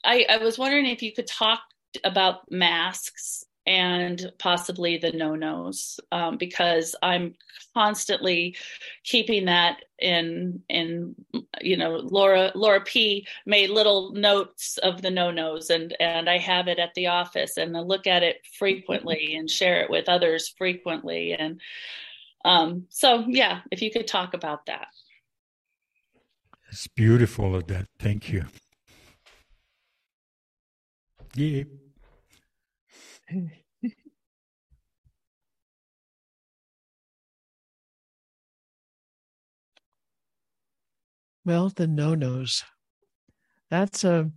i 0.05 0.27
i 0.29 0.37
was 0.37 0.59
wondering 0.59 0.87
if 0.87 1.03
you 1.03 1.13
could 1.13 1.27
talk 1.27 1.61
about 2.05 2.51
masks 2.51 3.45
and 3.67 4.33
possibly 4.39 4.97
the 4.99 5.13
no 5.13 5.35
nos 5.35 6.01
um, 6.11 6.37
because 6.37 6.97
I'm 7.03 7.35
constantly 7.75 8.57
keeping 9.05 9.45
that 9.45 9.85
in 9.99 10.63
in 10.69 11.15
you 11.61 11.77
know 11.77 11.97
Laura 11.97 12.51
Laura 12.55 12.81
P 12.81 13.27
made 13.47 13.71
little 13.71 14.13
notes 14.13 14.79
of 14.79 15.01
the 15.01 15.11
no 15.11 15.31
nos 15.31 15.71
and 15.71 15.95
and 16.01 16.29
I 16.29 16.39
have 16.39 16.67
it 16.67 16.79
at 16.79 16.95
the 16.95 17.07
office 17.07 17.57
and 17.57 17.77
I 17.77 17.81
look 17.81 18.07
at 18.07 18.23
it 18.23 18.39
frequently 18.59 19.35
and 19.39 19.49
share 19.49 19.81
it 19.83 19.91
with 19.91 20.09
others 20.09 20.53
frequently 20.59 21.35
and 21.35 21.61
um, 22.45 22.87
so 22.89 23.25
yeah 23.29 23.61
if 23.71 23.81
you 23.81 23.91
could 23.91 24.09
talk 24.09 24.35
about 24.35 24.67
that 24.67 24.89
it's 26.71 26.89
beautiful 26.89 27.61
that. 27.61 27.87
thank 28.01 28.33
you 28.33 28.45
yeah 31.37 31.63
well, 41.45 41.69
the 41.71 41.87
no-nos. 41.87 42.65
That's 43.71 44.05
a 44.05 44.31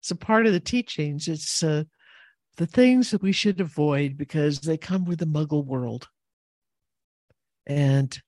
it's 0.00 0.10
a 0.10 0.16
part 0.16 0.46
of 0.46 0.52
the 0.52 0.60
teachings. 0.60 1.28
It's 1.28 1.62
uh, 1.62 1.84
the 2.56 2.66
things 2.66 3.10
that 3.10 3.22
we 3.22 3.32
should 3.32 3.60
avoid 3.60 4.16
because 4.16 4.60
they 4.60 4.78
come 4.78 5.04
with 5.04 5.18
the 5.18 5.26
muggle 5.26 5.64
world. 5.64 6.08
And 7.66 8.18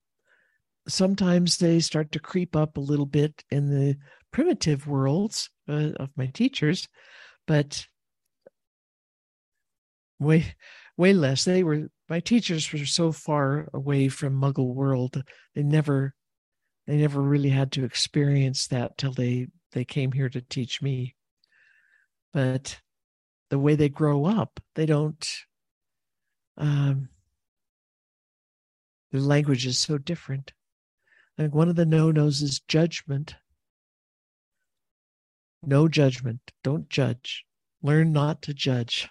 sometimes 0.86 1.56
they 1.56 1.80
start 1.80 2.12
to 2.12 2.18
creep 2.18 2.54
up 2.54 2.76
a 2.76 2.80
little 2.80 3.06
bit 3.06 3.42
in 3.50 3.70
the 3.70 3.96
primitive 4.32 4.86
worlds 4.86 5.50
uh, 5.68 5.92
of 5.96 6.10
my 6.16 6.26
teachers, 6.26 6.88
but 7.46 7.86
way 10.22 10.54
way 10.96 11.12
less. 11.12 11.44
They 11.44 11.64
were 11.64 11.88
my 12.08 12.20
teachers 12.20 12.70
were 12.72 12.84
so 12.84 13.12
far 13.12 13.68
away 13.72 14.08
from 14.08 14.40
muggle 14.40 14.74
world 14.74 15.22
they 15.54 15.62
never 15.62 16.14
they 16.86 16.96
never 16.96 17.20
really 17.20 17.48
had 17.48 17.72
to 17.72 17.84
experience 17.84 18.66
that 18.68 18.98
till 18.98 19.12
they 19.12 19.48
they 19.72 19.84
came 19.84 20.12
here 20.12 20.28
to 20.28 20.40
teach 20.40 20.82
me. 20.82 21.14
But 22.32 22.80
the 23.50 23.58
way 23.58 23.74
they 23.74 23.88
grow 23.88 24.24
up 24.26 24.60
they 24.74 24.86
don't 24.86 25.26
um 26.56 27.08
their 29.10 29.20
language 29.20 29.66
is 29.66 29.78
so 29.78 29.98
different. 29.98 30.52
Like 31.36 31.54
one 31.54 31.68
of 31.68 31.76
the 31.76 31.86
no-nos 31.86 32.40
is 32.40 32.60
judgment. 32.60 33.36
No 35.62 35.86
judgment. 35.86 36.40
Don't 36.62 36.88
judge. 36.88 37.44
Learn 37.82 38.12
not 38.12 38.42
to 38.42 38.54
judge 38.54 39.08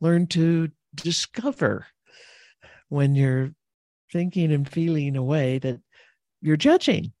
learn 0.00 0.26
to 0.28 0.70
discover 0.94 1.86
when 2.88 3.14
you're 3.14 3.54
thinking 4.12 4.52
and 4.52 4.68
feeling 4.68 5.16
a 5.16 5.22
way 5.22 5.58
that 5.58 5.80
you're 6.40 6.56
judging. 6.56 7.12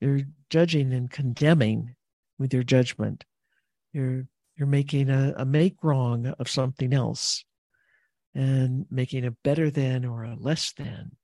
You're 0.00 0.22
judging 0.50 0.92
and 0.92 1.10
condemning 1.10 1.94
with 2.38 2.52
your 2.52 2.62
judgment. 2.62 3.24
You're 3.92 4.26
you're 4.56 4.68
making 4.68 5.10
a, 5.10 5.34
a 5.36 5.44
make 5.44 5.76
wrong 5.82 6.26
of 6.38 6.48
something 6.48 6.92
else 6.92 7.44
and 8.34 8.86
making 8.90 9.24
a 9.24 9.32
better 9.32 9.70
than 9.70 10.04
or 10.04 10.24
a 10.24 10.36
less 10.36 10.72
than 10.72 11.16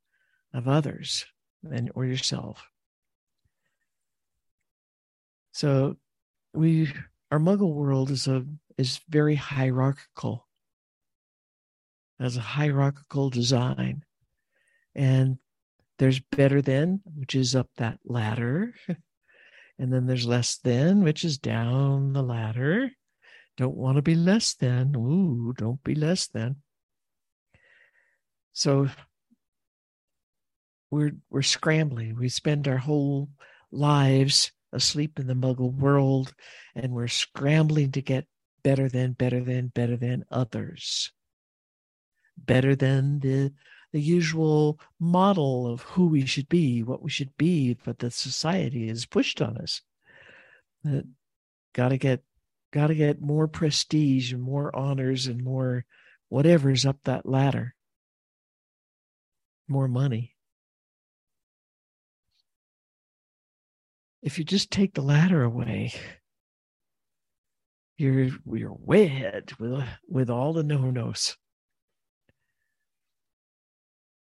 of 0.52 0.66
others 0.66 1.26
and 1.70 1.92
or 1.94 2.04
yourself. 2.04 2.68
So 5.52 5.96
we 6.54 6.92
our 7.30 7.38
muggle 7.38 7.74
world 7.74 8.10
is 8.10 8.26
a 8.26 8.44
is 8.78 9.00
very 9.08 9.34
hierarchical 9.34 10.48
as 12.20 12.36
a 12.36 12.40
hierarchical 12.40 13.30
design. 13.30 14.04
And 14.94 15.38
there's 15.98 16.20
better 16.20 16.60
than, 16.60 17.00
which 17.16 17.34
is 17.34 17.56
up 17.56 17.68
that 17.78 17.98
ladder. 18.04 18.74
and 19.78 19.92
then 19.92 20.06
there's 20.06 20.26
less 20.26 20.58
than, 20.58 21.02
which 21.02 21.24
is 21.24 21.38
down 21.38 22.12
the 22.12 22.22
ladder. 22.22 22.90
Don't 23.56 23.76
want 23.76 23.96
to 23.96 24.02
be 24.02 24.14
less 24.14 24.54
than. 24.54 24.94
Ooh, 24.96 25.54
don't 25.56 25.82
be 25.82 25.94
less 25.94 26.26
than. 26.28 26.56
So 28.52 28.88
we're 30.90 31.12
we're 31.30 31.42
scrambling. 31.42 32.16
We 32.16 32.28
spend 32.28 32.68
our 32.68 32.78
whole 32.78 33.30
lives 33.70 34.52
asleep 34.72 35.18
in 35.18 35.26
the 35.26 35.34
muggle 35.34 35.72
world 35.72 36.34
and 36.74 36.92
we're 36.92 37.08
scrambling 37.08 37.92
to 37.92 38.02
get 38.02 38.26
better 38.62 38.88
than, 38.88 39.12
better 39.12 39.42
than, 39.42 39.68
better 39.68 39.96
than 39.96 40.24
others 40.30 41.12
better 42.46 42.74
than 42.74 43.20
the 43.20 43.52
the 43.92 44.00
usual 44.00 44.78
model 45.00 45.66
of 45.66 45.82
who 45.82 46.06
we 46.06 46.24
should 46.24 46.48
be, 46.48 46.82
what 46.82 47.02
we 47.02 47.10
should 47.10 47.36
be, 47.36 47.74
but 47.84 47.98
that 47.98 48.12
society 48.12 48.88
has 48.88 49.04
pushed 49.04 49.42
on 49.42 49.56
us. 49.56 49.82
That 50.84 51.06
gotta 51.74 51.96
get 51.96 52.22
gotta 52.72 52.94
get 52.94 53.20
more 53.20 53.48
prestige 53.48 54.32
and 54.32 54.42
more 54.42 54.74
honors 54.74 55.26
and 55.26 55.42
more 55.42 55.84
whatever's 56.28 56.86
up 56.86 56.98
that 57.04 57.26
ladder. 57.26 57.74
More 59.66 59.88
money. 59.88 60.36
If 64.22 64.38
you 64.38 64.44
just 64.44 64.70
take 64.70 64.94
the 64.94 65.02
ladder 65.02 65.42
away, 65.42 65.94
you're 67.96 68.28
you're 68.46 68.72
way 68.72 69.04
ahead 69.06 69.52
with 69.58 69.84
with 70.08 70.30
all 70.30 70.52
the 70.52 70.62
no-nos. 70.62 71.36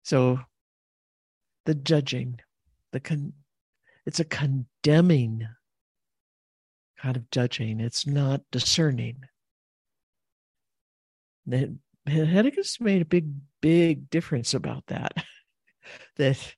So 0.04 0.40
the 1.66 1.76
judging, 1.76 2.40
the 2.92 3.00
con 3.00 3.34
it's 4.06 4.20
a 4.20 4.26
condemning 4.26 5.48
kind 7.00 7.16
of 7.16 7.30
judging. 7.32 7.80
It's 7.80 8.06
not 8.06 8.42
discerning. 8.52 9.24
Hedegas 11.48 12.82
made 12.82 13.02
a 13.02 13.06
big, 13.06 13.32
big 13.62 14.10
difference 14.10 14.54
about 14.54 14.86
that. 14.88 15.14
that 16.18 16.56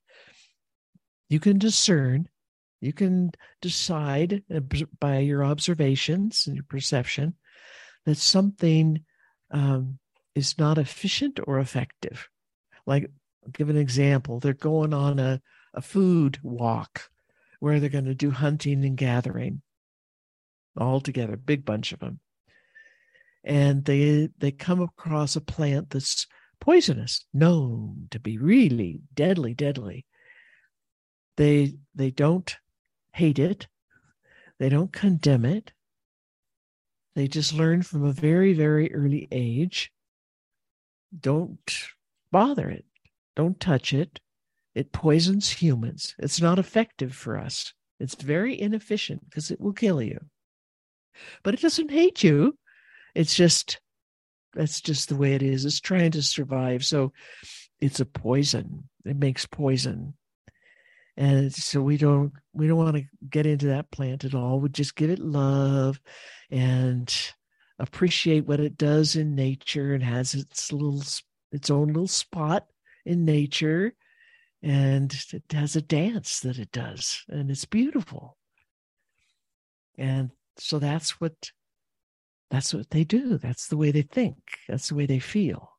you 1.28 1.40
can 1.40 1.58
discern, 1.58 2.28
you 2.80 2.92
can 2.92 3.32
decide 3.60 4.42
by 4.98 5.18
your 5.18 5.44
observations 5.44 6.46
and 6.46 6.56
your 6.56 6.64
perception 6.68 7.34
that 8.04 8.16
something 8.16 9.04
um, 9.50 9.98
is 10.34 10.58
not 10.58 10.78
efficient 10.78 11.38
or 11.46 11.58
effective. 11.58 12.28
Like 12.86 13.10
I'll 13.44 13.50
give 13.52 13.68
an 13.70 13.76
example. 13.76 14.40
They're 14.40 14.54
going 14.54 14.94
on 14.94 15.18
a, 15.18 15.40
a 15.74 15.82
food 15.82 16.38
walk 16.42 17.10
where 17.60 17.80
they're 17.80 17.88
going 17.90 18.06
to 18.06 18.14
do 18.14 18.30
hunting 18.30 18.84
and 18.84 18.96
gathering 18.96 19.62
all 20.76 21.00
together, 21.00 21.36
big 21.36 21.64
bunch 21.64 21.92
of 21.92 22.00
them. 22.00 22.20
And 23.44 23.84
they 23.84 24.28
they 24.38 24.52
come 24.52 24.80
across 24.80 25.36
a 25.36 25.40
plant 25.40 25.90
that's 25.90 26.26
poisonous, 26.60 27.26
known 27.34 28.08
to 28.10 28.20
be 28.20 28.38
really 28.38 29.02
deadly, 29.14 29.54
deadly. 29.54 30.06
They 31.36 31.76
they 31.94 32.10
don't 32.10 32.56
hate 33.12 33.38
it, 33.38 33.68
they 34.58 34.68
don't 34.68 34.92
condemn 34.92 35.44
it, 35.44 35.72
They 37.14 37.28
just 37.28 37.52
learn 37.52 37.82
from 37.82 38.04
a 38.04 38.12
very, 38.12 38.52
very 38.54 38.92
early 38.94 39.28
age. 39.30 39.92
Don't 41.18 41.72
bother 42.30 42.70
it. 42.70 42.86
Don't 43.36 43.58
touch 43.58 43.92
it. 43.92 44.20
It 44.74 44.92
poisons 44.92 45.50
humans. 45.50 46.14
It's 46.18 46.40
not 46.40 46.58
effective 46.58 47.14
for 47.14 47.38
us. 47.38 47.72
It's 48.00 48.14
very 48.14 48.58
inefficient 48.60 49.28
because 49.28 49.50
it 49.50 49.60
will 49.60 49.72
kill 49.72 50.02
you. 50.02 50.18
But 51.42 51.54
it 51.54 51.60
doesn't 51.60 51.90
hate 51.90 52.22
you. 52.22 52.56
It's 53.14 53.34
just 53.34 53.80
that's 54.54 54.80
just 54.80 55.08
the 55.08 55.16
way 55.16 55.34
it 55.34 55.42
is. 55.42 55.64
It's 55.64 55.80
trying 55.80 56.10
to 56.12 56.22
survive. 56.22 56.84
So 56.84 57.12
it's 57.80 58.00
a 58.00 58.06
poison. 58.06 58.88
It 59.04 59.16
makes 59.16 59.46
poison. 59.46 60.14
And 61.16 61.52
so 61.52 61.82
we 61.82 61.98
don't 61.98 62.32
we 62.54 62.66
don't 62.66 62.78
want 62.78 62.96
to 62.96 63.04
get 63.28 63.46
into 63.46 63.66
that 63.66 63.90
plant 63.90 64.24
at 64.24 64.34
all. 64.34 64.60
We 64.60 64.70
just 64.70 64.96
give 64.96 65.10
it 65.10 65.18
love 65.18 66.00
and 66.50 67.14
appreciate 67.78 68.46
what 68.46 68.60
it 68.60 68.78
does 68.78 69.16
in 69.16 69.34
nature 69.34 69.94
and 69.94 70.02
has 70.02 70.34
its 70.34 70.72
little 70.72 71.02
its 71.50 71.70
own 71.70 71.88
little 71.88 72.06
spot 72.06 72.66
in 73.04 73.24
nature 73.24 73.94
and 74.62 75.12
it 75.32 75.42
has 75.52 75.74
a 75.74 75.82
dance 75.82 76.40
that 76.40 76.58
it 76.58 76.70
does 76.70 77.24
and 77.28 77.50
it's 77.50 77.64
beautiful. 77.64 78.36
And 79.98 80.30
so 80.56 80.78
that's 80.78 81.20
what 81.20 81.50
that's 82.50 82.74
what 82.74 82.90
they 82.90 83.04
do. 83.04 83.38
That's 83.38 83.68
the 83.68 83.76
way 83.76 83.90
they 83.90 84.02
think. 84.02 84.36
That's 84.68 84.88
the 84.88 84.94
way 84.94 85.06
they 85.06 85.18
feel. 85.18 85.70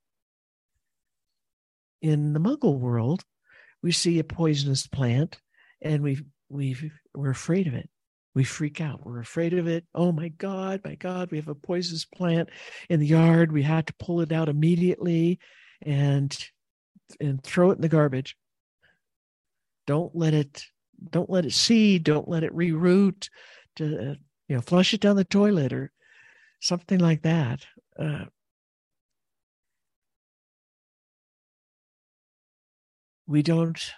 In 2.02 2.34
the 2.34 2.40
muggle 2.40 2.80
world 2.80 3.24
we 3.82 3.92
see 3.92 4.20
a 4.20 4.24
poisonous 4.24 4.88
plant 4.88 5.40
and 5.82 6.04
we 6.04 6.22
we 6.50 6.92
we're 7.16 7.32
afraid 7.32 7.68
of 7.68 7.74
it. 7.74 7.90
We 8.36 8.44
freak 8.44 8.82
out. 8.82 9.06
We're 9.06 9.20
afraid 9.20 9.54
of 9.54 9.68
it. 9.68 9.86
Oh 9.96 10.12
my 10.12 10.28
god 10.28 10.82
my 10.84 10.96
god 10.96 11.32
we 11.32 11.38
have 11.38 11.48
a 11.48 11.56
poisonous 11.56 12.04
plant 12.04 12.50
in 12.90 13.00
the 13.00 13.08
yard. 13.08 13.54
We 13.54 13.64
had 13.64 13.88
to 13.88 13.94
pull 13.98 14.20
it 14.20 14.34
out 14.34 14.50
immediately. 14.50 15.40
And 15.82 16.36
and 17.20 17.44
throw 17.44 17.72
it 17.72 17.76
in 17.76 17.82
the 17.82 17.90
garbage. 17.90 18.38
Don't 19.86 20.16
let 20.16 20.34
it 20.34 20.66
don't 21.12 21.30
let 21.30 21.46
it 21.46 21.54
seed 21.54 22.04
don't 22.04 22.30
let 22.30 22.44
it 22.44 22.56
reroot 22.56 23.30
to 23.76 24.12
uh, 24.12 24.16
you 24.48 24.56
know 24.56 24.62
flush 24.62 24.94
it 24.94 25.02
down 25.02 25.16
the 25.16 25.24
toilet 25.24 25.74
or 25.74 25.92
something 26.62 27.00
like 27.00 27.24
that. 27.24 27.66
Uh, 28.00 28.26
we 33.28 33.42
don't 33.42 33.94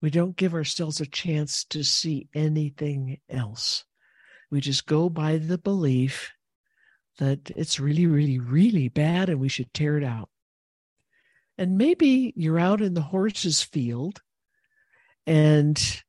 we 0.00 0.10
don't 0.10 0.36
give 0.36 0.54
ourselves 0.54 1.00
a 1.00 1.06
chance 1.06 1.64
to 1.64 1.84
see 1.84 2.28
anything 2.34 3.18
else. 3.28 3.84
We 4.50 4.60
just 4.60 4.86
go 4.86 5.10
by 5.10 5.36
the 5.36 5.58
belief 5.58 6.32
that 7.18 7.50
it's 7.54 7.78
really 7.78 8.06
really 8.06 8.38
really 8.38 8.88
bad 8.88 9.28
and 9.28 9.38
we 9.38 9.48
should 9.48 9.72
tear 9.74 9.98
it 9.98 10.04
out 10.04 10.29
and 11.60 11.76
maybe 11.76 12.32
you're 12.36 12.58
out 12.58 12.80
in 12.80 12.94
the 12.94 13.02
horse's 13.02 13.62
field 13.62 14.22
and 15.26 16.02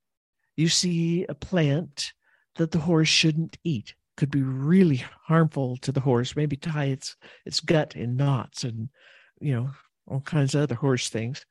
you 0.55 0.69
see 0.69 1.25
a 1.27 1.35
plant 1.35 2.13
that 2.55 2.71
the 2.71 2.79
horse 2.79 3.09
shouldn't 3.09 3.57
eat. 3.65 3.93
Could 4.15 4.31
be 4.31 4.43
really 4.43 5.03
harmful 5.25 5.75
to 5.77 5.91
the 5.91 5.99
horse 5.99 6.35
maybe 6.35 6.55
tie 6.55 6.85
its 6.85 7.17
its 7.45 7.59
gut 7.59 7.95
in 7.95 8.15
knots 8.15 8.63
and 8.63 8.89
you 9.39 9.53
know 9.53 9.71
all 10.07 10.21
kinds 10.21 10.55
of 10.55 10.61
other 10.61 10.75
horse 10.75 11.09
things. 11.09 11.45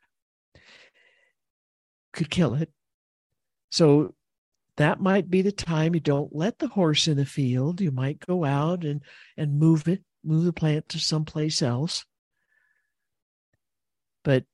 Could 2.12 2.30
kill 2.30 2.54
it. 2.54 2.70
So 3.70 4.14
that 4.76 5.00
might 5.00 5.28
be 5.28 5.42
the 5.42 5.52
time. 5.52 5.94
You 5.94 6.00
don't 6.00 6.34
let 6.34 6.58
the 6.58 6.68
horse 6.68 7.06
in 7.06 7.18
the 7.18 7.26
field. 7.26 7.80
You 7.82 7.90
might 7.90 8.24
go 8.26 8.44
out 8.44 8.82
and 8.84 9.02
and 9.36 9.58
move 9.58 9.88
it 9.88 10.02
move 10.24 10.44
the 10.44 10.52
plant 10.54 10.88
to 10.90 10.98
someplace 10.98 11.60
else 11.60 12.04
but 14.24 14.44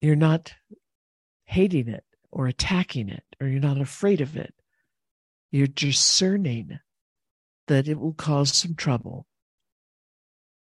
you're 0.00 0.16
not 0.16 0.54
hating 1.44 1.88
it 1.88 2.04
or 2.30 2.46
attacking 2.46 3.08
it, 3.08 3.24
or 3.40 3.46
you're 3.46 3.60
not 3.60 3.80
afraid 3.80 4.20
of 4.20 4.36
it. 4.36 4.54
You're 5.50 5.66
discerning 5.66 6.78
that 7.68 7.88
it 7.88 7.98
will 7.98 8.12
cause 8.12 8.52
some 8.52 8.74
trouble. 8.74 9.26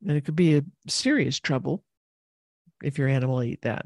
And 0.05 0.15
it 0.15 0.25
could 0.25 0.35
be 0.35 0.55
a 0.55 0.63
serious 0.87 1.39
trouble 1.39 1.83
if 2.83 2.97
your 2.97 3.07
animal 3.07 3.41
ate 3.41 3.61
that. 3.61 3.85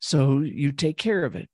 So 0.00 0.40
you 0.40 0.72
take 0.72 0.96
care 0.96 1.24
of 1.24 1.36
it. 1.36 1.48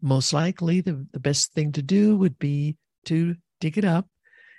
Most 0.00 0.32
likely, 0.32 0.80
the, 0.80 1.06
the 1.12 1.20
best 1.20 1.52
thing 1.52 1.72
to 1.72 1.82
do 1.82 2.16
would 2.16 2.38
be 2.38 2.76
to 3.06 3.34
dig 3.60 3.78
it 3.78 3.84
up 3.84 4.06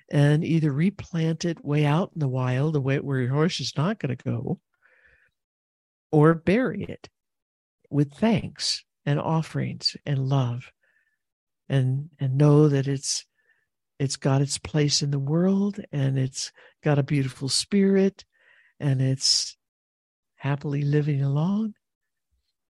and 0.10 0.44
either 0.44 0.72
replant 0.72 1.46
it 1.46 1.64
way 1.64 1.86
out 1.86 2.12
in 2.14 2.20
the 2.20 2.28
wild, 2.28 2.74
the 2.74 2.82
way 2.82 3.00
where 3.00 3.20
your 3.20 3.34
horse 3.34 3.60
is 3.60 3.74
not 3.76 4.00
going 4.00 4.16
to 4.16 4.24
go, 4.24 4.60
or 6.12 6.34
bury 6.34 6.84
it 6.84 7.10
with 7.90 8.14
thanks 8.14 8.84
and 9.06 9.20
offerings 9.20 9.96
and 10.06 10.20
love 10.20 10.72
and 11.70 12.10
and 12.20 12.38
know 12.38 12.68
that 12.68 12.88
it's 12.88 13.26
it's 14.00 14.16
got 14.16 14.42
its 14.42 14.58
place 14.58 15.02
in 15.02 15.12
the 15.12 15.20
world 15.20 15.80
and 15.92 16.20
it's 16.20 16.52
got 16.84 17.00
a 17.00 17.04
beautiful 17.04 17.50
spirit 17.50 18.26
and 18.80 19.02
it's 19.02 19.58
happily 20.36 20.82
living 20.82 21.24
along 21.24 21.74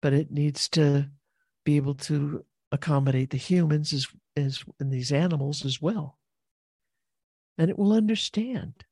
but 0.02 0.12
it 0.12 0.30
needs 0.30 0.68
to 0.68 1.08
be 1.64 1.76
able 1.76 1.94
to 1.94 2.44
accommodate 2.70 3.30
the 3.30 3.38
humans 3.38 3.92
as 3.92 4.06
as 4.36 4.64
and 4.78 4.92
these 4.92 5.12
animals 5.12 5.64
as 5.64 5.80
well 5.80 6.18
and 7.58 7.70
it 7.70 7.78
will 7.78 7.92
understand 7.92 8.84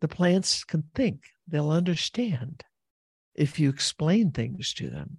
the 0.00 0.08
plants 0.08 0.64
can 0.64 0.84
think 0.94 1.30
they'll 1.48 1.70
understand 1.70 2.64
if 3.34 3.58
you 3.58 3.68
explain 3.68 4.30
things 4.30 4.72
to 4.74 4.90
them. 4.90 5.18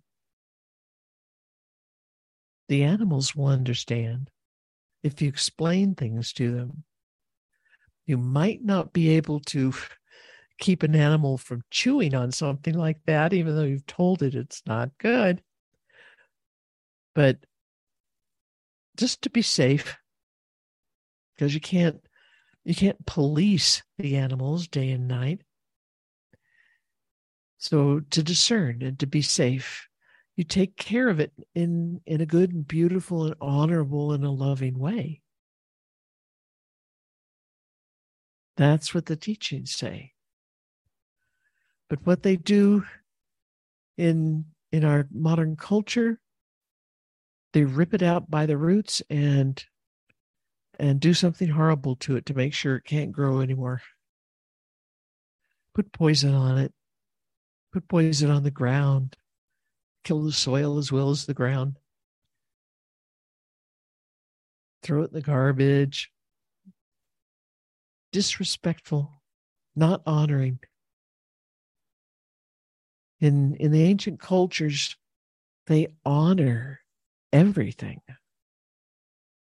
The 2.67 2.83
animals 2.83 3.35
will 3.35 3.47
understand 3.47 4.29
if 5.03 5.21
you 5.21 5.29
explain 5.29 5.95
things 5.95 6.33
to 6.33 6.51
them. 6.51 6.83
You 8.05 8.17
might 8.17 8.63
not 8.63 8.93
be 8.93 9.09
able 9.09 9.39
to 9.41 9.73
keep 10.59 10.83
an 10.83 10.95
animal 10.95 11.37
from 11.37 11.61
chewing 11.69 12.15
on 12.15 12.31
something 12.31 12.73
like 12.73 12.97
that, 13.05 13.33
even 13.33 13.55
though 13.55 13.63
you've 13.63 13.85
told 13.85 14.23
it 14.23 14.35
it's 14.35 14.63
not 14.65 14.97
good. 14.97 15.41
But 17.13 17.37
just 18.95 19.21
to 19.23 19.29
be 19.29 19.41
safe, 19.41 19.97
because 21.37 21.53
you 21.53 21.61
can't 21.61 22.01
you 22.65 22.75
can't 22.75 23.05
police 23.05 23.83
the 23.97 24.17
animals 24.17 24.67
day 24.67 24.91
and 24.91 25.07
night. 25.07 25.41
So 27.57 28.01
to 28.09 28.21
discern 28.21 28.81
and 28.81 28.99
to 28.99 29.07
be 29.07 29.21
safe, 29.21 29.87
you 30.35 30.43
take 30.43 30.75
care 30.75 31.07
of 31.07 31.19
it 31.19 31.31
in, 31.55 32.01
in 32.05 32.19
a 32.19 32.25
good 32.25 32.53
and 32.53 32.67
beautiful 32.67 33.25
and 33.25 33.35
honorable 33.39 34.11
and 34.11 34.23
a 34.25 34.29
loving 34.29 34.77
way. 34.77 35.21
That's 38.57 38.93
what 38.93 39.05
the 39.05 39.15
teachings 39.15 39.73
say. 39.73 40.13
But 41.89 42.05
what 42.05 42.21
they 42.23 42.35
do 42.35 42.83
in 43.97 44.45
in 44.73 44.83
our 44.83 45.07
modern 45.11 45.55
culture, 45.55 46.19
they 47.53 47.63
rip 47.63 47.93
it 47.93 48.03
out 48.03 48.29
by 48.29 48.45
the 48.45 48.57
roots 48.57 49.01
and 49.09 49.63
and 50.79 50.99
do 50.99 51.13
something 51.13 51.49
horrible 51.49 51.95
to 51.97 52.15
it 52.15 52.25
to 52.27 52.33
make 52.33 52.53
sure 52.53 52.75
it 52.75 52.85
can't 52.85 53.11
grow 53.11 53.41
anymore. 53.41 53.81
Put 55.73 55.91
poison 55.91 56.33
on 56.33 56.57
it 56.57 56.73
put 57.77 57.87
poison 57.87 58.31
on 58.31 58.41
the 58.41 58.49
ground, 58.49 59.15
kill 60.03 60.23
the 60.23 60.31
soil 60.31 60.79
as 60.79 60.91
well 60.91 61.11
as 61.11 61.25
the 61.25 61.33
ground, 61.33 61.77
throw 64.81 65.03
it 65.03 65.11
in 65.11 65.13
the 65.13 65.21
garbage. 65.21 66.11
Disrespectful, 68.11 69.21
not 69.75 70.01
honoring. 70.07 70.59
In, 73.19 73.55
in 73.55 73.71
the 73.71 73.83
ancient 73.83 74.19
cultures, 74.19 74.95
they 75.67 75.87
honor 76.03 76.79
everything. 77.31 78.01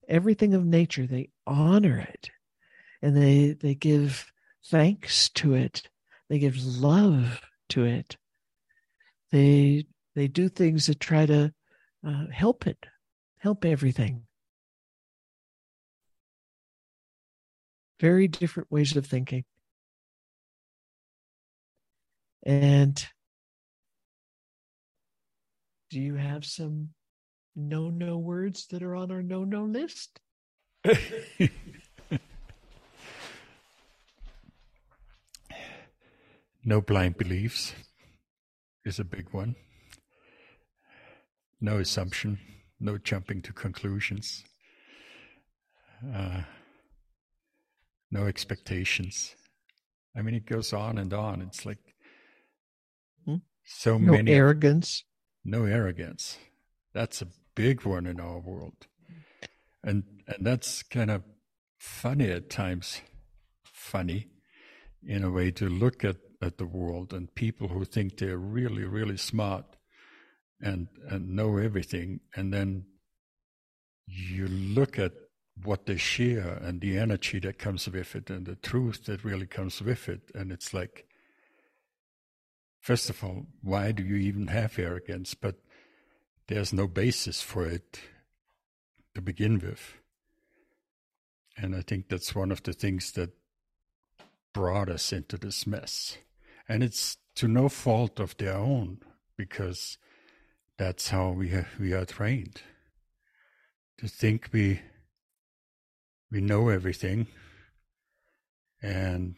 Everything 0.07 0.53
of 0.53 0.65
nature, 0.65 1.07
they 1.07 1.29
honor 1.47 1.99
it. 1.99 2.29
And 3.01 3.15
they, 3.15 3.51
they 3.51 3.75
give 3.75 4.31
thanks 4.65 5.29
to 5.29 5.53
it. 5.53 5.87
They 6.29 6.39
give 6.39 6.57
love 6.57 7.41
to 7.69 7.85
it. 7.85 8.17
They 9.31 9.85
they 10.15 10.27
do 10.27 10.47
things 10.47 10.85
that 10.85 10.99
try 10.99 11.25
to 11.25 11.53
uh, 12.07 12.25
help 12.31 12.67
it, 12.67 12.85
help 13.39 13.65
everything. 13.65 14.23
Very 17.99 18.27
different 18.27 18.71
ways 18.71 18.95
of 18.95 19.05
thinking. 19.05 19.45
And 22.43 23.03
do 25.89 25.99
you 25.99 26.15
have 26.15 26.45
some 26.45 26.89
no 27.55 27.89
no 27.89 28.17
words 28.17 28.67
that 28.67 28.83
are 28.83 28.95
on 28.95 29.11
our 29.11 29.21
no 29.23 29.43
no 29.43 29.63
list? 29.65 30.19
no 36.63 36.81
blind 36.81 37.17
beliefs 37.17 37.73
is 38.85 38.99
a 38.99 39.03
big 39.03 39.29
one. 39.31 39.55
No 41.61 41.77
assumption, 41.79 42.39
no 42.79 42.97
jumping 42.97 43.41
to 43.43 43.53
conclusions, 43.53 44.43
uh, 46.13 46.41
no 48.11 48.25
expectations. 48.25 49.35
I 50.15 50.21
mean, 50.21 50.35
it 50.35 50.45
goes 50.45 50.73
on 50.73 50.97
and 50.97 51.13
on. 51.13 51.41
It's 51.41 51.65
like 51.65 51.79
Hmm? 53.25 53.37
so 53.63 53.97
No 53.97 54.13
many 54.13 54.31
arrogance. 54.33 55.05
no 55.45 55.63
arrogance. 55.65 56.37
That's 56.93 57.21
a 57.21 57.27
big 57.55 57.83
one 57.83 58.05
in 58.05 58.19
our 58.19 58.39
world. 58.39 58.87
And 59.83 60.03
and 60.27 60.45
that's 60.45 60.83
kind 60.83 61.11
of 61.11 61.23
funny 61.77 62.31
at 62.31 62.49
times. 62.49 63.01
Funny 63.63 64.27
in 65.05 65.23
a 65.23 65.29
way 65.29 65.51
to 65.51 65.67
look 65.67 66.05
at, 66.05 66.15
at 66.41 66.57
the 66.57 66.65
world 66.65 67.13
and 67.13 67.35
people 67.35 67.67
who 67.67 67.83
think 67.83 68.17
they're 68.17 68.37
really, 68.37 68.85
really 68.85 69.17
smart 69.17 69.65
and 70.63 70.87
and 71.09 71.35
know 71.35 71.57
everything 71.57 72.21
and 72.35 72.53
then 72.53 72.85
you 74.07 74.47
look 74.47 74.97
at 74.97 75.11
what 75.63 75.85
they 75.85 75.97
share 75.97 76.57
and 76.63 76.81
the 76.81 76.97
energy 76.97 77.39
that 77.39 77.59
comes 77.59 77.87
with 77.87 78.15
it 78.15 78.29
and 78.29 78.45
the 78.47 78.55
truth 78.55 79.05
that 79.05 79.23
really 79.23 79.45
comes 79.45 79.81
with 79.81 80.09
it 80.09 80.21
and 80.33 80.51
it's 80.51 80.73
like 80.73 81.05
first 82.79 83.09
of 83.09 83.23
all 83.23 83.45
why 83.61 83.91
do 83.91 84.03
you 84.03 84.15
even 84.15 84.47
have 84.47 84.79
arrogance 84.79 85.33
but 85.33 85.55
there's 86.47 86.73
no 86.73 86.87
basis 86.87 87.41
for 87.41 87.65
it 87.65 87.99
to 89.15 89.21
begin 89.21 89.59
with. 89.59 89.95
And 91.55 91.75
i 91.75 91.81
think 91.81 92.09
that's 92.09 92.33
one 92.35 92.51
of 92.51 92.63
the 92.63 92.73
things 92.73 93.11
that 93.11 93.31
brought 94.53 94.89
us 94.89 95.13
into 95.13 95.37
this 95.37 95.65
mess. 95.67 96.17
And 96.67 96.83
it's 96.83 97.17
to 97.35 97.47
no 97.47 97.69
fault 97.69 98.19
of 98.19 98.37
their 98.37 98.55
own 98.55 98.99
because 99.37 99.97
that's 100.77 101.09
how 101.09 101.29
we 101.29 101.51
we 101.79 101.93
are 101.93 102.05
trained. 102.05 102.61
To 103.99 104.07
think 104.07 104.49
we 104.51 104.81
we 106.31 106.41
know 106.41 106.69
everything 106.69 107.27
and 108.81 109.35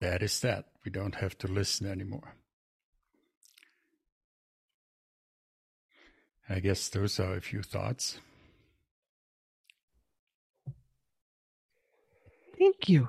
that 0.00 0.22
is 0.22 0.40
that. 0.40 0.66
We 0.84 0.90
don't 0.90 1.16
have 1.16 1.36
to 1.38 1.48
listen 1.48 1.88
anymore 1.88 2.36
i 6.48 6.60
guess 6.60 6.88
those 6.88 7.18
are 7.20 7.34
a 7.34 7.40
few 7.40 7.62
thoughts 7.62 8.18
Thank 12.58 12.88
you. 12.88 13.08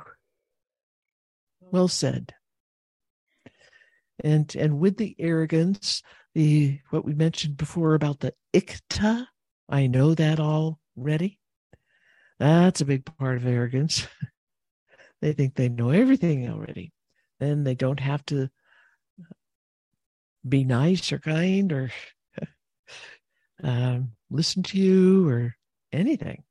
Well 1.61 1.87
said. 1.87 2.33
And 4.23 4.53
and 4.55 4.79
with 4.79 4.97
the 4.97 5.15
arrogance, 5.19 6.01
the 6.33 6.79
what 6.89 7.05
we 7.05 7.13
mentioned 7.13 7.57
before 7.57 7.93
about 7.93 8.19
the 8.19 8.33
IKTA, 8.53 9.27
I 9.69 9.87
know 9.87 10.15
that 10.15 10.39
already. 10.39 11.39
That's 12.39 12.81
a 12.81 12.85
big 12.85 13.05
part 13.05 13.37
of 13.37 13.45
arrogance. 13.45 14.07
they 15.21 15.33
think 15.33 15.55
they 15.55 15.69
know 15.69 15.91
everything 15.91 16.49
already. 16.49 16.91
Then 17.39 17.63
they 17.63 17.75
don't 17.75 17.99
have 17.99 18.25
to 18.27 18.49
be 20.47 20.63
nice 20.63 21.11
or 21.11 21.19
kind 21.19 21.71
or 21.71 21.91
um, 23.63 24.11
listen 24.29 24.63
to 24.63 24.77
you 24.77 25.29
or 25.29 25.55
anything. 25.91 26.43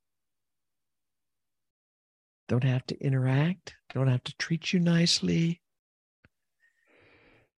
Don't 2.48 2.64
have 2.64 2.86
to 2.86 2.98
interact, 3.00 3.74
don't 3.92 4.08
have 4.08 4.24
to 4.24 4.36
treat 4.36 4.72
you 4.72 4.80
nicely. 4.80 5.60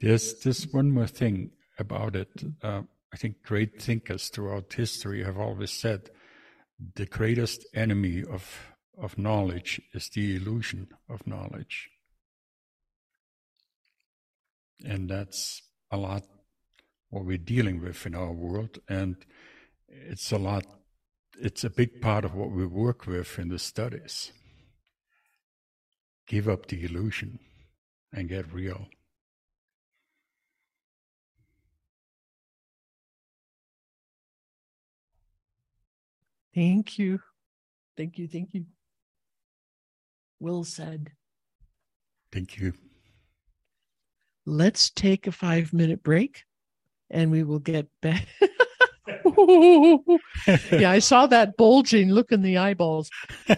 There's 0.00 0.40
this 0.40 0.66
one 0.70 0.90
more 0.90 1.06
thing 1.06 1.50
about 1.78 2.16
it. 2.16 2.28
Uh, 2.62 2.82
I 3.12 3.16
think 3.16 3.42
great 3.42 3.80
thinkers 3.80 4.28
throughout 4.28 4.72
history 4.72 5.24
have 5.24 5.38
always 5.38 5.72
said 5.72 6.10
the 6.94 7.06
greatest 7.06 7.66
enemy 7.74 8.22
of, 8.22 8.74
of 8.96 9.18
knowledge 9.18 9.80
is 9.92 10.08
the 10.10 10.36
illusion 10.36 10.88
of 11.08 11.26
knowledge. 11.26 11.90
And 14.84 15.08
that's 15.08 15.62
a 15.90 15.96
lot 15.96 16.22
what 17.10 17.24
we're 17.24 17.38
dealing 17.38 17.82
with 17.82 18.06
in 18.06 18.14
our 18.14 18.32
world. 18.32 18.78
And 18.88 19.16
it's 19.88 20.32
a 20.32 20.38
lot, 20.38 20.64
it's 21.40 21.64
a 21.64 21.70
big 21.70 22.00
part 22.00 22.24
of 22.24 22.34
what 22.34 22.50
we 22.50 22.66
work 22.66 23.06
with 23.06 23.38
in 23.38 23.48
the 23.48 23.58
studies. 23.58 24.32
Give 26.26 26.48
up 26.48 26.66
the 26.66 26.84
illusion 26.84 27.38
and 28.12 28.28
get 28.28 28.52
real. 28.52 28.88
Thank 36.54 36.98
you. 36.98 37.20
Thank 37.96 38.18
you. 38.18 38.26
Thank 38.26 38.52
you. 38.52 38.64
Will 40.40 40.64
said. 40.64 41.12
Thank 42.32 42.58
you. 42.58 42.72
Let's 44.44 44.90
take 44.90 45.26
a 45.26 45.32
five 45.32 45.72
minute 45.72 46.02
break 46.02 46.44
and 47.10 47.30
we 47.30 47.42
will 47.42 47.58
get 47.58 47.86
back. 48.02 48.26
yeah, 50.72 50.90
I 50.90 50.98
saw 50.98 51.26
that 51.26 51.56
bulging 51.56 52.10
look 52.10 52.32
in 52.32 52.42
the 52.42 52.58
eyeballs. 52.58 53.10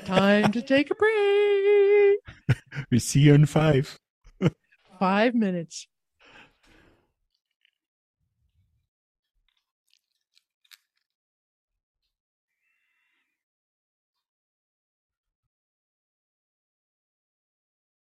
Time 0.04 0.52
to 0.52 0.62
take 0.62 0.90
a 0.90 0.94
break. 0.94 2.18
We 2.90 2.98
see 2.98 3.20
you 3.20 3.34
in 3.34 3.46
five. 3.46 3.98
Five 4.98 5.34
minutes. 5.34 5.86